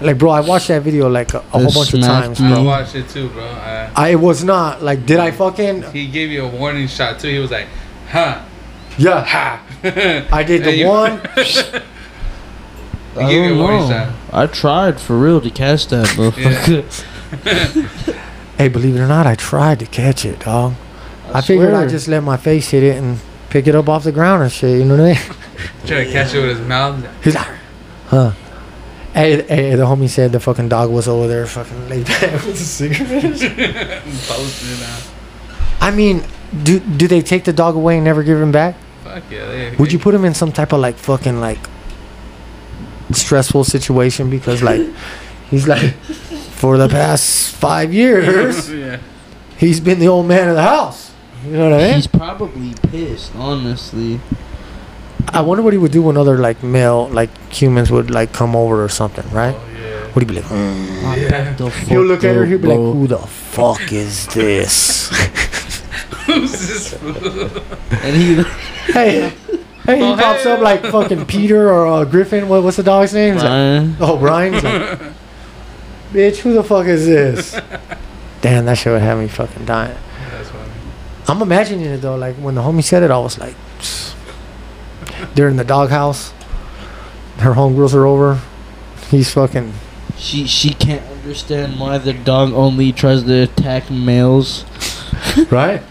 [0.00, 2.46] Like, bro, I watched that video like a, a whole bunch of times, you.
[2.46, 2.62] I bro.
[2.62, 3.44] watched it too, bro.
[3.44, 5.82] I, I was not like, did I fucking?
[5.92, 7.28] he gave you a warning shot too.
[7.28, 7.66] He was like,
[8.08, 8.40] "Huh,
[8.96, 9.60] Yeah, ha."
[10.32, 11.20] I did the one.
[13.14, 13.90] He I gave you don't a warning know.
[13.90, 14.14] shot.
[14.32, 17.04] I tried for real to catch that motherfucker.
[18.60, 20.74] Hey, believe it or not, I tried to catch it, dog.
[21.32, 21.72] I, figured.
[21.72, 23.18] I'd just let my face hit it and
[23.48, 24.80] pick it up off the ground and shit.
[24.80, 25.36] You know what I mean?
[25.86, 27.24] Trying to catch it with his mouth.
[27.24, 27.48] He's like,
[28.08, 28.32] huh?
[29.14, 32.48] Hey, hey, the homie said the fucking dog was over there, fucking laid back with
[32.48, 34.02] a cigarette.
[34.28, 35.10] Posting out.
[35.80, 36.22] I mean,
[36.62, 38.76] do do they take the dog away and never give him back?
[39.04, 39.46] Fuck yeah.
[39.46, 41.60] They, Would you put him in some type of like fucking like
[43.12, 44.86] stressful situation because like
[45.48, 45.94] he's like
[46.60, 48.98] for the past five years yeah.
[49.56, 51.10] he's been the old man of the house.
[51.44, 51.94] You know what I mean?
[51.94, 54.20] He's probably pissed, honestly.
[55.28, 58.54] I wonder what he would do when other like male like humans would like come
[58.54, 59.54] over or something, right?
[59.56, 60.12] Oh yeah.
[60.12, 60.44] Would he be like?
[60.44, 61.70] "Mm." Yeah.
[61.88, 62.42] He'll look at her.
[62.44, 65.08] fuck He'll be up, like, "Who the fuck is this?"
[66.26, 67.62] Who's this fool?
[68.04, 68.34] And he,
[68.92, 69.30] hey,
[69.86, 70.52] hey, he Oh, pops hey.
[70.52, 72.48] up like fucking Peter or uh, Griffin.
[72.48, 73.34] What, what's the dog's name?
[73.34, 74.52] He's like, oh, Brian.
[74.52, 75.00] He's like,
[76.12, 77.52] Bitch, who the fuck is this?
[78.40, 79.96] Damn, that shit would have me fucking dying.
[80.30, 80.72] That's funny.
[81.28, 82.16] I'm imagining it though.
[82.16, 83.54] Like when the homie said it, I was like,
[85.34, 86.32] they're in the doghouse.
[87.38, 88.40] Her homegirls are over.
[89.08, 89.72] He's fucking.
[90.16, 94.64] she she can't understand why the dog only tries to attack males.
[95.50, 95.82] right?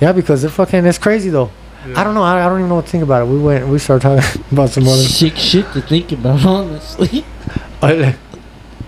[0.00, 0.86] Yeah, because they're fucking.
[0.86, 1.50] It's crazy though.
[1.96, 2.22] I don't know.
[2.22, 3.30] I, I don't even know what to think about it.
[3.30, 3.66] We went.
[3.68, 5.02] We started talking about some other.
[5.02, 7.24] Sick shit to think about, honestly.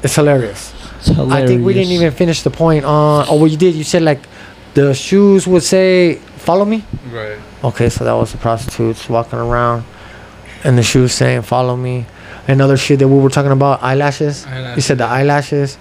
[0.02, 0.74] It's hilarious.
[0.98, 1.32] It's hilarious.
[1.32, 3.26] I think we didn't even finish the point on.
[3.28, 3.74] Oh, well, you did.
[3.74, 4.20] You said like
[4.74, 7.38] the shoes would say "Follow me." Right.
[7.62, 9.84] Okay, so that was the prostitutes walking around,
[10.64, 12.06] and the shoes saying "Follow me."
[12.48, 14.44] Another shit that we were talking about eyelashes.
[14.46, 14.76] eyelashes.
[14.76, 15.78] You said the eyelashes.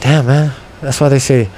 [0.00, 0.52] Damn, man.
[0.80, 1.50] That's why they say,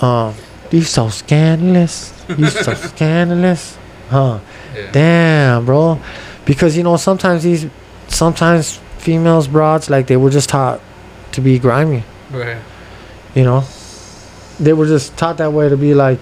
[0.00, 0.34] um,
[0.70, 2.12] you so scandalous.
[2.28, 3.78] You so scandalous.
[4.10, 4.40] Huh.
[4.76, 4.90] Yeah.
[4.92, 5.98] Damn, bro.
[6.44, 7.66] Because, you know, sometimes these,
[8.08, 10.80] sometimes females, broads, like, they were just taught
[11.38, 12.02] to be grimy.
[12.30, 12.58] Right.
[13.34, 13.60] You know,
[14.58, 16.18] they were just taught that way to be like.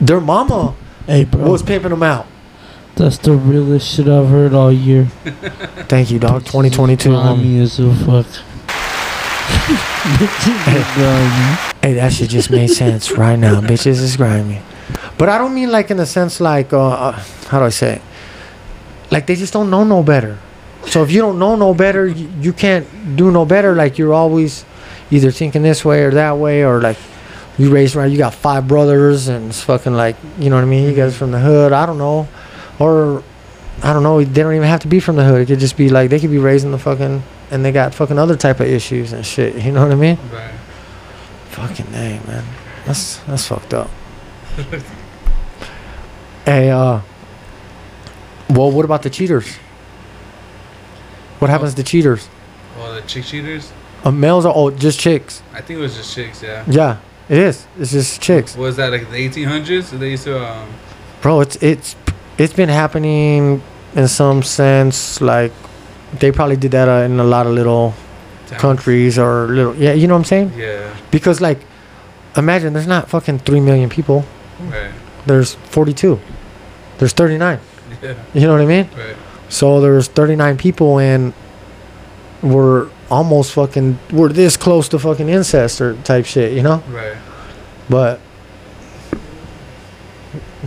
[0.00, 0.74] Their mama
[1.06, 1.50] Hey, bro.
[1.50, 2.26] was pimping them out.
[2.94, 5.04] That's the realest shit I've heard all year.
[5.88, 6.44] Thank you, dog.
[6.44, 7.08] 2022.
[7.08, 8.26] Grimy as a fuck.
[10.18, 11.74] Bitches.
[11.82, 13.60] Hey, that shit just made sense right now.
[13.60, 14.60] Bitches is grimy.
[15.16, 17.12] But I don't mean like in the sense like, uh, uh,
[17.48, 18.02] how do I say it?
[19.10, 20.38] Like they just don't know no better.
[20.88, 23.74] So if you don't know no better, you, you can't do no better.
[23.74, 24.64] Like you're always
[25.10, 26.96] either thinking this way or that way, or like
[27.58, 30.68] you raised around, you got five brothers and it's fucking like, you know what I
[30.68, 30.88] mean?
[30.88, 31.72] You guys from the hood.
[31.72, 32.28] I don't know.
[32.78, 33.22] Or,
[33.82, 34.22] I don't know.
[34.22, 35.42] They don't even have to be from the hood.
[35.42, 37.94] It could just be like, they could be raised in the fucking, and they got
[37.94, 39.56] fucking other type of issues and shit.
[39.62, 40.18] You know what I mean?
[40.32, 40.54] Right.
[41.50, 42.44] Fucking name, man.
[42.86, 43.90] That's that's fucked up.
[46.44, 47.00] hey, uh.
[48.50, 49.58] Well, what about the cheaters?
[51.38, 52.28] What happens to cheaters?
[52.76, 53.72] Well, the chick cheaters.
[54.04, 55.42] Uh, males are oh just chicks.
[55.52, 56.42] I think it was just chicks.
[56.42, 56.64] Yeah.
[56.68, 56.98] Yeah,
[57.28, 57.66] it is.
[57.78, 59.90] It's just chicks, Was that like the 1800s?
[59.98, 60.44] They used to.
[60.44, 60.68] Um,
[61.20, 61.40] bro.
[61.40, 61.96] It's it's
[62.38, 63.62] it's been happening
[63.94, 65.20] in some sense.
[65.20, 65.52] Like
[66.18, 67.94] they probably did that uh, in a lot of little
[68.46, 68.60] towns.
[68.60, 69.92] countries or little yeah.
[69.92, 70.52] You know what I'm saying?
[70.56, 70.94] Yeah.
[71.10, 71.58] Because like,
[72.36, 74.24] imagine there's not fucking three million people.
[74.60, 74.92] Right.
[75.26, 76.18] There's 42.
[76.98, 77.58] There's 39.
[78.02, 78.14] Yeah.
[78.32, 78.88] You know what I mean?
[78.96, 79.16] Right.
[79.48, 81.32] So there's 39 people and
[82.42, 86.82] we're almost fucking we're this close to fucking incest or type shit, you know?
[86.88, 87.16] Right.
[87.88, 88.20] But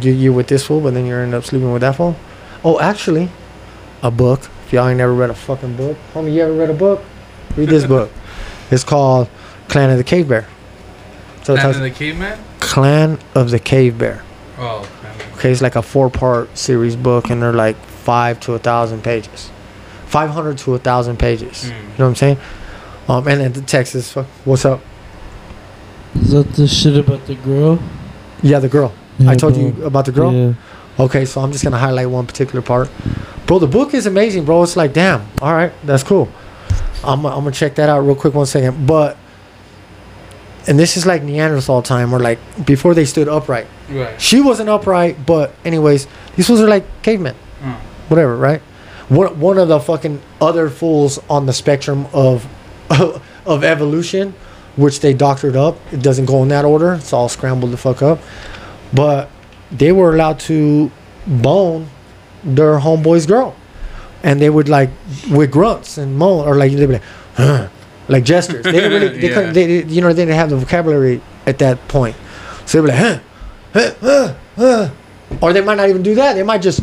[0.02, 2.16] you you with this fool, but then you end up sleeping with that fool.
[2.64, 3.30] Oh, actually,
[4.02, 4.49] a book.
[4.66, 7.03] If y'all ain't never read a fucking book, homie, you ever read a book?
[7.56, 8.12] Read this book.
[8.72, 9.28] It's called
[9.68, 10.48] Clan of the Cave Bear.
[11.44, 12.40] So talks of the Caveman.
[12.62, 14.24] Clan of the Cave Bear.
[14.58, 14.90] Oh.
[15.34, 19.49] Okay, it's like a four-part series book, and they're like five to a thousand pages,
[20.06, 21.65] five hundred to a thousand pages.
[21.65, 21.69] Mm.
[21.69, 22.38] You know what I'm saying?
[23.07, 24.14] Um, and then the text is,
[24.45, 24.82] "What's up?"
[26.15, 27.80] Is that the shit about the girl?
[28.41, 28.94] Yeah, the girl.
[29.18, 29.64] Yeah, I told bro.
[29.64, 30.34] you about the girl.
[30.34, 30.53] Yeah.
[30.99, 32.90] Okay, so I'm just gonna highlight one particular part.
[33.45, 34.64] Bro, the book is amazing, bro.
[34.64, 35.22] It's like, damn.
[35.41, 36.30] All right, that's cool.
[37.03, 38.86] I'm, I'm gonna check that out real quick, one second.
[38.86, 39.18] But,
[40.68, 43.68] and this is like Neanderthal time, or like before they stood upright.
[43.90, 44.19] Right.
[44.22, 47.36] She wasn't upright, but anyways, these fools are like cavemen.
[47.61, 47.80] Mm.
[48.11, 48.61] Whatever, right?
[49.09, 52.45] One one of the fucking other fools on the spectrum of
[53.45, 54.33] of evolution,
[54.75, 55.77] which they doctored up.
[55.91, 56.93] It doesn't go in that order.
[56.93, 58.19] It's all scrambled the fuck up.
[58.93, 59.29] But
[59.71, 60.91] they were allowed to
[61.25, 61.88] bone
[62.43, 63.55] their homeboy's girl,
[64.23, 64.89] and they would like
[65.31, 67.01] with grunts and moan or like they'd be like,
[67.35, 67.67] huh,
[68.09, 68.63] like gestures.
[68.63, 69.33] They didn't really, they Yeah.
[69.35, 72.15] couldn't, they, you know, they didn't have the vocabulary at that point.
[72.65, 73.19] So they'd be like, huh,
[73.73, 74.89] huh, huh, huh.
[75.41, 76.33] or they might not even do that.
[76.33, 76.81] They might just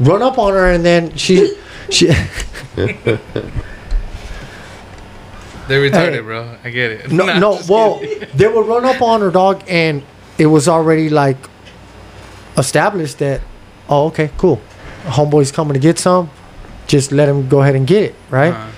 [0.00, 1.56] run up on her and then she
[1.90, 2.06] she
[5.68, 6.20] They're retarded, Hey.
[6.20, 6.56] bro.
[6.62, 7.10] I get it.
[7.10, 8.28] no Nah, no well kidding.
[8.34, 10.02] they would run up on her dog and
[10.38, 11.36] it was already like
[12.56, 13.40] established that
[13.88, 14.60] oh okay cool.
[15.04, 16.30] Homeboy's coming to get some.
[16.86, 18.52] Just let him go ahead and get it right?
[18.54, 18.68] Uh,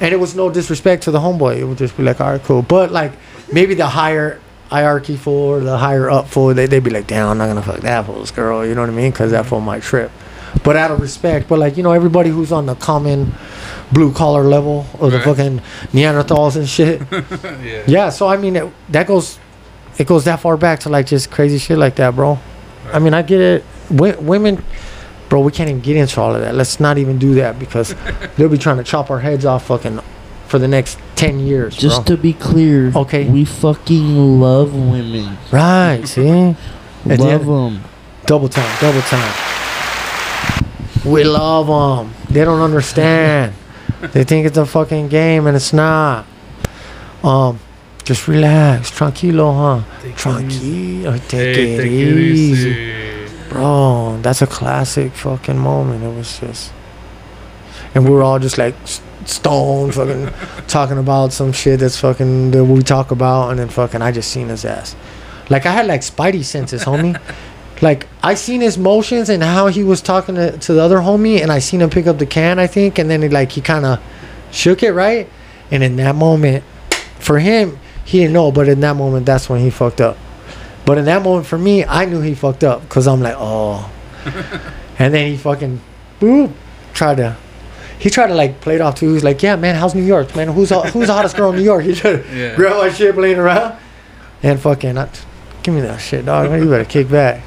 [0.00, 1.58] and it was no disrespect to the homeboy.
[1.58, 2.62] It would just be like all right cool.
[2.62, 3.12] But like
[3.52, 7.36] maybe the higher hierarchy for the higher up for they, they'd be like damn i'm
[7.36, 8.66] not gonna fuck that fool's girl.
[8.66, 9.10] You know what i mean?
[9.12, 10.10] Because that fool might trip
[10.64, 13.32] but out of respect but like you know everybody who's on the common
[13.92, 15.60] blue collar level of the fucking
[15.92, 17.00] neanderthals and shit
[17.62, 17.82] yeah.
[17.86, 19.38] yeah, so I mean, it, that goes,
[19.98, 22.38] it goes that far back to like just crazy shit like that, bro.
[22.92, 23.64] I mean, I get it.
[23.94, 24.64] W- women,
[25.28, 26.54] bro, we can't even get into all of that.
[26.54, 27.94] Let's not even do that because
[28.36, 30.00] they'll be trying to chop our heads off fucking
[30.48, 32.16] for the next ten years, Just bro.
[32.16, 33.28] to be clear, Okay.
[33.28, 35.36] we fucking love women.
[35.52, 36.02] right?
[36.06, 36.56] See, At
[37.04, 37.84] the love end- them.
[38.24, 39.34] double time, double time.
[41.04, 42.14] We love them.
[42.30, 43.54] They don't understand.
[44.00, 46.26] they think it's a fucking game and it's not.
[47.24, 47.58] Um,
[48.04, 49.54] just relax, tranquilo,
[49.84, 50.00] huh?
[50.02, 52.70] Take it Tranquilo, take, Hey, it, take easy.
[52.70, 53.48] it easy.
[53.48, 54.18] bro.
[54.22, 56.02] That's a classic fucking moment.
[56.02, 56.72] It was just,
[57.94, 58.74] and we were all just like
[59.24, 60.30] stoned, fucking
[60.66, 64.30] talking about some shit that's fucking that we talk about, and then fucking I just
[64.32, 64.96] seen his ass.
[65.48, 67.20] Like I had like spidey senses, homie.
[67.82, 71.42] Like I seen his motions and how he was talking to, to the other homie,
[71.42, 73.60] and I seen him pick up the can, I think, and then he, like he
[73.60, 74.00] kind of
[74.52, 75.28] shook it right,
[75.70, 76.62] and in that moment,
[77.18, 80.16] for him, he didn't know, but in that moment, that's when he fucked up.
[80.86, 83.90] But in that moment, for me, I knew he fucked up because I'm like, oh.
[84.98, 85.80] and then he fucking,
[86.20, 86.52] boop,
[86.94, 87.36] tried to.
[87.98, 89.12] He tried to like play it off too.
[89.12, 90.48] He's like, "Yeah, man, how's New York, man?
[90.48, 92.56] Who's the- who's the hottest girl in New York?" He tried to Yeah.
[92.56, 93.74] grab my shit, playing around,
[94.42, 95.08] and fucking, I,
[95.62, 96.50] give me that shit, dog.
[96.50, 97.42] You better kick back.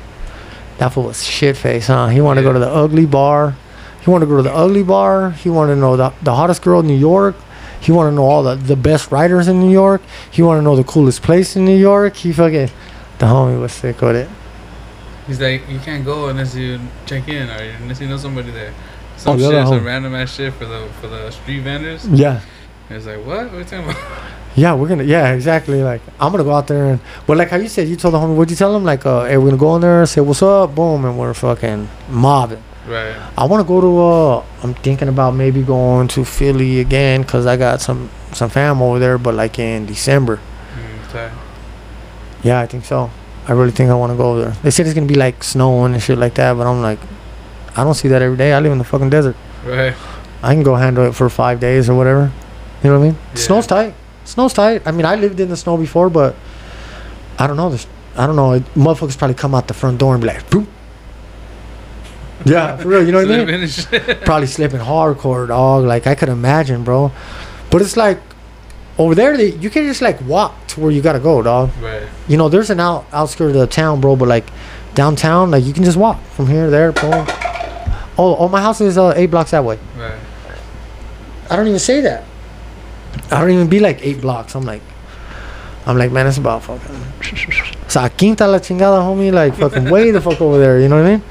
[0.78, 2.08] That fool was shit face, huh?
[2.08, 3.56] He wanted to go to the ugly bar.
[4.04, 5.32] He wanted to go to the ugly bar.
[5.32, 7.36] He wanted to know the, the hottest girl in New York.
[7.80, 10.02] He wanted to know all the the best writers in New York.
[10.32, 12.16] He wanted to know the coolest place in New York.
[12.16, 12.70] He fucking
[13.20, 14.30] the homie was sick with it.
[15.28, 18.74] He's like, you can't go unless you check in or unless you know somebody there.
[19.18, 19.86] Some Oh, shit, some home.
[19.86, 22.08] random ass shit for the for the street vendors.
[22.08, 22.42] Yeah.
[22.90, 23.46] It's like, what?
[23.46, 23.98] What are you talking about?
[24.56, 25.04] Yeah, we're gonna.
[25.04, 25.84] Yeah, exactly.
[25.84, 28.20] Like I'm gonna go out there and, but like how you said, you told the
[28.20, 28.86] homie, what'd you tell him?
[28.86, 31.90] Like, uh, hey, we're gonna go in there, say what's up, boom, and we're fucking
[32.10, 32.64] mobbing.
[32.88, 33.16] Right.
[33.38, 34.00] I want to go to.
[34.00, 38.82] Uh, I'm thinking about maybe going to Philly again because I got some some fam
[38.82, 40.38] over there, but like in December.
[40.38, 41.32] Mm, tight.
[42.44, 43.10] Yeah, I think so.
[43.48, 44.52] I really think I want to go over there.
[44.64, 47.00] They said it's gonna be like snowing and shit like that, but I'm like,
[47.76, 48.54] I don't see that every day.
[48.54, 49.36] I live in the fucking desert.
[49.66, 49.96] Right.
[50.44, 52.32] I can go handle it for five days or whatever.
[52.84, 53.18] You know what I mean?
[53.34, 53.42] Yeah.
[53.42, 53.96] Snow's tight.
[54.26, 54.82] Snow's tight.
[54.86, 56.36] I mean, I lived in the snow before, but
[57.40, 57.70] I don't know.
[57.70, 57.88] This,
[58.18, 58.54] I don't know.
[58.54, 60.68] It, motherfuckers probably come out the front door and be like, Boop.
[62.46, 63.06] yeah, for real.
[63.06, 63.68] You know what I mean?
[63.68, 64.26] Slipping and shit.
[64.26, 65.86] Probably slipping hardcore, dog.
[65.86, 67.12] Like I could imagine, bro.
[67.70, 68.20] But it's like
[68.98, 71.72] over there, they, you can just like walk to where you gotta go, dog.
[71.82, 72.08] Right.
[72.28, 74.16] You know, there's an out outskirt of the town, bro.
[74.16, 74.46] But like
[74.96, 77.26] downtown, like you can just walk from here, to there, boom.
[78.18, 79.78] Oh, oh, my house is uh, eight blocks that way.
[79.98, 80.18] Right.
[81.50, 82.24] I don't even say that.
[83.32, 84.56] I don't even be like eight blocks.
[84.56, 84.82] I'm like,
[85.86, 86.96] I'm like, man, it's about fucking.
[87.88, 89.32] Sa quinta la chingada, homie.
[89.32, 90.80] Like fucking way the fuck over there.
[90.80, 91.24] You know what I mean?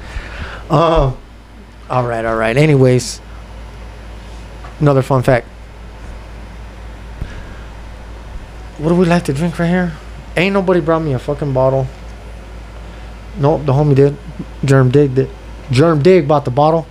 [0.69, 1.17] Um.
[1.89, 2.55] all right, all right.
[2.55, 3.21] Anyways,
[4.79, 5.47] another fun fact.
[8.77, 9.93] What do we like to drink right here?
[10.35, 11.87] Ain't nobody brought me a fucking bottle.
[13.37, 14.17] Nope, the homie did.
[14.63, 15.29] Germ Dig did.
[15.71, 16.85] Germ Dig bought the bottle.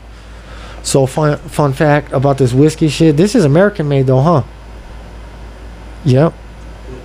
[0.82, 3.16] So fun fun fact about this whiskey shit.
[3.16, 4.42] This is American made though, huh?
[6.04, 6.34] Yep.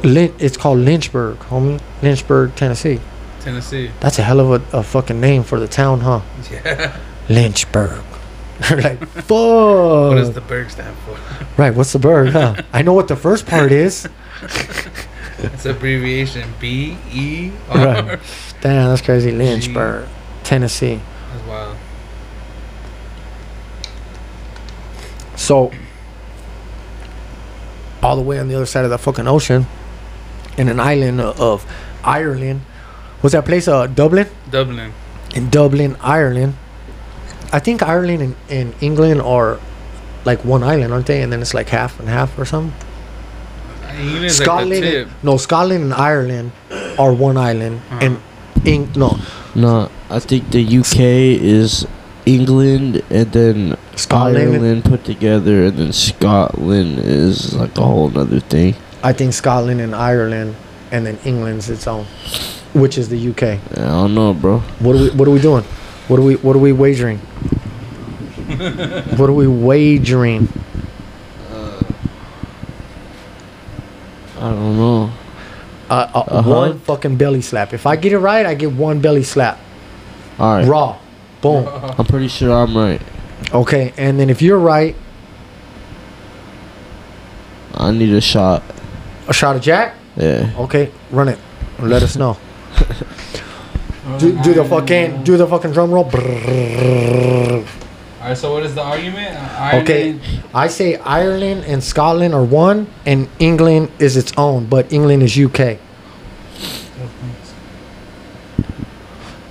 [0.04, 1.82] Lin- it's called Lynchburg, homie.
[2.02, 3.00] Lynchburg, Tennessee.
[3.42, 3.92] Tennessee.
[4.00, 6.22] That's a hell of a, a fucking name for the town, huh?
[6.52, 6.98] Yeah.
[7.30, 8.04] Lynchburg.
[8.72, 9.30] like, fuck.
[9.30, 11.18] What does the Berg stand for?
[11.58, 12.62] right, what's the bird, huh?
[12.74, 14.08] I know what the first part is.
[15.38, 17.78] It's abbreviation B E R.
[17.78, 18.20] Right.
[18.60, 19.32] Damn, that's crazy.
[19.32, 20.10] Lynchburg,
[20.44, 21.00] Tennessee.
[21.32, 21.78] That's wild.
[25.38, 25.72] So,
[28.02, 29.66] all the way on the other side of the fucking ocean,
[30.58, 31.66] in an island of
[32.04, 32.62] Ireland,
[33.22, 34.28] was that place uh Dublin?
[34.50, 34.94] Dublin.
[35.36, 36.56] In Dublin, Ireland.
[37.52, 39.60] I think Ireland and, and England are
[40.26, 41.22] like one island, aren't they?
[41.22, 42.74] And then it's like half and half or something.
[44.00, 45.08] England's like the Scotland, tip.
[45.08, 46.52] and, no, Scotland and Ireland
[46.98, 48.00] are one island, Uh-huh.
[48.06, 48.20] and
[48.66, 49.18] Eng- no,
[49.56, 51.00] No, I think the UK
[51.42, 51.88] is
[52.26, 54.38] England and then Scotland.
[54.54, 58.76] Ireland put together, and then Scotland is like a whole other thing.
[59.04, 60.56] I think Scotland and Ireland,
[60.92, 62.06] and then England's its own,
[62.74, 63.44] which is the UK.
[63.44, 64.60] I don't know, bro.
[64.80, 65.10] What are we?
[65.12, 65.64] What are we doing?
[66.08, 66.36] What are we?
[66.36, 67.20] What are we wagering?
[69.18, 70.48] what are we wagering?
[74.38, 75.12] I don't know.
[75.90, 76.50] Uh, uh, Uh-huh.
[76.50, 77.74] One fucking belly slap.
[77.74, 79.60] If I get it right, I get one belly slap.
[80.40, 80.98] All right, Raw.
[81.42, 81.68] Boom.
[81.68, 83.02] I'm pretty sure I'm right.
[83.54, 84.96] Okay, and then if you're right,
[87.74, 88.62] I need a shot.
[89.28, 89.96] a shot of Jack.
[90.16, 90.52] Yeah.
[90.58, 91.40] Okay, run it.
[91.80, 92.38] Let us know.
[94.18, 96.04] Do, do the fucking do the fucking drum roll.
[96.04, 97.64] Brrrr.
[98.20, 99.30] Alright, so what is the argument?
[99.84, 100.22] Okay, Ireland-
[100.52, 105.38] I say Ireland and Scotland are one, and England is its own, but England is
[105.38, 105.78] UK.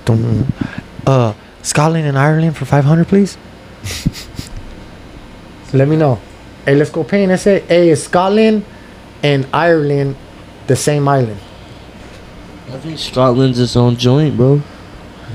[0.05, 0.51] Dum.
[1.07, 3.37] Uh, Scotland and Ireland for five hundred, please.
[5.73, 6.19] Let me know.
[6.65, 7.23] Hey, let's go paint.
[7.23, 8.65] And I say, hey, is Scotland
[9.23, 10.15] and Ireland
[10.67, 11.39] the same island?
[12.71, 14.61] I think Scotland's its own joint, bro.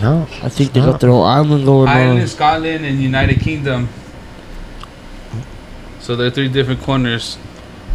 [0.02, 0.26] No.
[0.42, 0.92] I think they Huh.
[0.92, 2.26] got their own island going Ireland, on.
[2.28, 3.88] Scotland, and United Kingdom.
[6.00, 7.38] So they're three different corners,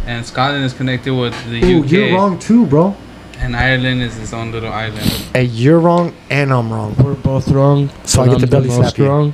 [0.06, 2.96] and Scotland is connected with the Ooh, UK, you're wrong too, bro.
[3.38, 5.06] and Ireland is its own little island.
[5.34, 6.94] Hey, you're wrong and I'm wrong.
[6.98, 7.88] We're both wrong.
[8.04, 9.32] So I get the I'm belly most slap you.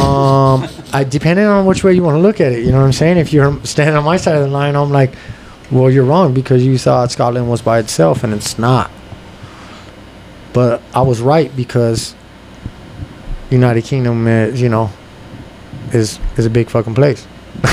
[0.00, 2.86] Um, I depending on which way you want to look at it, you know what
[2.86, 3.18] I'm saying.
[3.18, 5.12] If you're standing on my side of the line, I'm like,
[5.70, 8.90] well, you're wrong because you thought Scotland was by itself, and it's not.
[10.52, 12.14] But I was right because
[13.50, 14.90] United Kingdom is, you know,
[15.92, 17.26] is is a big fucking place.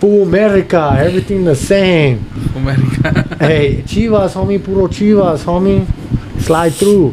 [0.00, 2.30] Full America, everything the same.
[2.54, 3.24] America.
[3.38, 5.86] Hey, Chivas, homie, puro Chivas, homie.
[6.40, 7.12] Slide through,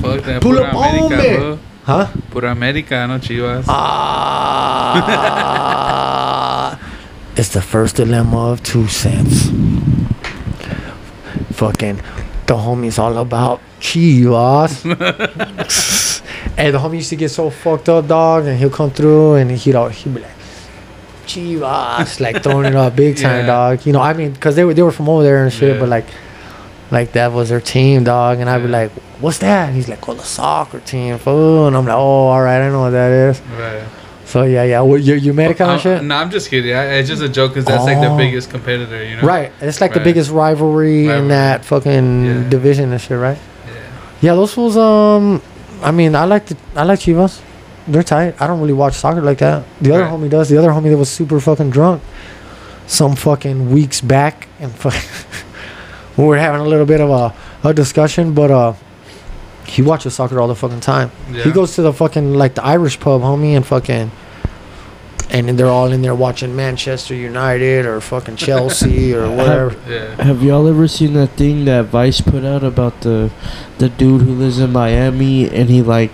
[0.00, 0.42] Fuck that.
[0.42, 1.36] Pull up on America, me.
[1.36, 1.58] bro.
[1.86, 2.06] Huh?
[2.30, 3.64] Pura America, no Chivas.
[4.88, 6.78] Ah,
[7.36, 9.48] it's the first dilemma of two cents.
[11.56, 11.96] Fucking,
[12.46, 14.82] the homie's all about Chivas.
[16.56, 19.50] hey, the homie used to get so fucked up, dog, and he'll come through and
[19.50, 20.30] he'd all he'd be like,
[21.26, 23.46] Chivas, like throwing it up big time, Yeah.
[23.46, 23.86] dog.
[23.86, 25.80] You know, I mean, because they were they were from over there and shit, Yeah.
[25.80, 26.06] but like,
[26.90, 28.38] like that was their team, dog.
[28.40, 28.90] And I'd be like,
[29.20, 32.42] "What's that?" And he's like, "Well, the soccer team, fool." And I'm like, "Oh, all
[32.42, 33.82] right, I know what that is." Right.
[34.24, 34.80] So yeah, yeah.
[34.80, 36.02] Well, you you Medica and I'm- shit.
[36.02, 36.74] No, I'm just kidding.
[36.74, 38.16] I, it's just a joke because that's like the Oh.
[38.16, 39.22] biggest competitor, you know?
[39.22, 39.52] Right.
[39.60, 42.48] It's like the biggest rivalry, in that fucking Yeah.
[42.48, 43.38] division and shit, right?
[43.38, 44.30] Yeah.
[44.32, 44.76] Yeah, those fools.
[44.76, 45.40] Um,
[45.82, 47.40] I mean, I like the I like Chivas.
[47.86, 48.34] They're tight.
[48.40, 49.62] I don't really watch soccer like that.
[49.80, 50.12] The other Right.
[50.12, 50.48] homie does.
[50.48, 52.02] The other homie that was super fucking drunk,
[52.88, 54.94] some fucking weeks back, and fuck,
[56.16, 57.34] we were having a little bit of a,
[57.68, 58.74] a discussion, but uh,
[59.66, 61.10] he watches soccer all the fucking time.
[61.30, 61.44] Yeah.
[61.44, 64.10] He goes to the fucking like the Irish pub, homie, and fucking.
[65.28, 69.76] And then they're all in there watching Manchester United or fucking Chelsea or whatever.
[69.88, 70.22] Yeah.
[70.22, 73.32] Have y'all ever seen that thing that Vice put out about the
[73.78, 76.12] the dude who lives in Miami and he like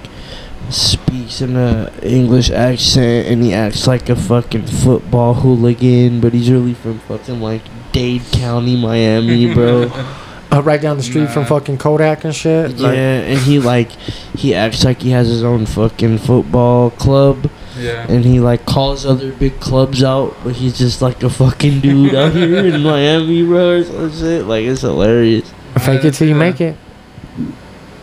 [0.70, 6.50] speaks in a English accent and he acts like a fucking football hooligan, but he's
[6.50, 7.62] really from fucking like
[7.92, 9.90] Dade County, Miami, bro.
[10.52, 12.72] Uh, right down the street from fucking Kodak and shit.
[12.72, 13.90] yeah, Like, and he like
[14.36, 18.04] he acts like he has his own fucking football club Yeah.
[18.06, 22.14] and he like calls other big clubs out, but he's just like a fucking dude
[22.14, 24.44] out here in Miami, bro, or some shit.
[24.44, 25.50] Like it's hilarious.
[25.80, 26.76] fake it till you make it.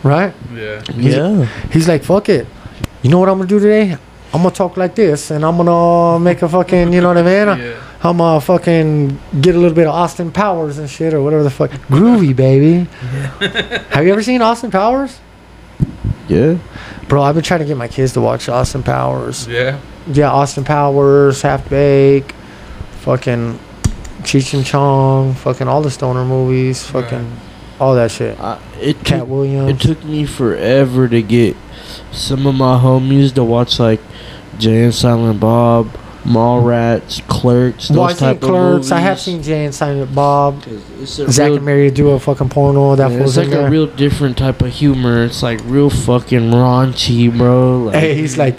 [0.02, 0.34] Right?
[0.52, 0.82] Yeah.
[0.96, 1.44] Yeah.
[1.72, 2.48] He's like, fuck it.
[3.02, 3.92] You know what I'm gonna do today?
[4.32, 7.22] I'm gonna talk like this, and I'm gonna make a fucking, you know what I
[7.22, 7.58] mean?
[7.60, 7.79] Yeah.
[8.02, 11.50] I'm gonna fucking get a little bit of Austin Powers and shit, or whatever the
[11.50, 11.70] fuck.
[11.88, 12.88] Groovy, baby.
[13.90, 15.20] Have you ever seen Austin Powers?
[16.28, 16.56] Yeah.
[17.08, 19.46] Bro, I've been trying to get my kids to watch Austin Powers.
[19.48, 19.80] Yeah.
[20.06, 22.32] Yeah, Austin Powers, Half Baked,
[23.00, 23.58] fucking
[24.22, 27.36] Cheech and Chong, fucking all the stoner movies, fucking
[27.78, 28.38] all that shit.
[28.40, 29.70] Uh, it Cat took, Williams.
[29.70, 31.56] it took me forever to get
[32.12, 34.00] some of my homies to watch like
[34.58, 35.88] Jay and Silent Bob,
[36.24, 38.90] Mallrats, Clerks, those well, I've seen type of Clerks.
[38.92, 40.62] I have seen Jay and Silent Bob.
[40.62, 42.94] 'Cause It's a Zach real, and Mary do a fucking porno.
[42.96, 43.66] That yeah, it's like there.
[43.66, 45.24] a real different type of humor.
[45.24, 47.84] It's like real fucking raunchy, bro.
[47.84, 48.58] Like, hey, he's like,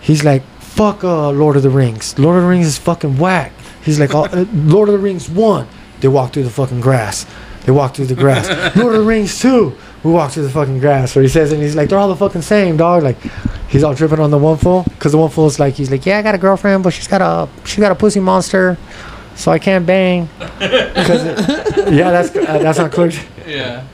[0.00, 2.18] he's like, fuck uh, Lord of the Rings.
[2.18, 3.52] Lord of the Rings is fucking whack.
[3.84, 5.66] He's like, uh, Lord of the Rings one.
[6.00, 7.26] They walk through the fucking grass.
[7.64, 8.46] They walk through the grass.
[8.76, 9.74] Lord of the Rings two.
[10.04, 11.16] We walk through the fucking grass.
[11.16, 13.02] Or he says, and he's like, they're all the fucking same, dog.
[13.02, 13.18] Like,
[13.68, 16.06] he's all tripping on the one fool, cause the one fool is like, he's like,
[16.06, 18.78] yeah, I got a girlfriend, but she's got a, she got a pussy monster,
[19.34, 20.28] so I can't bang.
[20.58, 23.18] 'Cause it- yeah, that's uh, that's on Clerks.
[23.46, 23.84] Yeah.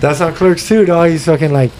[0.00, 1.10] That's on Clerks too, dog.
[1.10, 1.70] He's fucking like,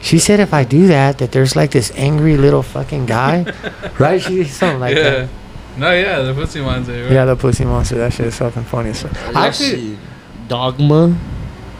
[0.00, 3.52] she said if I do that, that there's like this angry little fucking guy,
[3.98, 4.20] right?
[4.22, 5.02] She something like yeah.
[5.10, 5.28] that.
[5.76, 7.12] No, yeah, the pussy monster Right?
[7.12, 7.96] Yeah, the pussy monster.
[7.98, 8.92] That shit is fucking funny.
[8.94, 9.96] So, I actually,
[10.48, 11.16] Dogma.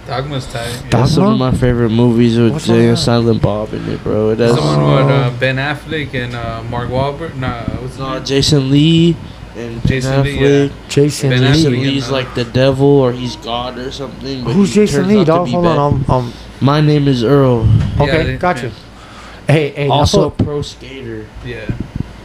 [0.08, 0.66] Dogma's tight.
[0.68, 0.80] Yeah.
[0.80, 2.98] Dog- That's some of my favorite movies with What's Jay and?
[2.98, 4.30] Silent Bob in it, bro.
[4.30, 4.96] It has Someone Oh.
[5.06, 7.36] with uh, Ben Affleck and uh, Mark Wahlberg.
[7.36, 8.24] Nah, what's his no, name?
[8.24, 9.16] Jason Lee
[9.56, 10.72] and Jason Ben Lee, Affleck.
[10.88, 11.46] Jason Ben Lee.
[11.48, 11.52] Affleck.
[11.54, 14.44] Jason Lee's uh, like the devil or he's God or something.
[14.44, 15.48] But Who's Jason Lee, out dog?
[15.48, 15.78] Hold bad.
[15.78, 15.94] on.
[15.94, 17.68] Um, um, My name is Earl.
[18.00, 18.68] okay, Yeah, got you.
[18.68, 18.74] yeah.
[19.46, 21.26] Hey, hey, Also that fool, pro skater.
[21.44, 21.66] Yeah.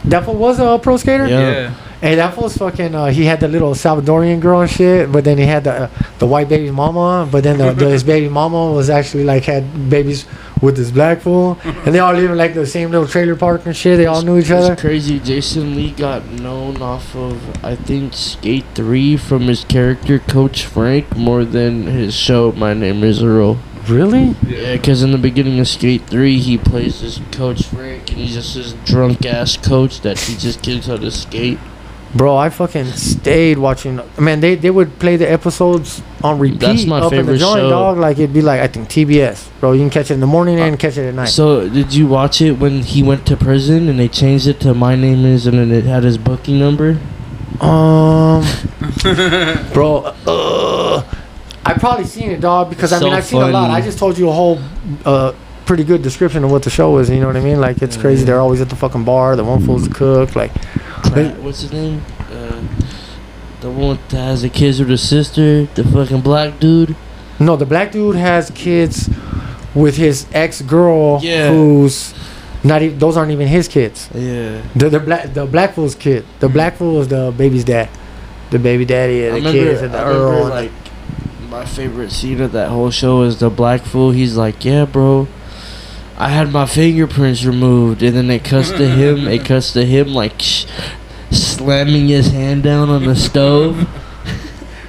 [0.06, 1.26] that was a pro skater.
[1.26, 1.50] Yeah.
[1.50, 1.74] Yeah.
[2.04, 2.94] Hey, that fool's fucking.
[2.94, 5.90] Uh, he had the little Salvadorian girl and shit, but then he had the uh,
[6.18, 7.26] the white baby mama.
[7.32, 10.26] But then the, the, his baby mama was actually like had babies
[10.60, 13.64] with this black fool, and they all live in like the same little trailer park
[13.64, 13.96] and shit.
[13.96, 14.76] They all knew each It's other.
[14.76, 15.18] crazy.
[15.18, 21.16] Jason Lee got known off of I think Skate Three from his character Coach Frank
[21.16, 22.52] more than his show.
[22.52, 23.56] My name is Earl.
[23.88, 24.36] Really?
[24.46, 28.34] Yeah, because in the beginning of Skate 3, he plays this Coach Frank, and he's
[28.34, 31.58] just this drunk ass coach that teaches kids how to skate.
[32.16, 34.00] Bro, I fucking stayed watching.
[34.20, 37.58] Man, they, they would play the episodes on repeat That's my up in the joint,
[37.58, 37.70] show.
[37.70, 37.98] dog.
[37.98, 39.72] Like it'd be like I think TBS, bro.
[39.72, 41.28] You can catch it in the morning and catch it at night.
[41.28, 44.74] So, did you watch it when he went to prison and they changed it to
[44.74, 47.00] My Name Is, and then it had his booking number?
[47.60, 48.42] Um,
[49.72, 51.02] bro, uh,
[51.66, 53.68] I probably seen it, dog, because I So mean I've seen a lot.
[53.68, 53.74] funny.
[53.74, 54.60] I just told you a whole
[55.04, 55.32] uh
[55.66, 57.08] pretty good description of what the show is.
[57.10, 57.60] You know what I mean?
[57.60, 58.24] Like it's crazy.
[58.24, 59.34] They're always at the fucking bar.
[59.34, 60.36] The one fool's the cook.
[60.36, 60.52] Like
[61.10, 62.02] Pratt, what's his name?
[62.30, 62.60] Uh,
[63.60, 66.94] the one that has the kids with his sister, the fucking black dude.
[67.40, 69.08] no, the black dude has kids
[69.74, 71.50] with his ex girl, Yeah.
[71.50, 72.14] who's
[72.62, 72.98] not even.
[72.98, 74.08] Those aren't even his kids.
[74.14, 74.62] Yeah.
[74.76, 76.24] The the black the black fool's kid.
[76.40, 77.88] The black fool is the baby's dad.
[78.50, 80.44] The baby daddy I and the remember, kids and the I Earl.
[80.44, 80.72] the- like
[81.50, 84.10] my favorite scene of that whole show is the black fool.
[84.12, 85.26] He's like, "Yeah, bro,
[86.16, 89.26] I had my fingerprints removed," and then it cuts to him.
[89.28, 90.66] It cuts to him like sh-
[91.30, 93.88] slamming his hand down on the stove.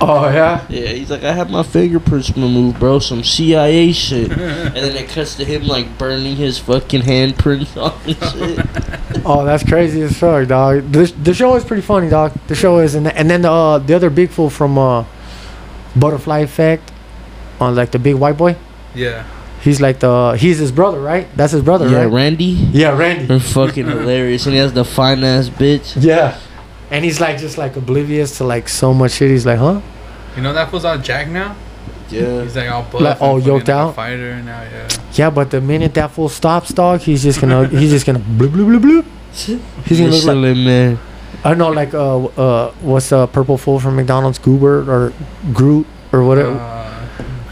[0.01, 0.65] Oh yeah.
[0.69, 2.99] Yeah, he's like, I had my fingerprints removed, bro.
[2.99, 4.29] Some CIA shit.
[4.29, 8.17] and then it cuts to him like burning his fucking handprints on and
[8.57, 8.91] shit.
[9.27, 10.91] Oh, that's crazy as fuck, dog.
[10.91, 12.33] The, the show is pretty funny, dog.
[12.47, 15.05] The show is, and, and then the uh, the other big fool from uh,
[15.95, 16.91] Butterfly Effect,
[17.59, 18.55] on like the big white boy.
[18.93, 19.25] Yeah.
[19.65, 21.27] He's like the he's his brother, right?
[21.35, 21.91] That's his brother, right?
[21.91, 22.13] yeah, right?
[22.13, 22.45] Randy.
[22.45, 23.25] yeah, Randy.
[23.25, 26.01] They're fucking hilarious, and he has the fine ass bitch.
[26.01, 26.39] Yeah.
[26.91, 29.31] And he's like just like oblivious to like so much shit.
[29.31, 29.81] He's like, huh?
[30.35, 31.55] You know that fool's all jack now.
[32.09, 32.43] Yeah.
[32.43, 33.01] He's like all buff.
[33.01, 33.95] Like, and all fucking yoked like out?
[33.95, 34.87] Fighter now, yeah.
[35.13, 38.49] Yeah, but the minute that fool stops, dog, he's just gonna he's just gonna bloop
[38.49, 39.05] bloop bloop bloop.
[39.87, 40.99] He's gonna look like Michelin man.
[41.43, 45.13] I know like uh uh what's the purple fool from McDonald's Goober or
[45.53, 46.51] Groot or whatever.
[46.51, 46.74] Uh,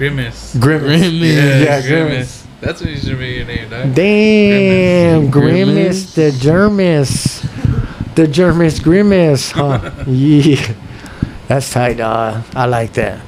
[0.03, 0.55] Grimace.
[0.59, 0.99] Grimace.
[0.99, 1.63] Grimace.
[1.63, 2.47] Yeah, Grimace.
[2.59, 3.95] That's what you should be your name, dog.
[3.95, 6.15] Damn, Grimace, Grimace.
[6.15, 9.91] the Germis, the Germis Grimace, huh?
[10.07, 10.73] yeah,
[11.47, 12.43] that's tight, dog.
[12.53, 13.21] I like that.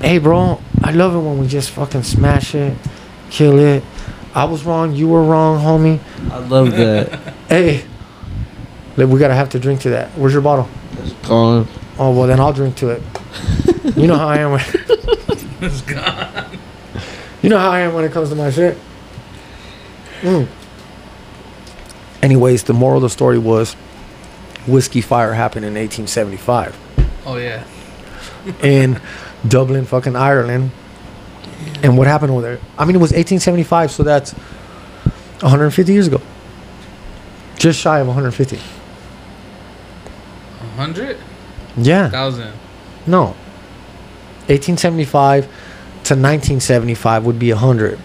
[0.00, 2.76] Hey, bro, I love it when we just fucking smash it,
[3.30, 3.84] kill it.
[4.34, 6.00] I was wrong, you were wrong, homie.
[6.32, 7.34] I love that.
[7.46, 7.84] Hey,
[8.96, 10.10] look, we gotta have to drink to that.
[10.18, 10.68] Where's your bottle?
[10.98, 11.68] It's Gone.
[11.96, 13.02] Oh well, then I'll drink to it.
[13.96, 14.58] you know how I am.
[15.60, 16.58] It's gone.
[17.42, 18.76] you know how I am when it comes to my shit.
[20.22, 20.46] Mm.
[22.22, 23.74] Anyways, the moral of the story was,
[24.66, 26.76] whiskey fire happened in 1875
[27.26, 27.64] Oh yeah.
[28.62, 29.00] in
[29.46, 30.70] Dublin, fucking Ireland.
[31.82, 32.58] And what happened over there?
[32.78, 34.32] I mean, it was 1875, so that's
[35.40, 36.20] 150 years ago.
[37.58, 38.58] Just shy of 150.
[40.76, 41.16] Hundred
[41.76, 42.10] Yeah.
[42.10, 42.52] thousand.
[43.06, 43.34] No.
[44.48, 47.98] 1875 to 1975 would be 100.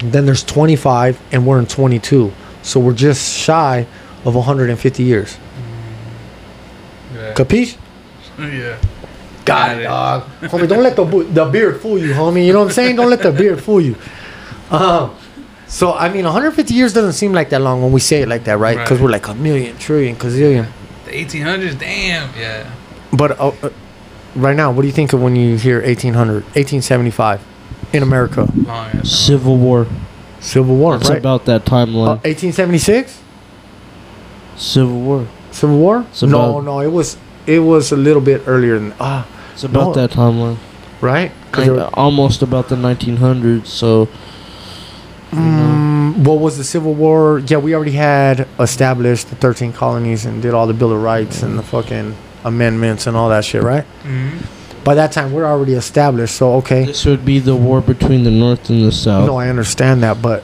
[0.00, 2.32] Then there's 25, and we're in 22.
[2.62, 3.86] So we're just shy
[4.24, 5.36] of 150 years.
[7.14, 7.34] Yeah.
[7.34, 7.76] Capiche?
[8.38, 8.78] yeah.
[9.44, 10.24] Got it, dog.
[10.42, 12.46] homie, don't let the, the beard fool you, homie.
[12.46, 12.96] You know what I'm saying?
[12.96, 13.96] Don't let the beard fool you.
[14.70, 15.16] Um,
[15.66, 18.44] so, I mean, 150 years doesn't seem like that long when we say it like
[18.44, 18.76] that, right?
[18.76, 19.04] Because Right.
[19.04, 20.66] we're like a million, trillion, gazillion.
[21.06, 21.78] The 1800s.
[21.78, 22.30] Damn.
[22.38, 22.70] Yeah.
[23.12, 23.70] But uh, uh,
[24.34, 27.40] right now, what do you think of when you hear 1800, 1875
[27.92, 28.48] in America?
[28.56, 29.10] Long ass.
[29.10, 29.86] Civil War.
[30.40, 31.18] Civil War, It's right?
[31.18, 32.20] about that Uh, timeline.
[32.24, 33.20] 1876
[34.56, 35.26] Civil War.
[35.50, 36.04] Civil War?
[36.10, 36.28] It's no,
[36.58, 39.24] about- no, it was it was a little bit earlier than ah,
[39.54, 39.92] It's about No.
[39.94, 40.56] that timeline.
[41.00, 41.32] right?
[41.52, 43.68] 'Cause Like, were- almost about the 1900s.
[43.70, 44.08] So
[45.32, 47.42] Mm, what was the Civil War?
[47.46, 51.42] Yeah, we already had established the 13 colonies and did all the Bill of Rights
[51.42, 52.14] and the fucking
[52.44, 53.84] amendments and all that shit, right?
[54.02, 54.38] hmm
[54.84, 56.34] By that time, we're already established.
[56.36, 59.26] So okay, this would be the war between the North and the South.
[59.26, 60.42] no, I understand that, but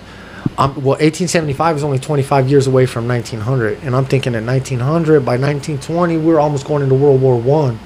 [0.59, 5.21] um, well, 1875 is only 25 years away from 1900, and I'm thinking at 1900
[5.25, 7.79] by 1920 we're almost going into World War One.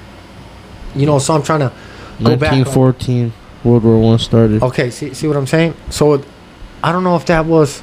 [0.95, 1.71] You know, so I'm trying to
[2.21, 2.51] go back.
[2.51, 3.31] on- 1914,
[3.63, 4.61] World War One started.
[4.63, 5.73] Okay, see, see what I'm saying?
[5.89, 6.25] So, it,
[6.83, 7.81] I don't know if that was.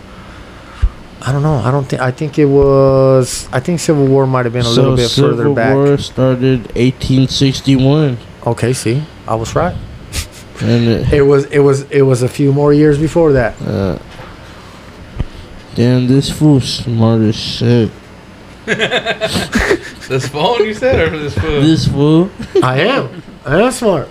[1.22, 1.56] I don't know.
[1.56, 2.02] I don't think.
[2.02, 3.48] I think it was.
[3.52, 5.68] I think Civil War might have been a so little bit Civil further back.
[5.70, 9.74] Civil War started 1861, Okay, see, I was right.
[10.60, 11.46] and it, It was.
[11.46, 11.82] It was.
[11.90, 13.60] It was a few more years before that.
[13.62, 13.98] uh,
[15.74, 17.90] damn, this fool smart as shit.
[20.08, 21.60] This phone you said or this fool?
[21.60, 22.30] This fool.
[22.62, 23.22] I am.
[23.44, 24.08] I am smart.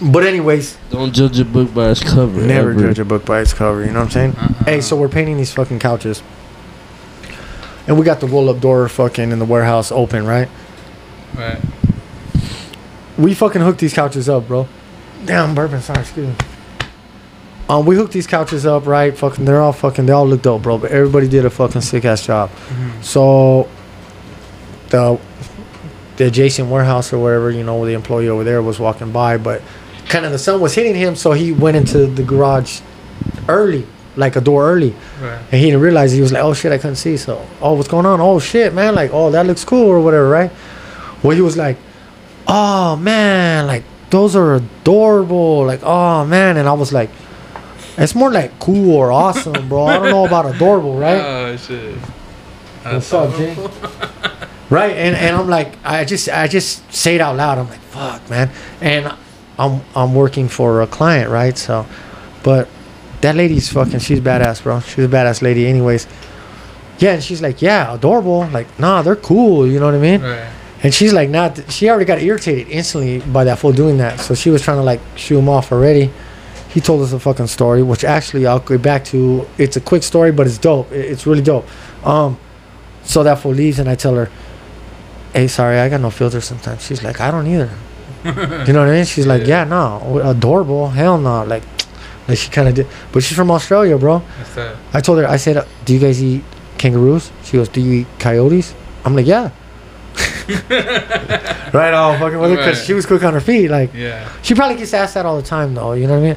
[0.00, 2.40] But anyways, Don't judge a book by its cover.
[2.40, 2.80] never ever.
[2.80, 3.80] judge a book by its cover.
[3.84, 4.36] You know what I'm saying?
[4.36, 4.64] Uh-uh.
[4.64, 6.22] Hey, so we're painting these fucking couches,
[7.88, 10.48] and we got the roll-up door fucking in the warehouse open, right?
[11.36, 11.58] Right.
[13.18, 14.68] We fucking hooked these couches up, bro.
[15.24, 15.82] Damn, bourbon.
[15.82, 16.34] Sorry, excuse me.
[17.68, 19.16] Um, we hooked these couches up, right?
[19.18, 20.78] Fucking, they're all fucking, they all look dope, bro.
[20.78, 22.50] But everybody did a fucking sick ass job.
[22.50, 23.02] Mhm.
[23.04, 23.68] So,
[24.90, 25.18] the
[26.16, 29.60] the adjacent warehouse or wherever, you know, the employee over there was walking by, but
[30.08, 32.80] kind of the sun was hitting him, so he went into the garage
[33.48, 33.86] early,
[34.16, 35.38] like a door early, Right.
[35.52, 37.16] and he didn't realize he was like, oh shit, I couldn't see.
[37.16, 38.20] So, oh, what's going on?
[38.20, 40.50] Oh shit, man, like, oh, that looks cool or whatever, right?
[41.22, 41.76] Well, he was like,
[42.46, 47.10] oh man, like those are adorable, like oh man, and I was like,
[47.96, 49.86] it's more like cool or awesome, bro.
[49.86, 51.20] I don't know about adorable, right?
[51.20, 51.96] Oh shit.
[52.84, 53.54] What's up, Jay?
[54.70, 57.78] right and and i'm like i just i just say it out loud i'm like
[57.88, 58.50] fuck man
[58.82, 59.10] and
[59.58, 61.56] i'm i'm working for a client right?
[61.58, 61.86] So
[62.42, 62.68] but
[63.20, 64.80] that lady's fucking she's badass bro.
[64.80, 66.06] She's a badass lady anyways.
[66.98, 68.46] Yeah and she's like yeah adorable.
[68.48, 70.20] Like nah they're cool you know what i mean?
[70.22, 70.48] Right.
[70.82, 74.20] and she's like not she already got irritated instantly by that fool doing that.
[74.20, 76.12] So she was trying to like shoo him off already.
[76.70, 79.46] He told us a fucking story which actually i'll go back to.
[79.58, 80.92] It's a quick story but it's dope.
[80.92, 81.66] It's really dope.
[82.06, 82.38] Um
[83.02, 84.30] so that fool leaves and i tell her
[85.32, 86.84] hey sorry i got no filter sometimes.
[86.86, 87.70] She's like i don't either
[88.66, 89.04] You know what I mean?
[89.04, 89.62] She's like, Yeah.
[89.62, 90.88] yeah, no, adorable.
[90.90, 91.44] Hell no.
[91.44, 91.62] Like,
[92.28, 92.86] like she kind of did.
[93.12, 94.22] But she's from Australia, bro.
[94.92, 96.42] I told her, I said, do you guys eat
[96.78, 97.30] kangaroos?
[97.44, 98.74] She goes, do you eat coyotes?
[99.04, 99.50] I'm like, yeah.
[101.72, 102.86] right on, fucking with her, because Right.
[102.86, 103.68] she was quick on her feet.
[103.70, 104.28] Like, Yeah.
[104.42, 105.92] she probably gets asked that all the time, though.
[105.92, 106.36] You know what I mean?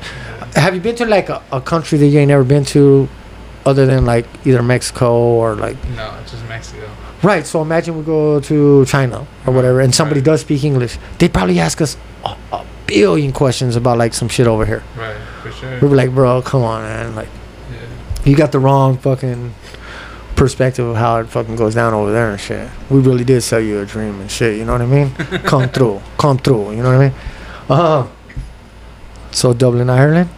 [0.55, 3.07] Have you been to like a, a country that you ain't never been to,
[3.65, 6.89] other than like either Mexico or like No, it's just Mexico.
[7.23, 7.45] Right?
[7.45, 10.26] So imagine we go to China or whatever, and somebody Right.
[10.26, 10.98] does speak English.
[11.19, 14.84] They probably ask us a, a billion questions about like some shit over here.
[14.98, 15.80] Right, for sure.
[15.81, 17.15] We were like, bro, come on, man.
[17.15, 17.30] Like,
[17.72, 18.30] Yeah.
[18.30, 19.53] you got the wrong fucking
[20.35, 22.68] perspective of how it fucking goes down over there and shit.
[22.89, 24.57] We really did sell you a dream and shit.
[24.57, 25.11] You know what I mean?
[25.45, 26.72] come through, come through.
[26.72, 27.14] You know what I mean?
[27.69, 28.07] Uh,
[29.31, 30.30] so Dublin, Ireland.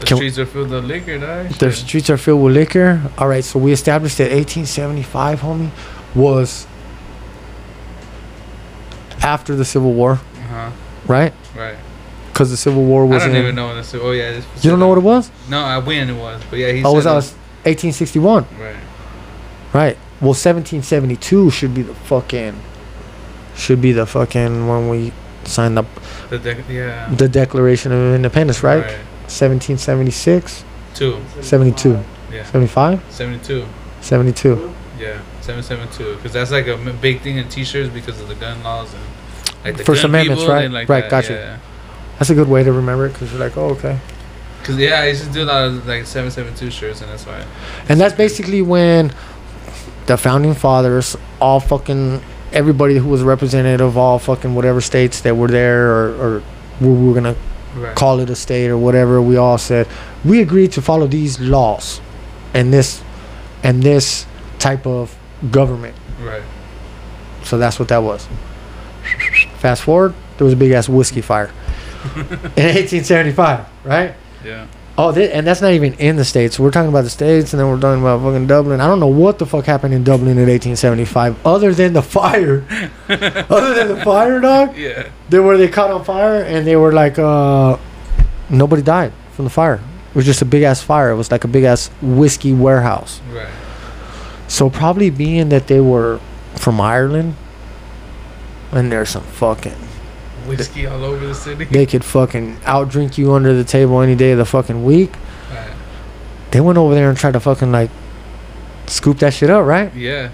[0.00, 1.48] The Can- streets are filled with liquor, dog.
[1.50, 3.00] The streets are filled with liquor.
[3.18, 5.70] All right, so we established that 1875, homie,
[6.14, 6.66] was
[9.22, 10.70] after the Civil War, Uh-huh.
[11.06, 11.32] right?
[11.56, 11.76] Right.
[12.32, 13.22] Because the Civil War was.
[13.22, 13.94] I don't in, even know what this.
[13.94, 14.32] Oh yeah.
[14.32, 15.30] This You don't know what it was?
[15.48, 17.32] No, I when it was, but yeah, he Oh, was that was
[17.64, 18.74] 1861, Right.
[19.74, 19.96] right?
[20.20, 22.54] Well, 1772 should be the fucking.
[23.56, 25.12] Should be the fucking when we
[25.44, 25.86] signed up
[26.30, 27.08] The dec- yeah.
[27.14, 28.84] the Declaration of Independence, right?
[29.30, 31.20] 1776, Two.
[31.40, 31.98] 72,
[32.32, 32.44] Yeah.
[32.44, 33.66] 75, Seventy-two.
[34.00, 34.74] 72.
[34.98, 35.18] Yeah.
[35.40, 36.14] Seven seven two.
[36.16, 39.02] Because that's like a big thing in T-shirts because of the gun laws and
[39.64, 40.70] like the First Amendments, right?
[40.70, 41.32] like Right, that, gotcha.
[41.32, 41.58] Yeah.
[42.18, 43.98] That's a good way to remember it because you're like, oh, okay.
[44.62, 47.10] Cause yeah, I used to do a lot of like seven seven two shirts, and
[47.10, 47.42] that's why.
[47.88, 49.10] And that's basically when
[50.04, 52.20] the founding fathers, all fucking
[52.52, 56.42] everybody who was representative of all fucking whatever states that were there or, or
[56.80, 57.36] we were gonna
[57.74, 57.94] Right.
[57.94, 59.86] call it a state or whatever, we all said
[60.24, 62.00] we agreed to follow these laws
[62.52, 63.02] and this
[63.62, 64.26] and this
[64.58, 65.16] type of
[65.50, 65.96] government.
[66.20, 66.42] Right.
[67.44, 68.28] So that's what that was.
[69.58, 71.50] Fast forward, there was a big ass whiskey fire
[72.16, 74.14] in 1875, right?
[74.44, 74.66] Yeah.
[75.02, 76.58] Oh, and that's not even in the states.
[76.58, 78.82] We're talking about the states, and then we're talking about fucking Dublin.
[78.82, 82.66] I don't know what the fuck happened in Dublin in 1875, other than the fire.
[83.08, 84.76] other than the fire, dog.
[84.76, 85.08] Yeah.
[85.30, 87.78] They were they caught on fire, and they were like, uh,
[88.50, 89.80] nobody died from the fire.
[90.10, 91.08] It was just a big ass fire.
[91.12, 93.22] It was like a big ass whiskey warehouse.
[93.32, 93.48] Right.
[94.48, 96.20] So probably being that they were
[96.56, 97.36] from Ireland,
[98.70, 99.89] and there's some fucking
[100.58, 101.64] Whiskey all over the city.
[101.64, 105.12] they could fucking outdrink you under the table any day of the fucking week.
[105.50, 105.70] Right.
[106.50, 107.90] They went over there and tried to fucking like
[108.86, 109.94] scoop that shit up, right?
[109.94, 110.30] Yeah.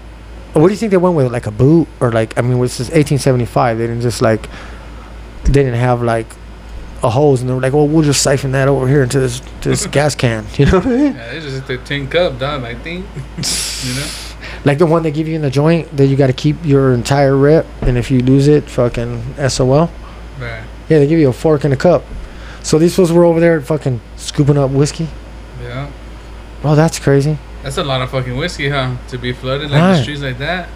[0.53, 1.31] What do you think they went with?
[1.31, 3.77] Like a boot or like I mean, this is 1875.
[3.77, 4.49] They didn't just like
[5.43, 6.27] they didn't have like
[7.03, 9.41] a hose and they were like, well, we'll just siphon that over here into this
[9.61, 10.45] this gas can.
[10.57, 11.13] You know what I mean?
[11.15, 11.33] Yeah.
[11.33, 12.63] They just the tin cup, dog.
[12.63, 13.05] I think.
[13.87, 14.07] you know.
[14.65, 16.93] Like the one they give you in the joint that you got to keep your
[16.93, 19.89] entire rip, and if you lose it, fucking SOL.
[20.39, 20.63] Right.
[20.89, 22.03] Yeah, they give you a fork and a cup.
[22.63, 25.07] So these fools were over there fucking scooping up whiskey.
[25.61, 25.89] Yeah.
[26.63, 27.37] Oh, that's crazy.
[27.63, 28.95] That's a lot of fucking whiskey, huh?
[29.09, 29.97] To be flooded like Right.
[29.97, 30.69] the streets like that.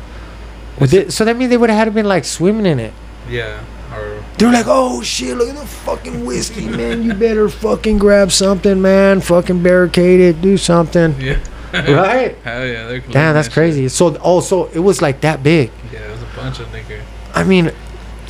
[0.79, 2.93] They, so that means they would have had to been like swimming in it.
[3.29, 3.59] Yeah.
[3.93, 7.03] Or They were like, "Oh shit, look at the fucking whiskey, man!
[7.03, 9.19] You better fucking grab something, man!
[9.19, 11.37] Fucking barricade it, do something, yeah.
[11.73, 13.89] right?" Hell yeah, they're Damn, that's that crazy.
[13.89, 15.71] So, oh, so it was like that big.
[15.91, 17.01] Yeah, it was a bunch of liquor.
[17.35, 17.71] I mean,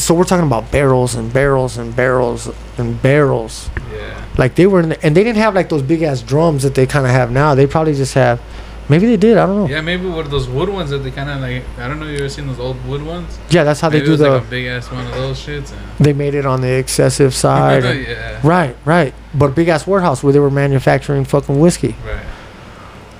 [0.02, 3.70] so we're talking about barrels and barrels and barrels and barrels.
[3.94, 4.26] Yeah.
[4.38, 6.76] Like they were, in the, and they didn't have like those big ass drums that
[6.76, 7.54] they kind of have now.
[7.56, 8.42] They probably just have,
[8.90, 9.38] maybe they did.
[9.38, 9.68] I don't know.
[9.68, 11.64] Yeah, maybe of those wood ones that they kind of like.
[11.78, 12.08] I don't know.
[12.08, 13.38] You ever seen those old wood ones?
[13.50, 14.30] Yeah, that's how they Maybe do it was the.
[14.32, 15.72] like a big ass one of those shits.
[15.74, 17.84] and- they made it on the excessive side.
[17.86, 18.40] and- yeah.
[18.44, 19.14] right, right.
[19.34, 21.96] But big ass warehouse where they were manufacturing fucking whiskey.
[22.06, 22.26] Right.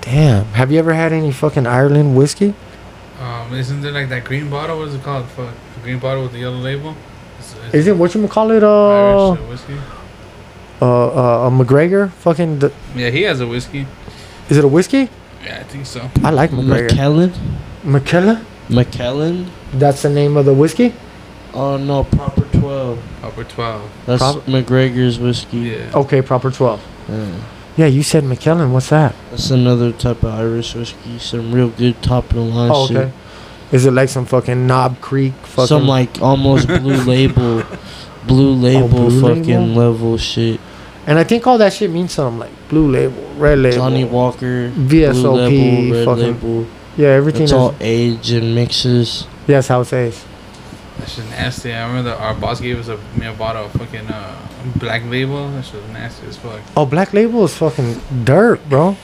[0.02, 0.46] Damn.
[0.54, 2.54] Have you ever had any fucking Ireland whiskey?
[3.22, 4.80] Um, isn't there like that green bottle?
[4.80, 5.28] What is it called?
[5.28, 6.96] Fuck, the green bottle with the yellow label.
[7.40, 8.64] It's, it's Is it what you call it?
[8.64, 8.90] Uh,
[9.30, 9.78] Irish uh, whiskey?
[10.82, 10.86] uh,
[11.46, 12.10] uh, a McGregor.
[12.26, 12.60] Fucking.
[12.60, 13.86] The, Yeah, he has a whiskey.
[14.50, 15.10] is it a whiskey?
[15.44, 16.10] Yeah, I think so.
[16.24, 16.90] I like McGregor.
[16.92, 17.34] Macallan?
[17.84, 18.46] Macallan.
[18.70, 19.52] Macallan?
[19.74, 20.94] That's the name of the whiskey.
[21.54, 23.00] Oh no, proper twelve.
[23.20, 23.92] Proper twelve.
[24.06, 25.58] That's Prob- McGregor's whiskey.
[25.78, 25.92] Yeah.
[25.94, 26.82] Okay, proper twelve.
[27.10, 27.36] Yeah.
[27.78, 28.74] Yeah, you said Macallan.
[28.74, 29.16] What's that?
[29.30, 31.18] That's another type of Irish whiskey.
[31.20, 33.12] Some real good top of the line Oh, shit.
[33.72, 35.34] Is it like some fucking Knob Creek?
[35.44, 37.64] Fucking Some like almost blue oh, label,
[38.28, 39.66] blue label blue fucking label?
[39.94, 40.60] level shit.
[41.08, 44.70] And I think all that shit means something like blue label, red label, Johnnie Walker,
[44.72, 46.68] VSOP, blue label, red fucking label.
[46.98, 47.44] yeah, everything.
[47.44, 49.26] It's all age and mixes.
[49.48, 50.26] Yes, how it says.
[51.02, 51.74] That shit nasty.
[51.74, 54.48] I remember that our boss gave us a, me a bottle of fucking uh,
[54.78, 55.50] black label.
[55.52, 56.62] That shit was nasty as fuck.
[56.78, 58.96] Oh, black label is fucking dirt, bro.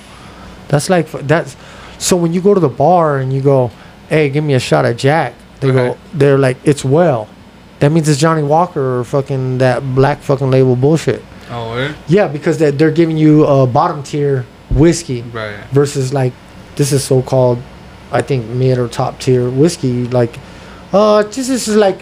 [0.67, 1.57] That's like that's.
[1.97, 3.71] So when you go to the bar and you go,
[4.09, 7.27] "Hey, give me a shot of Jack," they go, they're like, "It's well."
[7.79, 11.21] that means it's Johnnie Walker or fucking that black fucking label bullshit.
[11.51, 11.95] Oh, word?
[12.07, 15.59] Yeah, because they're, they're giving you a bottom tier whiskey Right.
[15.71, 16.33] versus like
[16.75, 17.59] this is so called,
[18.11, 20.05] I think mid or top tier whiskey.
[20.07, 20.39] Like,
[20.93, 21.99] uh, this is like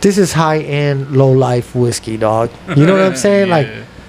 [0.00, 2.50] this is high end, low life whiskey, dog.
[2.76, 3.48] You know what I'm saying?
[3.48, 3.68] Like,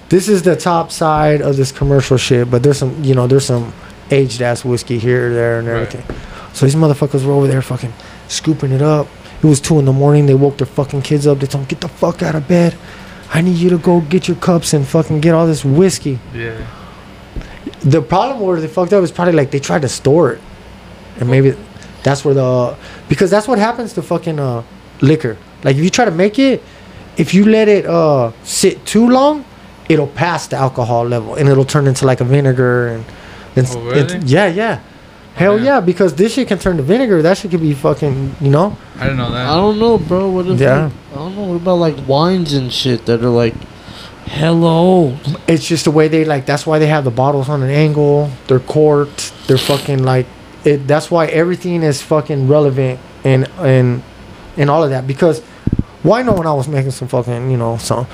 [0.10, 3.45] this is the top side of this commercial shit, but there's some, you know, there's
[3.45, 3.74] some
[4.12, 5.82] aged ass whiskey here, there, and Right.
[5.88, 6.18] everything.
[6.53, 7.94] So these motherfuckers were over there fucking
[8.28, 9.07] scooping it up.
[9.41, 10.26] It was two in the morning.
[10.26, 11.40] They woke their fucking kids up.
[11.40, 12.76] They told them, get the fuck out of bed.
[13.34, 16.20] I need you to go get your cups and fucking get all this whiskey.
[16.34, 16.56] Yeah.
[17.82, 20.41] The problem where they fucked up is probably like they tried to store it,
[21.20, 21.56] and maybe
[22.06, 22.77] that's where the
[23.10, 24.61] because that's what happens to fucking uh
[25.02, 25.36] liquor.
[25.65, 26.61] Like if you try to make it,
[27.18, 29.44] if you let it uh sit too long,
[29.90, 33.03] it'll pass the alcohol level and it'll turn into like a vinegar and.
[33.57, 33.99] and Oh, really?
[34.15, 34.80] it- yeah, yeah.
[35.36, 35.65] Hell yeah.
[35.65, 37.22] yeah, because this shit can turn to vinegar.
[37.22, 38.77] That shit could be fucking, you know.
[38.95, 39.48] I didn't know that.
[39.52, 40.30] I don't know, bro.
[40.30, 40.86] What if Yeah.
[40.86, 41.44] like, I don't know.
[41.52, 43.53] What about like wines and shit that are like
[44.27, 45.18] Hello.
[45.48, 46.45] It's just the way they like.
[46.45, 48.30] That's why they have the bottles on an angle.
[48.48, 49.34] They're corked.
[49.48, 50.26] They're fucking like.
[50.66, 50.88] It.
[50.88, 54.04] That's why everything is fucking relevant and and
[54.58, 55.08] and all of that.
[55.08, 55.42] Because
[56.04, 58.08] why not when I was making some fucking you know some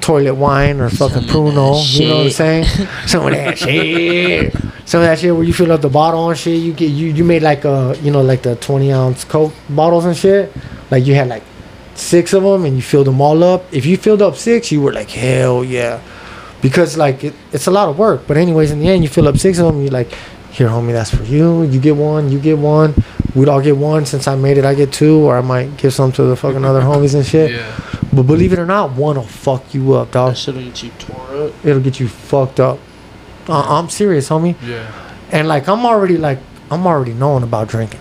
[0.00, 1.82] toilet wine or fucking pruno.
[1.98, 2.64] You know what I'm saying?
[3.06, 4.54] some of that shit.
[4.84, 6.62] Some of that shit where you fill up the bottle and shit.
[6.62, 10.04] You get you you made like uh you know like the 20 ounce Coke bottles
[10.04, 10.52] and shit.
[10.90, 11.42] Like you had like
[11.96, 13.64] six of them and you filled them all up.
[13.72, 16.00] If you filled up six, you were like hell yeah,
[16.62, 18.28] because like it, it's a lot of work.
[18.28, 19.82] But anyways, in the end, you fill up six of them.
[19.82, 20.12] You like
[20.56, 21.62] here, homie, that's for you.
[21.64, 22.30] You get one.
[22.30, 22.94] You get one.
[23.34, 24.06] We'd all get one.
[24.06, 26.64] Since I made it, I get two, or I might give some to the fucking
[26.64, 27.50] other homies and shit.
[27.52, 27.80] Yeah.
[28.12, 30.30] But believe it or not, one will fuck you up, dog.
[30.32, 31.52] That shouldn't get you tore up.
[31.64, 32.78] It'll get you fucked up.
[33.48, 34.56] Uh, I'm serious, homie.
[34.66, 34.90] Yeah.
[35.30, 36.38] And like I'm already like
[36.70, 38.00] I'm already knowing about drinking.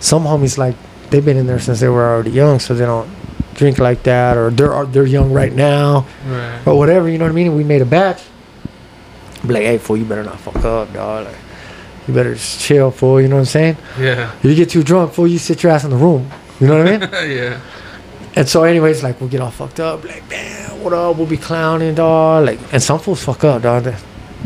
[0.00, 0.74] Some homies like
[1.10, 3.08] they've been in there since they were already young, so they don't
[3.54, 6.60] drink like that, or they're they're young right now, Right.
[6.66, 7.08] or whatever.
[7.08, 7.54] You know what I mean?
[7.54, 8.22] We made a batch.
[9.46, 11.26] Be like, hey, fool, you better not fuck up, dog.
[11.26, 11.34] Like,
[12.08, 13.20] you better just chill, fool.
[13.20, 13.76] You know what I'm saying?
[13.98, 14.32] Yeah.
[14.38, 16.30] If you get too drunk, fool, you sit your ass in the room.
[16.60, 17.08] You know what I mean?
[17.36, 17.60] yeah.
[18.34, 21.16] And so, anyways, like we'll get all fucked up, like, man, what up?
[21.16, 22.46] We'll be clowning, dog.
[22.46, 23.94] Like, and some fools fuck up, dog.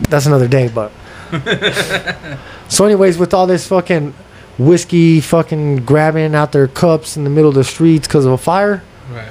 [0.08, 0.90] That's another day, but.
[2.68, 4.12] so, anyways, with all this fucking
[4.58, 8.38] whiskey, fucking grabbing out their cups in the middle of the streets because of a
[8.38, 9.28] fire, Right.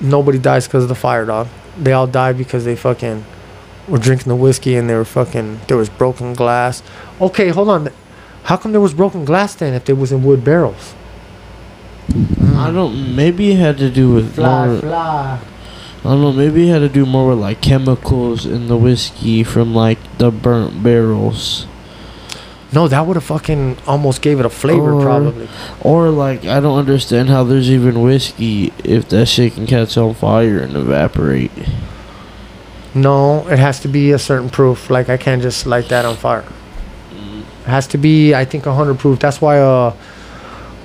[0.00, 1.48] nobody dies because of the fire, dog.
[1.78, 3.24] They all die because they fucking
[3.90, 5.60] were drinking the whiskey and they were fucking.
[5.68, 6.82] There was broken glass.
[7.20, 7.88] Okay, hold on.
[8.44, 10.94] How come there was broken glass then if they was in wood barrels?
[12.56, 13.14] I don't.
[13.14, 14.78] Maybe it had to do with Fly, more.
[14.80, 15.38] fly.
[16.00, 16.32] I don't know.
[16.32, 20.30] Maybe it had to do more with like chemicals in the whiskey from like the
[20.30, 21.66] burnt barrels,
[22.72, 25.48] No, that would have fucking almost gave it a flavor, Or- probably.
[25.82, 30.14] or like I don't understand how there's even whiskey if that shit can catch on
[30.14, 31.52] fire and evaporate.
[32.94, 34.90] No, it has to be a certain proof.
[34.90, 36.44] Like I can't just light that on fire.
[37.12, 39.18] It has to be, I think, hundred proof.
[39.20, 39.92] That's why, uh,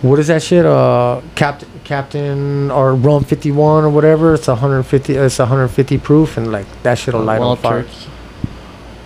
[0.01, 0.65] what is that shit?
[0.65, 4.35] Uh, Captain, Captain, or Rum Fifty One or whatever.
[4.35, 5.13] It's hundred fifty.
[5.15, 7.83] It's hundred fifty proof, and like that shit'll light on fire.
[7.83, 7.95] turkey.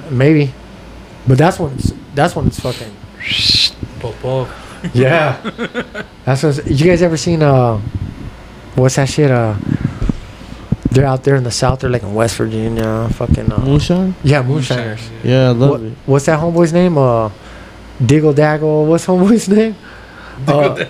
[0.10, 0.54] Maybe,
[1.28, 2.96] but that's when it's that's when it's fucking.
[4.00, 4.48] Popo.
[4.94, 5.40] Yeah,
[6.26, 6.66] that's what.
[6.68, 7.78] You guys ever seen uh,
[8.76, 9.30] what's that shit?
[9.32, 9.56] Uh,
[11.00, 11.80] they're out there in the south.
[11.80, 13.08] They're like in West Virginia.
[13.14, 13.52] Fucking.
[13.52, 14.16] Uh, Moonshine?
[14.24, 15.10] yeah, moonshiners.
[15.24, 15.94] Yeah, I love What, it.
[16.06, 16.98] what's that homeboy's name?
[16.98, 17.30] Uh,
[18.06, 18.86] Diggle Daggle.
[18.88, 19.76] What's homeboy's name?
[20.48, 20.86] Uh,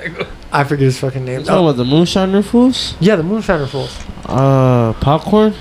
[0.51, 1.43] I forget his fucking You name.
[1.43, 2.95] talking Oh, about the moonshiner fools?
[2.99, 3.95] yeah, the Moonshiner Fools.
[4.25, 5.53] Uh, popcorn.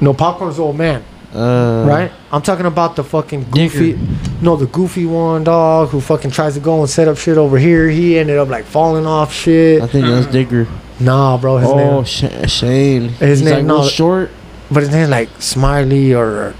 [0.00, 1.02] No, Popcorn's old man,
[1.34, 2.12] Uh, right?
[2.32, 3.92] I'm talking about the fucking goofy.
[3.94, 3.98] Digger.
[4.42, 7.58] No, the goofy one, dog, who fucking tries to go and set up shit over
[7.58, 7.88] here.
[7.88, 9.82] He ended up like falling off shit.
[9.82, 10.66] I think that's Digger.
[11.00, 12.04] Nah, bro, his oh, name.
[12.04, 13.08] Sh- Shane.
[13.10, 14.30] His He's name- like no, short.
[14.70, 16.54] But his name like Smiley or.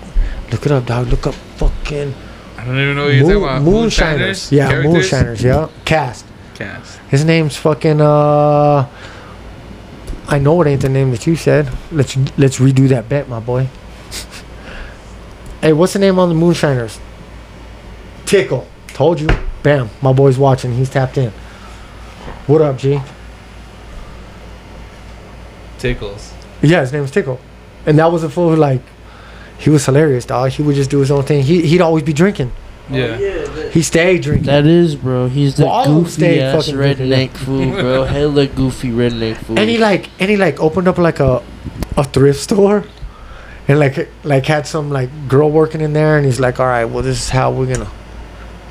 [0.51, 1.09] Look it up, dog.
[1.09, 2.15] Look up fucking.
[2.57, 3.63] I don't even know what you're talking about.
[3.63, 4.51] Moon, moonshiners.
[4.51, 4.93] Yeah, Characters?
[4.93, 5.43] Moonshiners.
[5.43, 6.25] Yeah, cast.
[6.55, 6.99] Cast.
[7.09, 8.89] His name's fucking uh
[10.31, 11.71] I know it ain't the name that you said.
[11.91, 13.69] Let's let's redo that bet, my boy.
[15.63, 17.01] hey, what's the name on the moonshiners?
[18.27, 18.67] Tickle.
[18.89, 19.29] Told you.
[19.63, 19.89] Bam.
[20.03, 20.75] My boy's watching.
[20.75, 21.31] He's tapped in.
[22.47, 23.01] What up, G?
[25.79, 26.33] Tickles.
[26.63, 27.39] Yeah, his name was Tickle.
[27.87, 28.83] And that was a fool who like
[29.59, 30.51] he was hilarious, dog.
[30.51, 31.43] He would just do his own thing.
[31.43, 32.53] He he'd always be drinking.
[32.91, 33.69] Oh, yeah.
[33.71, 34.47] He stayed drinking.
[34.47, 35.29] That is, bro.
[35.29, 38.05] He's the Well, all of them goofy ass redneck fool, bro.
[38.05, 39.59] Hella goofy redneck fool.
[39.59, 41.43] and he like and he like opened up like a
[41.97, 42.85] a thrift store
[43.67, 46.87] and like like had some like girl working in there and he's like all right
[46.87, 47.91] well this is how we're gonna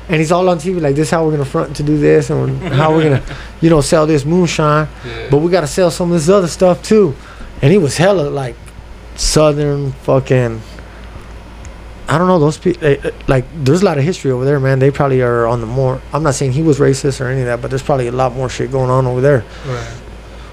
[0.08, 1.10] and he's all on TV like this.
[1.10, 3.22] How we're gonna front to do this, and how we're gonna,
[3.60, 4.88] you know, sell this moonshine.
[5.06, 5.28] Yeah.
[5.30, 7.14] But we gotta sell some of this other stuff too.
[7.60, 8.56] And he was hella like
[9.16, 10.60] southern fucking.
[12.10, 12.86] I don't know those people.
[12.86, 14.78] Eh, eh, like, there's a lot of history over there, man.
[14.78, 16.00] They probably are on the more.
[16.14, 18.32] I'm not saying he was racist or any of that, but there's probably a lot
[18.32, 19.44] more shit going on over there.
[19.66, 19.94] right.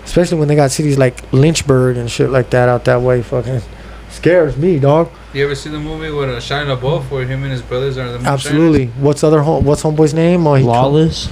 [0.03, 3.21] Especially when they got cities like Lynchburg and shit like that out that way.
[3.21, 3.61] Fucking
[4.09, 5.09] scares me, dog.
[5.35, 8.05] You ever see the movie with uh, Shia LaBeouf where him and his brothers are
[8.05, 8.45] the moonshiners?
[8.45, 8.85] Absolutely.
[8.87, 9.65] What's other home?
[9.65, 10.47] What's homeboy's name?
[10.47, 11.27] Oh, he Lawless.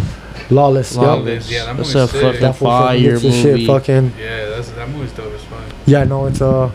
[0.52, 0.94] Lawless.
[0.96, 1.04] Yup.
[1.06, 1.50] Lawless.
[1.50, 2.22] Yeah, that That's movie's a sick.
[2.22, 3.42] fucking That fool fucking fire gets movie.
[3.42, 4.14] shit fucking.
[4.20, 5.64] Yeah, that's that movie's dope as fuck.
[5.86, 6.70] Yeah, no, it's uh,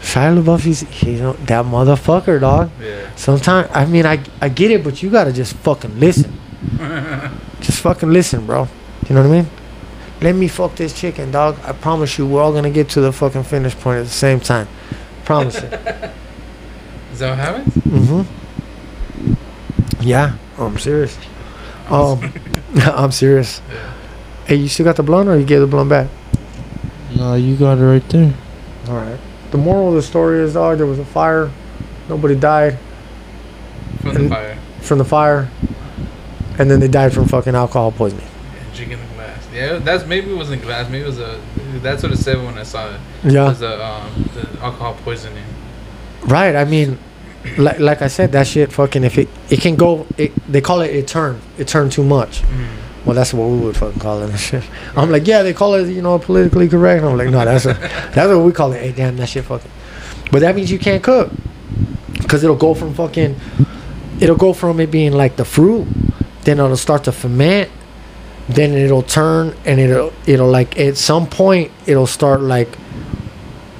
[0.00, 0.60] Shia LaBeouf.
[0.62, 2.70] He's he's that motherfucker, dog.
[2.82, 3.14] Yeah.
[3.14, 6.32] Sometimes I mean I I get it, but you gotta just fucking listen.
[7.60, 8.68] Just fucking listen, bro.
[9.08, 9.50] You know what I mean?
[10.20, 11.56] Let me fuck this chicken, dog.
[11.64, 14.40] I promise you, we're all gonna get to the fucking finish point at the same
[14.40, 14.66] time.
[15.24, 16.10] Promise it.
[17.14, 17.72] Is that what happens?
[17.74, 20.02] Mm-hmm.
[20.02, 21.16] Yeah, I'm serious.
[21.88, 22.32] Um,
[22.76, 23.60] I'm serious.
[23.72, 23.92] Yeah.
[24.46, 26.08] Hey, you still got the blunt, or you gave the blunt back?
[27.16, 28.34] No, you got it right there.
[28.88, 29.18] All right.
[29.52, 31.50] The moral of the story is, dog, there was a fire.
[32.08, 32.78] Nobody died
[34.02, 34.58] From the fire.
[34.80, 35.48] from the fire,
[36.58, 38.26] and then they died from fucking alcohol poisoning.
[38.26, 39.46] Yeah, drinking the glass.
[39.54, 40.90] Yeah, that's maybe it wasn't glass.
[40.90, 41.40] Maybe it was a.
[41.80, 43.00] That's what it said when I saw it.
[43.24, 43.44] It Yeah.
[43.48, 45.44] was a um the alcohol poisoning.
[46.26, 46.54] Right.
[46.56, 46.98] I mean,
[47.58, 50.06] like, like I said, that shit fucking if it it can go.
[50.16, 51.40] It, they call it it turned.
[51.58, 52.42] It turned too much.
[52.42, 52.66] Mm.
[53.04, 54.64] Well, that's what we would fucking call it shit.
[54.96, 57.04] I'm like, yeah, they call it, you know, politically correct.
[57.04, 57.74] I'm like, no, that's a,
[58.14, 58.80] that's what we call it.
[58.80, 59.70] Hey, damn, that shit fucking.
[60.32, 61.30] But that means you can't cook,
[62.26, 63.36] cause it'll go from fucking,
[64.20, 65.86] it'll go from it being like the fruit,
[66.44, 67.70] then it'll start to ferment,
[68.48, 72.68] then it'll turn and it'll it'll like at some point it'll start like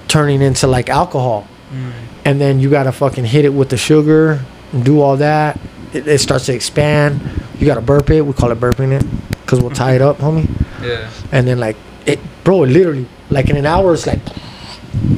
[0.09, 1.93] turning into like alcohol, Mm.
[2.25, 4.41] And then you gotta fucking hit it with the sugar
[4.73, 5.59] and do all that.
[5.93, 7.21] It, it starts to expand.
[7.59, 8.23] You gotta burp it.
[8.23, 9.07] We call it burping it,
[9.47, 10.49] cause we'll tie it up, homie.
[10.83, 11.11] Yeah.
[11.33, 11.77] And then like
[12.07, 14.21] it, bro, literally like in an hour it's like,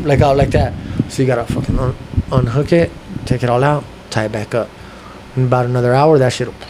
[0.02, 0.74] like out like that.
[1.08, 1.96] So you gotta fucking un-
[2.32, 2.90] unhook it,
[3.24, 4.68] take it all out, tie it back up.
[5.36, 6.48] In about another hour, that shit.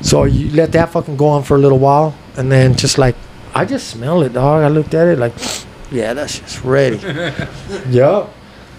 [0.00, 3.14] So you let that fucking go on for a little while, and then just like
[3.54, 4.62] I just smell it, dog.
[4.62, 5.34] I looked at it like,
[5.90, 6.96] yeah, that's just ready.
[7.90, 8.32] yup.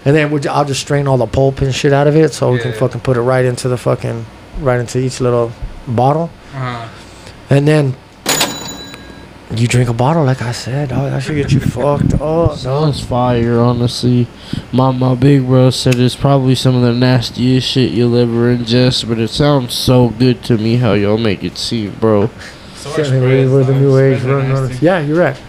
[0.04, 2.32] And then we ju- I'll just strain all the pulp and shit out of it,
[2.34, 4.26] so we can fucking put it right into the fucking
[4.60, 5.52] right into each little
[5.88, 6.30] bottle.
[6.54, 6.88] Uh-huh.
[7.50, 7.96] And then
[9.54, 11.10] you drink a bottle, like I said, dog.
[11.12, 12.18] That should get you fucked up.
[12.20, 12.56] dog.
[12.58, 14.26] Sounds fire, honestly.
[14.72, 19.08] My my big bro said it's probably some of the nastiest shit you'll ever ingest,
[19.08, 22.28] but it sounds so good to me how y'all make it seem, bro.
[22.74, 24.22] So Shit, we're, we're the new age.
[24.22, 24.70] running on.
[24.80, 25.40] Yeah, you're right.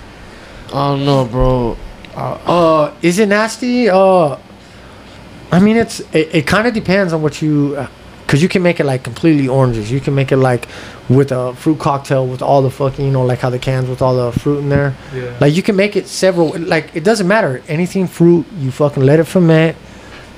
[0.69, 1.75] I don't know, bro.
[2.15, 3.89] Uh, is it nasty?
[3.89, 4.37] Uh,
[5.51, 7.87] I mean, it's it, it kind of depends on what you, uh,
[8.27, 9.91] cause you can make it like completely oranges.
[9.91, 10.67] You can make it like
[11.07, 14.01] with a fruit cocktail with all the fucking, you know, like how the cans with
[14.01, 14.95] all the fruit in there.
[15.13, 15.37] Yeah.
[15.39, 16.57] Like you can make it several.
[16.59, 17.61] Like it doesn't matter.
[17.67, 19.77] Anything fruit, you fucking let it ferment.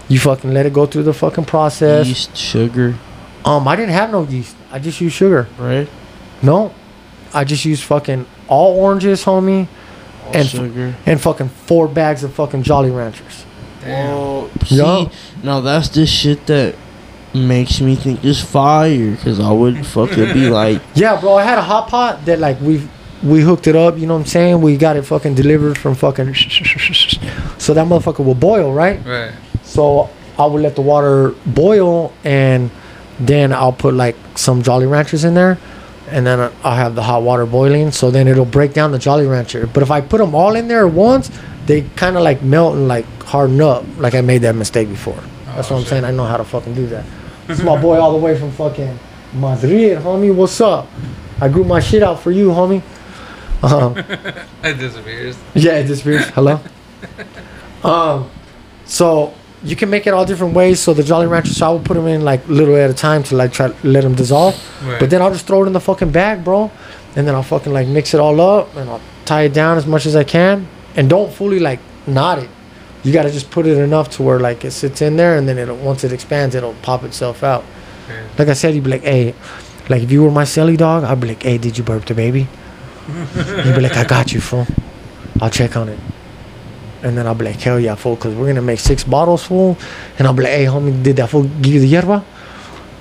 [0.09, 2.07] You fucking let it go through the fucking process.
[2.07, 2.95] Yeast, sugar,
[3.43, 4.55] Um, I didn't have no yeast.
[4.71, 5.47] I just used sugar.
[5.57, 5.89] right?
[6.41, 6.73] No,
[7.33, 9.67] I just used fucking all oranges, homie,
[10.25, 10.95] All And f- sugar.
[11.05, 13.45] and fucking four bags of fucking Jolly Ranchers.
[13.87, 14.07] Damn.
[14.17, 14.49] Whoa.
[14.67, 15.09] Yeah.
[15.09, 16.75] See, now that's the shit that
[17.33, 21.35] makes me think it's fire, cause I would fucking be like, Yeah, bro.
[21.35, 22.87] I had a hot pot that like we
[23.23, 23.97] we hooked it up.
[23.97, 24.61] You know what I'm saying?
[24.61, 26.35] We got it fucking delivered from fucking.
[27.57, 29.03] So that motherfucker will boil, right?
[29.05, 29.33] Right.
[29.63, 32.69] So I would let the water boil, and
[33.19, 35.57] then I'll put like some Jolly Ranchers in there,
[36.09, 37.91] and then I'll have the hot water boiling.
[37.91, 39.67] So then it'll break down the Jolly Rancher.
[39.67, 41.29] But if I put them all in there at once,
[41.65, 43.83] they kind of like melt and like harden up.
[43.97, 45.19] Like I made that mistake before.
[45.55, 45.89] That's Oh, what I'm shit.
[45.89, 46.03] saying.
[46.05, 47.05] I know how to fucking do that.
[47.47, 48.99] This is my boy all the way from fucking
[49.33, 50.33] Madrid, homie.
[50.35, 50.87] What's up?
[51.39, 52.81] I grew my shit out for you, homie.
[53.63, 53.95] Um,
[54.63, 55.37] It disappears.
[55.55, 56.25] yeah, it disappears.
[56.29, 56.59] Hello.
[57.83, 58.29] Um,
[58.85, 59.33] so
[59.63, 60.79] you can make it all different ways.
[60.79, 63.23] So the Jolly Rancher, so I will put them in like little at a time
[63.23, 64.55] to like try to let them dissolve.
[64.83, 64.99] Right.
[64.99, 66.71] But then I'll just throw it in the fucking bag, bro,
[67.15, 69.85] and then I'll fucking like mix it all up and I'll tie it down as
[69.85, 72.49] much as I can, and don't fully like knot it.
[73.03, 75.57] You gotta just put it enough to where like it sits in there, and then
[75.57, 77.63] it'll once it expands, it'll pop itself out.
[78.05, 78.27] Okay.
[78.37, 79.35] Like I said, you'd be like, hey,
[79.89, 82.13] like if you were my silly dog, I'd be like, hey, did you burp the
[82.13, 82.47] baby?
[83.07, 84.67] You'd be like, I got you, fool.
[85.41, 85.99] I'll check on it.
[87.03, 89.77] And then I'll be like, hell yeah, fool, because we're to make six bottles, full
[90.17, 92.25] And I'll be like, hey, homie, did that fool give you the yerba?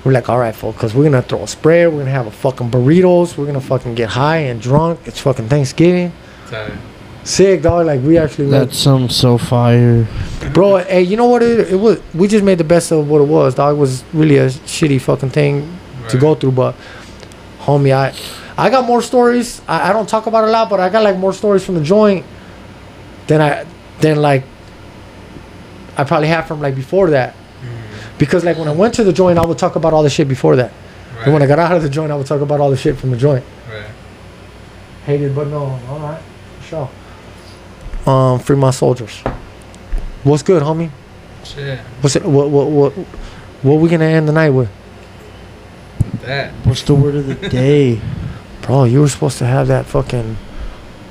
[0.05, 1.91] We're like, all right, fool, because we're to throw a spread.
[1.91, 3.37] We're to have a fucking burritos.
[3.37, 5.01] We're to fucking get high and drunk.
[5.05, 6.13] It's fucking Thanksgiving.
[6.45, 6.71] Sorry.
[7.27, 7.85] Sick, dog.
[7.85, 10.07] Like, we actually made that sounds so fire.
[10.53, 12.01] Bro, hey, you know what it, it was?
[12.13, 13.75] We just made the best of what it was, dog.
[13.75, 15.77] It was really a shitty fucking thing
[16.07, 16.53] to go through.
[16.53, 16.75] But
[17.59, 18.15] homie, I
[18.57, 19.61] I got more stories.
[19.67, 21.83] I, I don't talk about a lot, but I got like more stories from the
[21.83, 22.25] joint
[23.27, 23.65] than I
[23.99, 24.45] than like
[25.97, 27.33] I probably have from like before that.
[27.33, 28.17] Mm.
[28.17, 30.29] Because like when I went to the joint, I would talk about all the shit
[30.29, 30.71] before that.
[31.25, 32.95] And when I got out of the joint, I would talk about all the shit
[32.95, 33.43] from the joint.
[33.69, 33.89] right.
[35.05, 35.77] Hated, but no.
[35.89, 36.21] All right,
[36.61, 36.89] sure.
[38.07, 39.19] Um, free my soldiers.
[40.23, 40.89] What's good, homie?
[41.43, 41.79] Shit.
[42.01, 42.23] What's it?
[42.25, 42.49] What?
[42.49, 42.69] What?
[42.69, 42.93] What?
[43.63, 44.69] What we gonna end the night with,
[46.21, 46.51] That.
[46.65, 47.99] What's the word of the day?
[48.61, 48.83] bro?
[48.85, 50.37] You were supposed to have that fucking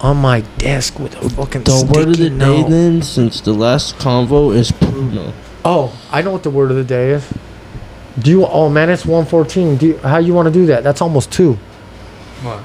[0.01, 1.64] on my desk with a fucking.
[1.64, 5.32] The word of the sticky day then, since the last convo is Pruno.
[5.64, 7.27] Oh, I know what the word of the day is.
[8.18, 8.47] Do you?
[8.47, 9.77] Oh man, it's one fourteen.
[9.77, 10.82] Do you, how you want to do that?
[10.85, 11.55] That's almost two.
[12.43, 12.62] What?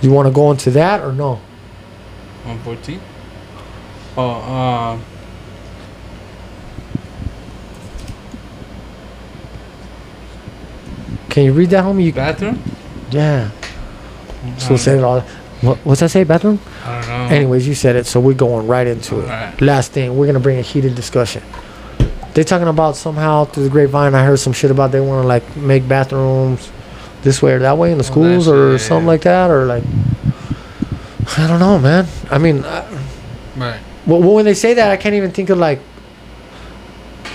[0.00, 1.40] You want to go into that or no?
[2.44, 3.00] 114?
[4.16, 5.04] Oh, um.
[11.30, 12.04] Can you read that, homie?
[12.04, 12.62] You, Bathroom?
[13.10, 13.50] yeah.
[14.58, 15.20] So say it all.
[15.62, 16.22] What, what's that say?
[16.24, 16.60] Bathroom?
[16.84, 17.36] I don't know.
[17.36, 19.24] Anyways, you said it, so we're going right into it.
[19.24, 19.60] Alright.
[19.60, 21.42] Last thing, we're gonna bring a heated discussion.
[22.34, 24.14] They talking about somehow through the grapevine.
[24.14, 26.70] I heard some shit about they want to like make bathrooms
[27.22, 29.12] this way or that way in the schools or something yeah.
[29.12, 29.84] like that, or like
[31.38, 32.06] I don't know, man.
[32.30, 32.84] I mean, I,
[33.56, 33.80] Right.
[34.06, 35.80] Well, when they say that, I can't even think of like.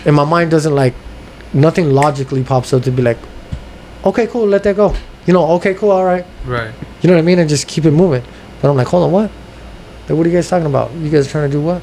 [0.06, 0.94] And my mind doesn't like,
[1.54, 3.18] nothing logically pops up to be like,
[4.06, 4.96] okay, cool, let that go.
[5.26, 6.26] You know, okay, cool, all right.
[6.46, 6.74] Right.
[7.02, 7.40] You know what I mean?
[7.40, 8.24] And just keep it moving.
[8.62, 9.30] But I'm like, hold on, what?
[10.08, 10.92] Like, what are you guys talking about?
[10.94, 11.82] You guys trying to do what?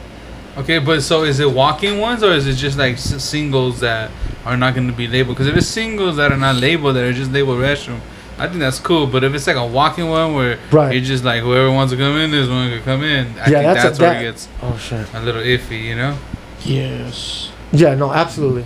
[0.56, 4.10] Okay, but so is it walking ones or is it just like s- singles that
[4.46, 5.36] are not going to be labeled?
[5.36, 8.00] Because if it's singles that are not labeled, that are just labeled restroom,
[8.38, 9.06] I think that's cool.
[9.06, 10.92] But if it's like a walking one where Right.
[10.94, 13.26] you're just like whoever wants to come in, this one can come in.
[13.26, 15.06] I Yeah, think that's that's, a- where that- it gets Oh shit.
[15.14, 16.16] a little iffy, you know?
[16.64, 17.50] Yes.
[17.72, 18.64] Yeah, no, absolutely.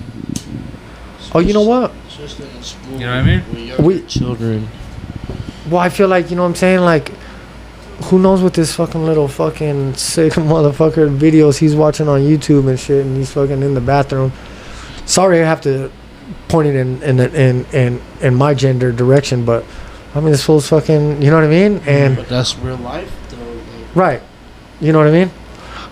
[1.34, 1.92] Oh, you know what?
[2.09, 2.92] Especially school.
[2.94, 3.76] You know what I mean?
[3.78, 4.68] We- children.
[5.70, 6.80] Well, I feel like you know what I'm saying.
[6.80, 7.12] Like,
[8.05, 12.78] who knows what this fucking little fucking sick motherfucker videos he's watching on YouTube and
[12.80, 14.32] shit, and he's fucking in the bathroom.
[15.06, 15.90] Sorry, I have to
[16.48, 19.65] point it in in in in, in my gender direction, but
[20.15, 21.23] I mean this fool's fucking.
[21.23, 21.81] You know what I mean?
[21.81, 21.89] Mm-hmm.
[21.89, 23.61] And But that's real life, though.
[23.94, 24.23] Right,
[24.81, 25.31] you know what I mean?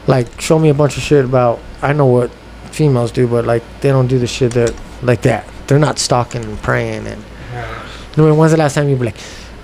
[0.06, 1.60] Like, show me a bunch of shit about.
[1.82, 2.30] I know what
[2.70, 5.48] females do, but like they don't do the shit that like that.
[5.66, 7.22] They're not stalking and praying and.
[8.16, 9.16] You know, when's the last time you be like,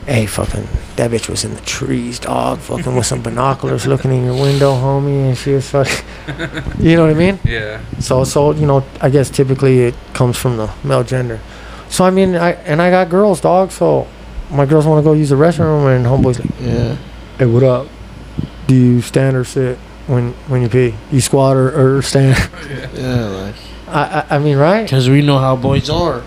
[0.06, 0.66] hey, fucking,
[0.96, 4.72] that bitch was in the trees, dog, fucking with some binoculars looking in your window,
[4.72, 6.04] homie, and she was fucking,
[6.78, 7.38] you know what I mean?
[7.44, 7.80] Yeah.
[8.00, 11.40] So, so, you know, I guess typically it comes from the male gender.
[11.88, 14.06] So, I mean, I, and I got girls, dog, so
[14.50, 16.96] my girls want to go use the restroom, and homeboy's like, yeah.
[17.38, 17.88] hey, what up?
[18.66, 20.94] Do you stand or sit when, when you pee?
[21.10, 22.36] You squat or, or stand?
[22.94, 23.54] Yeah, like.
[23.86, 24.82] I, I, I mean, right?
[24.82, 26.22] Because we know how boys are.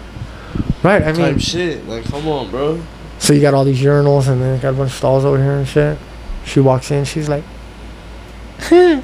[0.83, 1.87] Right, I mean, type shit.
[1.87, 2.81] Like, come on, bro.
[3.19, 5.53] So you got all these urinals and then got a bunch of stalls over here
[5.53, 5.97] and shit.
[6.45, 7.43] She walks in, she's like,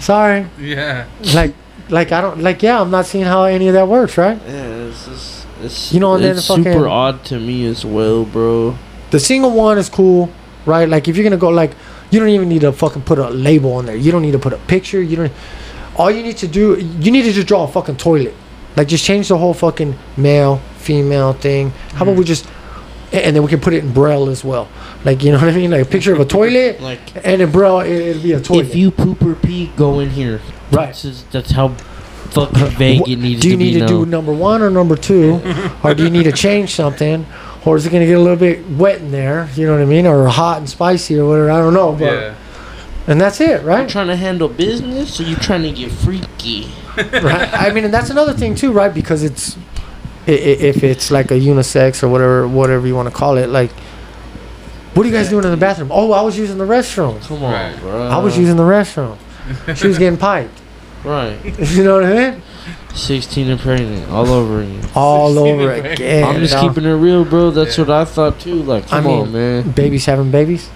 [0.00, 1.06] "Sorry." Yeah.
[1.34, 1.54] Like,
[1.88, 2.62] like I don't like.
[2.62, 4.40] Yeah, I'm not seeing how any of that works, right?
[4.46, 5.46] Yeah, it's just.
[5.62, 8.76] It's, You know, and then it's fucking- super odd to me as well, bro.
[9.10, 10.30] The single one is cool,
[10.66, 10.88] right?
[10.88, 11.72] Like if you're gonna go, like
[12.10, 13.96] you don't even need to fucking put a label on there.
[13.96, 15.02] You don't need to put a picture.
[15.02, 15.32] You don't.
[15.96, 18.34] All you need to do, you need to just draw a fucking toilet.
[18.76, 21.70] Like just change the whole fucking male, female thing.
[21.94, 22.18] How about hmm.
[22.18, 22.46] we just,
[23.22, 24.68] and then we can put it in braille as well.
[25.04, 25.70] Like you know what I mean?
[25.70, 26.80] Like a picture of a toilet.
[26.84, 28.66] Like, And in braille, it, it'll be a toilet.
[28.66, 30.40] if you poop or pee, go in here.
[30.72, 30.86] Right.
[30.86, 33.48] That's, just, that's how fucking vague it needs to be.
[33.48, 33.86] do you to need to now.
[33.86, 35.40] do number one or number two,
[35.84, 37.24] or do you need to change something,
[37.64, 39.48] or is it gonna get a little bit wet in there?
[39.54, 41.50] You know what I mean, or hot and spicy or whatever.
[41.50, 42.34] I don't know, but Yeah.
[43.06, 43.88] and that's it, I'm right?
[43.88, 46.70] trying to handle business, or you're trying to get freaky?
[46.96, 47.52] right?
[47.52, 48.92] I mean, and that's another thing too, right?
[48.92, 49.73] Because it's i- i-
[50.26, 53.70] if it's like a unisex or whatever, whatever you want to call it, like.
[54.94, 55.90] What are you guys doing in the bathroom?
[55.92, 57.20] Oh, I was using the restroom.
[57.26, 57.76] Come on, Right.
[57.80, 58.02] bro.
[58.06, 59.16] I was using the restroom.
[59.74, 60.56] She was getting piped.
[61.02, 61.36] right.
[61.58, 62.42] You know what I mean?
[62.94, 64.88] 16 and pregnant, all over again.
[64.94, 66.22] All over again.
[66.22, 66.68] I'm just dog.
[66.76, 67.50] keeping it real, bro.
[67.50, 67.84] That's Yeah.
[67.86, 68.54] what I thought too.
[68.62, 69.70] Like, I come mean, on, man.
[69.72, 70.70] babies having babies.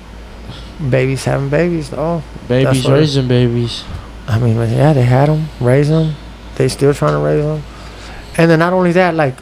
[0.91, 1.93] Babies having babies.
[1.97, 3.85] Oh, Babies raising babies.
[4.27, 6.15] I mean, yeah, they had them, raised them.
[6.57, 7.63] They still trying to raise them.
[8.39, 9.35] And then not only that, like,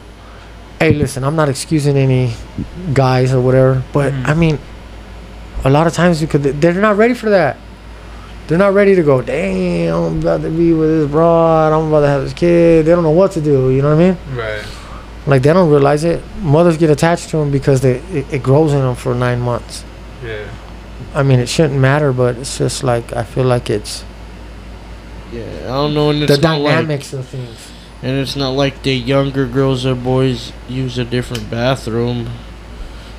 [0.79, 2.33] hey, listen, I'm not excusing any
[2.93, 4.27] guys or whatever, but Mhm.
[4.27, 4.59] I mean,
[5.63, 7.57] a lot of times because they- they're not ready for that.
[8.47, 9.21] They're not ready to go.
[9.21, 11.73] Damn, I'm about to be with this broad.
[11.73, 12.85] I'm about to have this kid.
[12.85, 13.69] They don't know what to do.
[13.69, 14.17] You know what I mean?
[14.35, 14.63] Right.
[15.27, 16.21] Like they don't realize it.
[16.41, 19.83] Mothers get attached to them because they it, it grows in them for nine months.
[20.25, 20.45] Yeah.
[21.13, 24.03] I mean, it shouldn't matter, but it's just like I feel like it's
[25.33, 26.09] Yeah, I don't know.
[26.11, 27.57] And it's the not like, dynamics of things.
[28.01, 32.29] And it's not like the younger girls or boys use a different bathroom.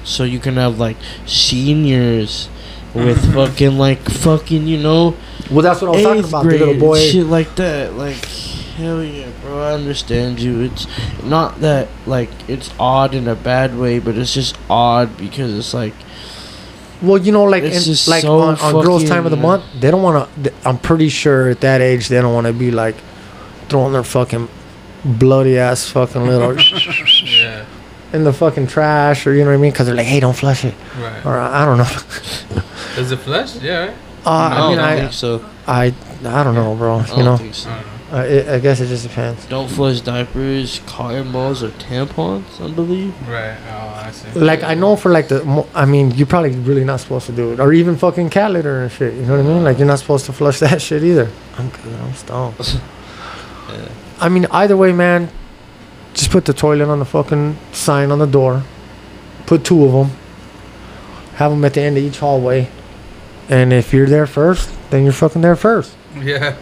[0.05, 0.97] So you can have like
[1.27, 2.49] seniors
[2.95, 5.17] with fucking like fucking, you know,
[5.51, 6.43] Well, that's what I was talking eighth about.
[6.43, 6.99] The grade little boy.
[7.01, 7.95] shit like that.
[7.95, 8.17] Like
[8.77, 9.61] hell yeah, bro.
[9.61, 10.61] I understand you.
[10.61, 10.87] It's
[11.25, 15.75] not that like it's odd in a bad way, but it's just odd because it's
[15.75, 15.95] like
[17.03, 19.65] Well, you know, like It's in, like so on, on girls' time of the month,
[19.79, 20.53] they don't want to.
[20.65, 22.95] I'm pretty sure at that age they don't want to be like
[23.69, 24.49] throwing their fucking
[25.09, 26.55] bloody ass fucking little
[27.25, 27.65] Yeah.
[28.13, 29.71] in the fucking trash or you know what I mean?
[29.73, 31.25] Because they're like, hey, don't flush it, Right.
[31.27, 32.63] or I I don't know.
[33.01, 33.57] Is it flush?
[33.57, 33.87] Yeah.
[33.87, 33.95] Right?
[34.27, 35.45] Uh, I I mean, don't I, think so.
[35.67, 35.95] I
[36.25, 36.97] I don't know, bro.
[36.99, 37.71] I You don't know, think so.
[37.71, 38.19] I don't know.
[38.19, 39.47] uh, it, I guess it just depends.
[39.47, 42.45] Don't flush diapers, cotton balls, or tampons.
[42.61, 43.15] I believe.
[43.29, 43.57] Right.
[43.71, 44.39] Oh, I see.
[44.39, 47.33] Like I know for like the, mo- I mean, you're probably really not supposed to
[47.33, 49.15] do it, or even fucking cat litter and shit.
[49.15, 49.63] You know what I mean?
[49.65, 51.31] Like you're not supposed to flush that shit either.
[51.59, 51.95] I'm good.
[52.03, 52.55] I'm stoned.
[53.71, 53.89] Yeah.
[54.20, 55.31] I mean, either way, man.
[56.15, 58.65] Just put the toilet on the fucking sign on the door.
[59.47, 60.16] Put two of them.
[61.35, 62.69] Have them at the end of each hallway.
[63.49, 65.95] And if you're there first, then you're fucking there first.
[66.20, 66.57] Yeah.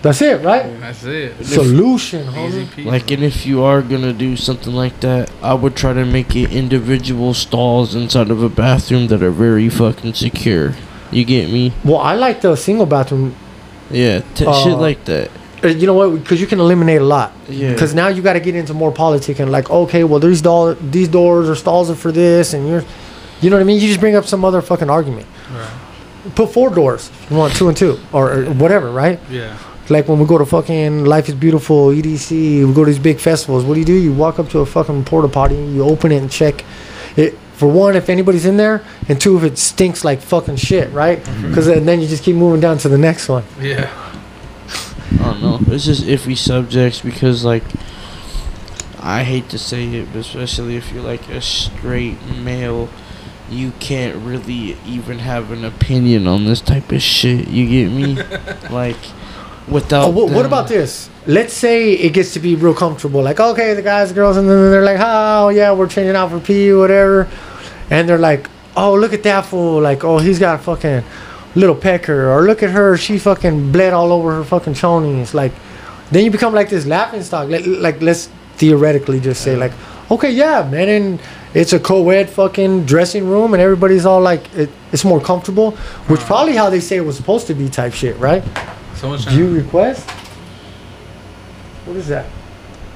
[0.00, 0.80] That's it, right?
[0.80, 1.44] That's it.
[1.44, 2.84] Solution, Easy homie.
[2.86, 6.34] Like, and if you are gonna do something like that, I would try to make
[6.34, 10.74] it individual stalls inside of a bathroom that are very fucking secure.
[11.12, 11.72] You get me?
[11.84, 13.36] Well, I like the single bathroom.
[13.90, 15.30] Yeah, t- Uh, shit like that.
[15.64, 16.10] Uh, You know what?
[16.22, 17.32] Because you can eliminate a lot.
[17.48, 17.72] Yeah.
[17.72, 20.74] Because now you got to get into more politics and like, okay, well, these door,
[20.74, 22.84] these doors or stalls are for this, and you're,
[23.40, 23.80] you know what I mean?
[23.80, 25.26] You just bring up some other fucking argument.
[25.54, 26.34] Right.
[26.34, 27.10] Put four doors.
[27.30, 29.18] You want two and two or, or whatever, right?
[29.30, 29.56] Yeah.
[29.88, 33.18] Like when we go to fucking Life is Beautiful, EDC, we go to these big
[33.18, 33.64] festivals.
[33.64, 33.92] What do you do?
[33.94, 36.64] You walk up to a fucking porta potty, you open it and check
[37.16, 37.36] it.
[37.54, 41.18] For one, if anybody's in there, and two, if it stinks like fucking shit, right?
[41.42, 43.44] Because then you just keep moving down to the next one.
[43.60, 43.90] Yeah.
[45.20, 45.58] I don't know.
[45.74, 47.64] It's just iffy subjects because, like,
[49.00, 52.88] I hate to say it, but especially if you're like a straight male,
[53.50, 57.48] you can't really even have an opinion on this type of shit.
[57.48, 58.14] You get me?
[58.70, 58.96] like,
[59.68, 60.06] without.
[60.06, 61.10] Oh, what, what about this?
[61.26, 63.22] Let's say it gets to be real comfortable.
[63.22, 66.40] Like, okay, the guys, girls, and then they're like, oh, yeah, we're changing out for
[66.40, 67.28] P, whatever.
[67.90, 69.80] And they're like, oh, look at that fool.
[69.80, 71.04] Like, oh, he's got a fucking
[71.54, 72.30] little pecker.
[72.30, 72.96] Or look at her.
[72.96, 75.34] She fucking bled all over her fucking chonies.
[75.34, 75.52] Like,
[76.10, 77.48] then you become like this laughing stock.
[77.48, 79.72] Like, like let's theoretically just say, like,
[80.10, 81.20] okay, yeah, man, and
[81.54, 85.72] it's a co-ed fucking dressing room, and everybody's all like, it, it's more comfortable,
[86.06, 86.26] which uh-huh.
[86.26, 88.42] probably how they say it was supposed to be type shit, right?
[88.94, 89.38] Someone's trying.
[89.38, 90.08] you request?
[91.86, 92.26] What is that?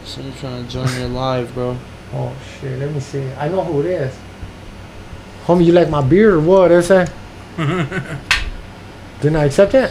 [0.05, 1.77] Someone trying to join your live, bro.
[2.12, 3.28] Oh shit, let me see.
[3.33, 4.16] I know who it is.
[5.47, 6.70] Homie, you like my beer or what?
[6.70, 7.11] Is that?
[9.20, 9.90] Didn't I accept it?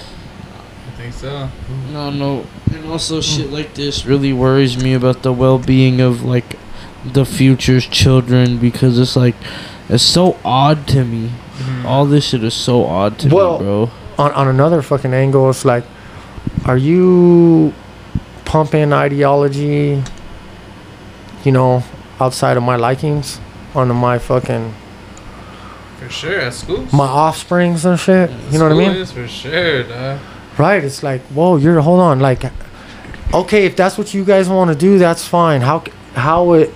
[0.88, 1.50] I think so.
[1.92, 2.46] No, no.
[2.74, 6.58] And also, shit like this really worries me about the well being of, like,
[7.06, 9.36] the future's children because it's like,
[9.90, 11.30] it's so odd to me.
[11.58, 11.86] Mm-hmm.
[11.86, 13.92] All this shit is so odd to Well- me, bro.
[14.18, 15.84] On on another fucking angle, it's like,
[16.66, 17.74] are you
[18.46, 20.02] pumping ideology?
[21.44, 21.84] You know,
[22.22, 23.42] outside of my likings,
[23.76, 24.74] onto my fucking
[26.06, 26.40] For sure.
[26.40, 26.88] At school.
[26.94, 28.30] my offsprings and shit.
[28.52, 28.92] You know what I mean?
[28.92, 30.20] Is for sure, dog.
[30.58, 30.84] Right.
[30.84, 32.20] It's like, whoa, you're hold on.
[32.20, 32.44] Like,
[33.34, 35.62] okay, if that's what you guys want to do, that's fine.
[35.62, 35.84] How
[36.14, 36.72] how it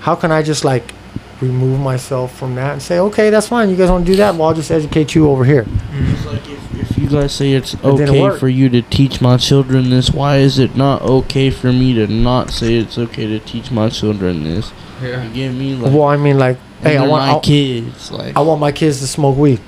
[0.00, 0.92] how can I just like
[1.40, 3.70] remove myself from that and say, okay, that's fine.
[3.70, 4.34] You guys want to do that?
[4.34, 5.66] Well, I'll just educate you over here.
[5.92, 8.38] It's like if, if you guys say it's didn't okay work.
[8.38, 12.06] for you to teach my children this, why is it not okay for me to
[12.06, 14.72] not say it's okay to teach my children this?
[15.02, 15.24] Yeah.
[15.24, 15.74] You get me?
[15.74, 18.10] Like, Well, I mean, like, and hey, I want my I, kids.
[18.12, 19.60] Like, I want my kids to smoke weed.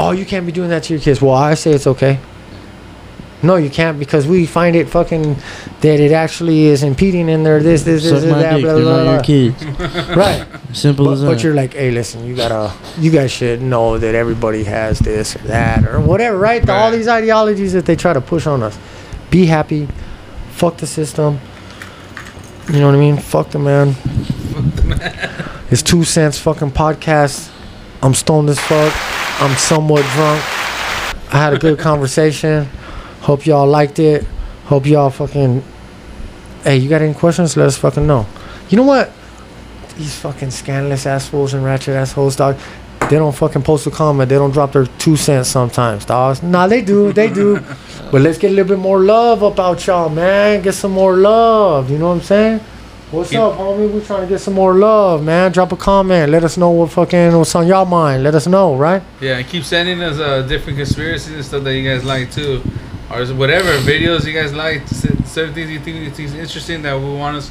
[0.00, 1.20] Oh, you can't be doing that to your kids.
[1.22, 2.18] Well, I say it's okay.
[3.40, 5.36] No, you can't because we find it fucking
[5.80, 8.64] that it actually is impeding in their this, this, this, suck this my that, dick.
[8.64, 9.12] blah, They're blah, not blah.
[9.12, 9.64] your kids.
[10.16, 10.46] Right.
[10.72, 11.26] Simple as that.
[11.28, 15.36] but you're like, hey, listen, you gotta, you guys should know that everybody has this
[15.36, 16.64] or that or whatever, right?
[16.66, 16.96] The- All Right.
[16.96, 18.76] these ideologies that they try to push on us.
[19.30, 19.86] Be happy.
[20.52, 21.38] Fuck the system.
[22.72, 23.18] You know what I mean?
[23.18, 23.92] Fuck the man.
[23.92, 25.37] Fuck the man.
[25.70, 27.52] It's two cents fucking podcast.
[28.00, 28.90] I'm stoned as fuck.
[29.42, 30.42] I'm somewhat drunk.
[31.30, 32.64] I had a good conversation.
[33.20, 34.24] Hope y'all liked it.
[34.64, 35.62] Hope y'all fucking.
[36.64, 37.54] Hey, you got any questions?
[37.54, 38.26] Let us fucking know.
[38.70, 39.12] You know what?
[39.98, 42.56] These fucking scandalous assholes and ratchet assholes, dog.
[43.10, 44.30] They don't fucking post a comment.
[44.30, 46.42] They don't drop their two cents sometimes, dog.
[46.42, 47.12] Nah, they do.
[47.12, 47.60] They do.
[48.10, 50.62] but let's get a little bit more love about y'all, man.
[50.62, 51.90] Get some more love.
[51.90, 52.60] You know what I'm saying?
[53.10, 53.46] What's Yeah.
[53.46, 53.90] up, homie?
[53.90, 55.50] We're trying to get some more love, man.
[55.52, 56.30] Drop a comment.
[56.30, 58.22] Let us know what fucking what's on y'all mind.
[58.22, 59.02] Let us know, right?
[59.20, 62.60] Yeah, and keep sending us uh, different conspiracies and stuff that you guys like too,
[63.10, 64.86] or whatever videos you guys like.
[64.88, 67.50] Certain things you think you think is interesting that we want us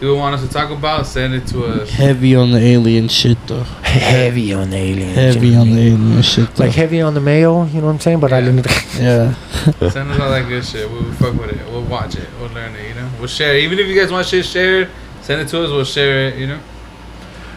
[0.00, 1.90] you want us to talk about, send it to us.
[1.90, 3.64] Heavy on the alien shit though.
[3.82, 5.08] Heavy on the alien.
[5.14, 6.64] Heavy on the alien shit though.
[6.66, 7.68] Like heavy on the mail.
[7.72, 8.20] you know what I'm saying?
[8.20, 8.64] But I didn't.
[8.96, 9.34] yeah.
[9.90, 10.88] Send us all that good shit.
[10.88, 11.66] We'll fuck with it.
[11.72, 12.28] We'll watch it.
[12.40, 12.88] We'll learn it.
[12.90, 12.97] You know.
[13.18, 13.56] We'll share.
[13.58, 14.88] Even if you guys want shit shared,
[15.22, 15.70] send it to us.
[15.70, 16.36] We'll share it.
[16.38, 16.60] You know.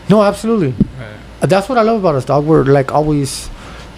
[0.09, 0.71] no, absolutely.
[0.99, 1.17] Right.
[1.41, 2.45] That's what I love about us, dog.
[2.45, 3.49] We're like always,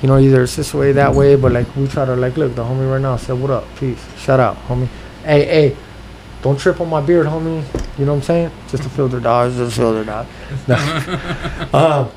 [0.01, 2.55] you know, either it's this way, that way, but like we try to like look.
[2.55, 3.65] The homie right now said, "What up?
[3.77, 4.03] Peace.
[4.17, 4.87] Shout out, homie.
[5.23, 5.77] Hey, hey,
[6.41, 7.63] don't trip on my beard, homie.
[7.97, 8.51] You know what I'm saying?
[8.69, 9.53] Just a filter, dog.
[9.53, 10.27] Just a filter, dog.
[10.67, 11.79] No.
[11.79, 12.11] um,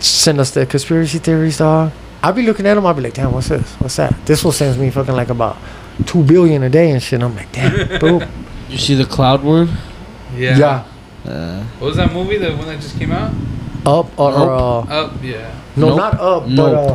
[0.00, 1.92] send us the conspiracy theories, dog.
[2.22, 2.86] I'll be looking at them.
[2.86, 3.74] I'll be like, damn, what's this?
[3.74, 4.14] What's that?
[4.26, 5.56] This one sends me fucking like about
[6.06, 7.22] two billion a day and shit.
[7.22, 8.28] I'm like, damn, boop.
[8.68, 9.68] You see the cloud one?
[10.34, 10.56] Yeah.
[10.56, 10.84] yeah.
[11.30, 12.38] Uh, What was that movie?
[12.38, 13.32] The one that just came out?
[13.84, 15.12] Up or, or uh, Up.
[15.22, 15.54] Yeah.
[15.76, 15.96] No, Nope.
[15.98, 16.90] not up, but Nope.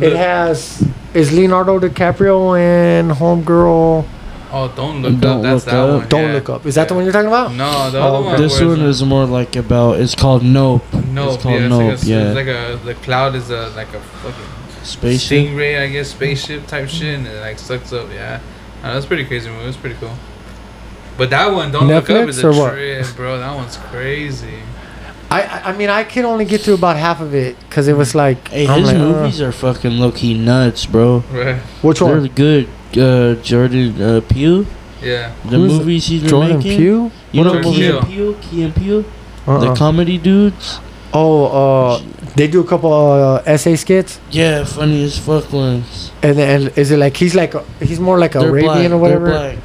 [0.00, 0.82] uh, it has
[1.14, 4.06] is Leonardo DiCaprio and Homegirl.
[4.54, 5.42] Oh, don't look Don't up.
[5.42, 6.00] That's Look that Up.
[6.00, 6.08] one.
[6.08, 6.32] Don't yeah.
[6.34, 6.66] look up.
[6.66, 7.52] Is that the one you're talking about?
[7.54, 8.26] No, the Oh, other okay.
[8.32, 8.40] one.
[8.42, 9.98] this one is more like about.
[10.00, 10.82] It's called Nope.
[11.08, 12.20] No, it's called yeah, Nope, like a, yeah.
[12.28, 15.46] it's like a the cloud is a like a fucking Spaceship.
[15.48, 18.08] stingray, I guess, spaceship type shit, and it like sucks up.
[18.12, 18.40] Yeah,
[18.82, 19.64] uh, that's pretty crazy movie.
[19.68, 20.14] It's pretty cool.
[21.16, 22.72] But that one, don't look up, is a what?
[22.72, 23.38] trip, bro.
[23.38, 24.58] That one's crazy.
[25.30, 27.94] I, I I mean I could only get to about half of it because it
[27.96, 31.24] was like Hey, I'm his like, uh, movies are fucking low key nuts, bro.
[31.30, 31.56] Right?
[31.80, 32.26] which They're one?
[32.28, 32.68] good.
[32.96, 34.66] Uh, Jordan uh, Peele.
[35.00, 35.34] Yeah.
[35.44, 36.76] The Who's movies he's been Jordan making.
[36.78, 37.12] Peele.
[37.32, 38.34] You know Jordan Key and Peele.
[38.34, 38.42] Peele?
[38.42, 39.04] Key and Peele?
[39.46, 39.58] Uh-uh.
[39.58, 40.78] The comedy dudes?
[41.14, 42.02] oh, uh,
[42.36, 46.10] they do a couple uh, essay skits, Yeah, funny as fuck ones.
[46.22, 48.90] and then is it like he's like a, he's more like They're Arabian black.
[48.92, 49.26] or whatever?
[49.30, 49.58] They're black.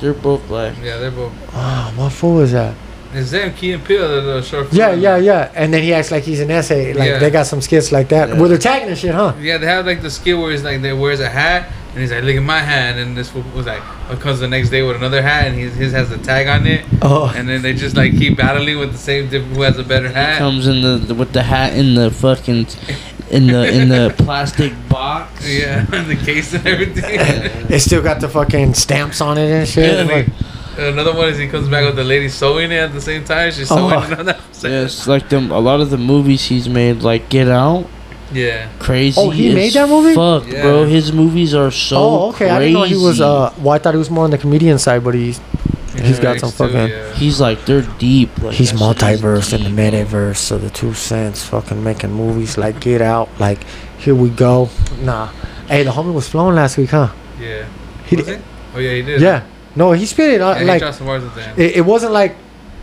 [0.00, 0.74] They're both black.
[0.82, 1.32] Yeah, they're both.
[1.54, 2.74] Oh, what fool is that?
[3.16, 4.72] Is them Key and Peele the, the short?
[4.72, 5.00] Yeah, film?
[5.00, 5.52] yeah, yeah.
[5.54, 6.92] And then he acts like he's an essay.
[6.92, 7.18] Like Yeah.
[7.18, 8.38] they got some skits like that Yeah.
[8.40, 9.32] where they're tagging and shit, huh?
[9.40, 12.12] Yeah, they have like the skill where he's like they wears a hat and he's
[12.12, 13.80] like, look at my hat, and this was like,
[14.20, 16.84] comes the next day with another hat and his his has a tag on it,
[17.00, 19.82] Oh, and then they just like keep battling with the same diff- who has a
[19.82, 20.36] better He hat.
[20.38, 22.66] comes in the, the with the hat in the fucking
[23.30, 25.48] in the in the plastic box.
[25.48, 27.02] Yeah, and the case and everything.
[27.74, 29.94] it still got the fucking stamps on it and shit.
[29.94, 30.36] Yeah, Like, like,
[30.78, 33.50] Another one is he comes back with the lady sewing it at the same time.
[33.52, 33.76] She's Oh.
[33.88, 34.40] sewing it on that.
[34.62, 37.86] Yeah, it's like them a lot of the movies he's made, like Get Out,
[38.32, 38.66] Yeah.
[38.78, 39.18] crazy.
[39.20, 40.14] Oh, he as made that movie?
[40.14, 40.62] Fuck, Yeah.
[40.62, 40.84] bro.
[40.84, 41.96] His movies are so.
[41.96, 42.50] oh, okay.
[42.50, 43.18] I didn't know he was.
[43.18, 43.22] crazy.
[43.22, 45.40] Uh, well, I thought he was more on the comedian side, but he's
[46.02, 47.14] He's got some too, fucking- yeah.
[47.14, 48.28] He's like they're deep.
[48.42, 52.12] Like, he's that shit is multiverse in the metaverse, so the two cents fucking making
[52.12, 53.60] movies like Get Out, like
[53.96, 54.68] Here We Go.
[55.00, 55.28] Nah,
[55.68, 57.08] hey, the homie was flowing last week, huh?
[57.40, 57.64] Yeah.
[58.06, 58.40] He Was did, it?
[58.74, 59.20] Oh yeah, he did.
[59.22, 59.40] yeah.
[59.76, 61.58] No, he spit it uh, Yeah, like dropped some at the end.
[61.58, 62.34] it, it wasn't like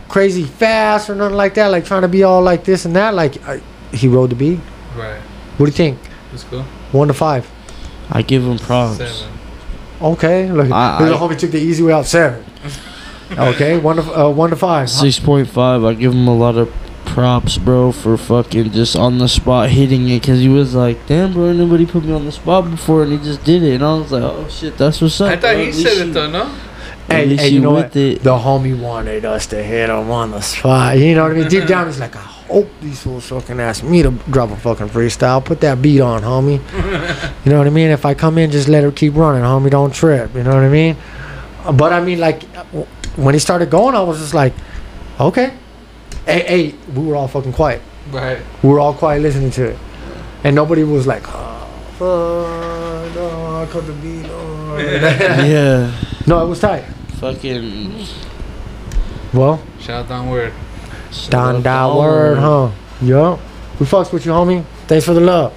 [0.08, 1.66] crazy fast or nothing like that.
[1.68, 3.14] Like trying to be all like this and that.
[3.14, 3.60] Like I,
[3.92, 4.60] he rode the beat.
[4.96, 5.20] right.
[5.56, 5.98] What do you think?
[6.30, 6.62] That's cool.
[6.92, 7.50] One to five.
[8.10, 8.98] I give him props.
[8.98, 9.32] Seven.
[10.02, 12.06] Okay, look, I- look, the homie took the easy way out.
[12.06, 12.44] Seven.
[13.32, 14.90] okay, one to uh, one to five.
[14.90, 15.84] Six point five.
[15.84, 16.72] I give him a lot of
[17.06, 20.22] props, bro, for fucking just on the spot hitting it.
[20.22, 23.18] Cause he was like, "Damn, bro, nobody put me on the spot before," and he
[23.18, 23.74] just did it.
[23.76, 25.64] And I was like, "Oh shit, that's what's up." I thought bro.
[25.64, 26.54] he said it though, no?
[27.08, 27.94] Hey, hey, you know what?
[27.94, 28.22] it.
[28.22, 30.98] The homie wanted us to hit him on the spot.
[30.98, 31.48] You know what I mean?
[31.48, 34.88] Deep down, he's like, I hope these fools fucking ask me to drop a fucking
[34.88, 35.44] freestyle.
[35.44, 36.60] Put that beat on, homie.
[37.44, 37.90] you know what I mean?
[37.90, 39.70] If I come in, just let her keep running, homie.
[39.70, 40.34] Don't trip.
[40.34, 40.96] You know what I mean?
[41.74, 42.42] But I mean, like,
[43.16, 44.54] when he started going, I was just like,
[45.20, 45.54] okay.
[46.24, 47.82] Hey, hey, we were all fucking quiet.
[48.10, 48.38] Right.
[48.62, 49.78] We were all quiet listening to it.
[50.42, 51.53] And nobody was like, oh,
[51.98, 54.78] fuck, no, I cut the beat on.
[55.48, 55.90] yeah,
[56.26, 56.84] no, it was tight.
[57.20, 58.04] fucking.
[59.32, 60.52] Well, Shout out downward.
[61.28, 62.70] Don that word, huh?
[63.02, 63.40] Yup.
[63.80, 64.64] We fucks with you, homie.
[64.86, 65.52] Thanks for the love.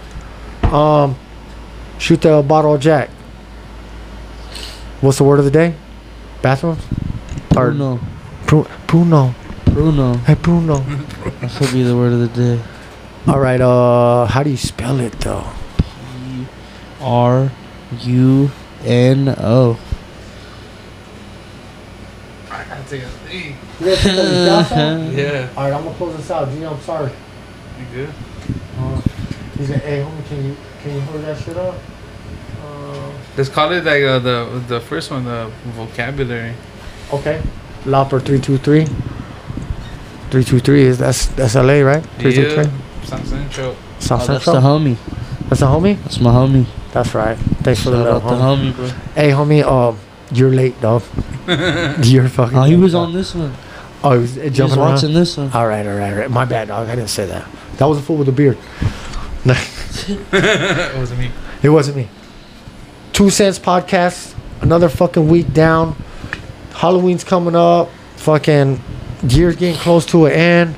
[0.73, 1.15] Um,
[1.99, 3.09] shoot the bottle of Jack.
[5.01, 5.75] What's the word of the day?
[6.41, 6.81] Bathrooms?
[7.55, 7.99] Or Pruno.
[8.45, 9.33] Pru- Pruno.
[9.65, 10.17] Pruno.
[10.25, 10.83] Hey, Pruno.
[11.41, 12.27] That should be the word of the
[12.57, 12.63] day.
[13.27, 13.61] All right.
[13.61, 15.43] Uh, how do you spell it though?
[17.07, 17.51] P R
[18.03, 18.51] U
[18.83, 19.79] N O.
[22.51, 23.55] I gotta take a thing.
[23.79, 25.13] You guys take those shots out?
[25.13, 25.49] Yeah.
[25.55, 26.49] All right, I'm gonna close this out.
[26.51, 27.11] Gino, I'm sorry.
[27.79, 28.09] You good?
[28.79, 29.01] Uh,
[29.57, 31.75] he's like, hey, homie, can you can you hold that shit up?
[32.63, 36.53] Uh, Let's call it like uh, the the first one, the vocabulary.
[37.13, 37.41] Okay.
[37.85, 38.85] Lopper three two three.
[40.29, 42.03] Three two three is that's that's LA right?
[42.19, 42.63] Three two Yeah.
[42.63, 42.71] three.
[43.05, 43.75] South Central.
[43.99, 44.55] South Oh, that's Central.
[44.55, 44.97] the homie.
[45.47, 45.97] That's a homie.
[46.03, 46.65] That's my homie.
[46.91, 47.37] That's right.
[47.37, 48.71] Thanks for the Shout love, out the homie.
[48.71, 48.87] homie, bro.
[49.15, 49.63] Hey, homie.
[49.63, 49.99] Um,
[50.31, 51.03] you're late, dog.
[52.05, 52.57] You're fucking.
[52.57, 53.07] Oh, he late, was dog.
[53.07, 53.53] on this one.
[54.03, 54.91] Oh, he was uh, He was jumping around.
[54.93, 55.51] watching this one.
[55.53, 56.29] All right, all right, all right.
[56.31, 56.89] My bad, dog.
[56.89, 57.47] I didn't say that.
[57.77, 58.57] That was a fool with a beard.
[59.45, 61.31] it wasn't me.
[61.63, 62.09] It wasn't me.
[63.13, 64.35] Two Cents Podcast.
[64.61, 65.95] another fucking week down.
[66.73, 67.89] Halloween's coming up.
[68.17, 68.81] Fucking
[69.27, 70.75] year's getting close to an end.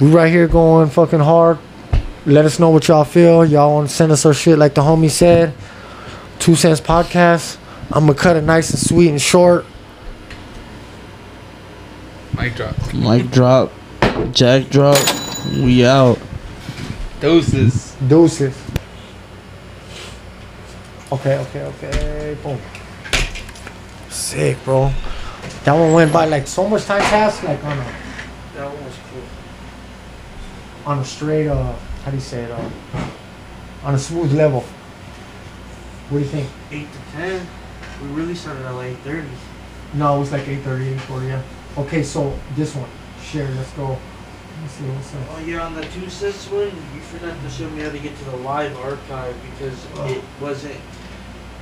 [0.00, 1.58] We right here going fucking hard.
[2.26, 3.44] Let us know what y'all feel.
[3.44, 5.54] Y'all want to send us our shit like the homie said.
[6.40, 7.56] Two Cents Podcast.
[7.92, 9.64] I'm gonna cut it nice and sweet and short.
[12.36, 12.74] Mic drop.
[12.92, 13.72] Mic drop,
[14.32, 14.98] jack drop.
[15.54, 16.18] We out.
[17.20, 17.94] Doses.
[18.08, 18.54] Deuces.
[21.12, 22.36] Okay, okay, okay.
[22.42, 22.58] Boom.
[24.10, 24.92] Sick, bro.
[25.64, 27.84] That one went by like so much time passed, like on a
[28.56, 29.22] That one was cool.
[30.92, 31.72] on a straight uh
[32.06, 32.70] how do you say it uh,
[33.82, 34.60] on a smooth level.
[36.08, 36.48] What do you think?
[36.70, 37.46] 8 to 10.
[38.00, 39.26] We really started at like 30.
[39.94, 41.26] No, it was like 8:30, 8:40.
[41.28, 41.42] Yeah.
[41.78, 42.88] Okay, so this one,
[43.20, 43.50] share.
[43.50, 43.98] Let's go.
[44.62, 45.22] Let's see what's up.
[45.34, 48.16] Oh yeah, on the two cents one, you forgot to show me how to get
[48.16, 50.06] to the live archive because Oh.
[50.06, 50.76] it wasn't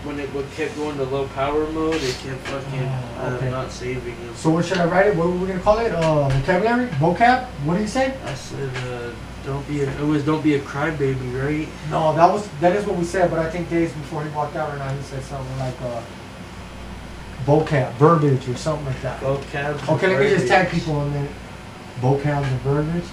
[0.04, 1.94] when it would kept going to low power mode.
[2.02, 3.48] It kept fucking Oh, okay.
[3.48, 4.34] uh, not saving them.
[4.36, 5.16] So what should I write it?
[5.16, 5.90] What are we gonna call it?
[5.92, 6.88] Uh, vocabulary?
[7.00, 7.46] Vocab?
[7.64, 8.12] What do you say?
[8.26, 9.10] I said, uh,
[9.44, 11.68] don't be a, it was don't be a crybaby, right?
[11.90, 14.56] No, that was that is what we said, but I think days before he walked
[14.56, 16.02] out or not, he said something like uh,
[17.44, 19.20] vocab, verbiage, or something like that.
[19.20, 19.88] Vocab.
[19.94, 21.30] Okay, let me just tag people in minute.
[22.00, 23.04] Vocabs and verbiage.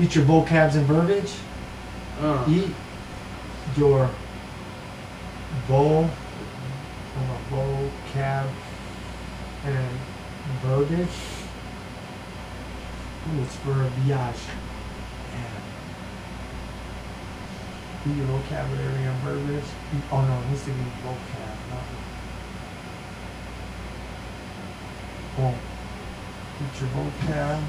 [0.00, 1.32] Eat your vocabs and verbiage.
[2.20, 2.74] Uh, Eat
[3.76, 4.10] your
[5.66, 6.08] vo,
[7.50, 8.48] vocab
[9.64, 9.98] and
[10.62, 11.08] verbiage.
[13.28, 14.40] Ooh, it's verbiage.
[15.34, 15.62] And
[18.16, 19.64] your vocabulary and.
[19.94, 21.84] Eat- Oh no, it needs to be vocab, not.
[25.36, 25.54] Boom.
[26.60, 27.60] Eat your vocab.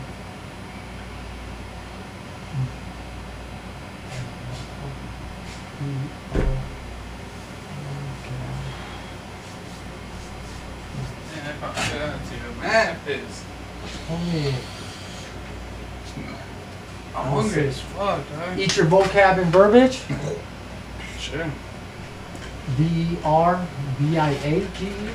[5.82, 6.50] Eat your vocab.
[11.32, 13.44] Man, if I forgot to math is.
[14.10, 14.54] Homie,
[17.16, 18.60] I'm hungry as fuck, dog.
[18.60, 20.02] Eat your vocab and verbiage.
[21.20, 21.52] Sure.
[22.78, 23.66] V E R
[24.00, 25.10] B I A G E.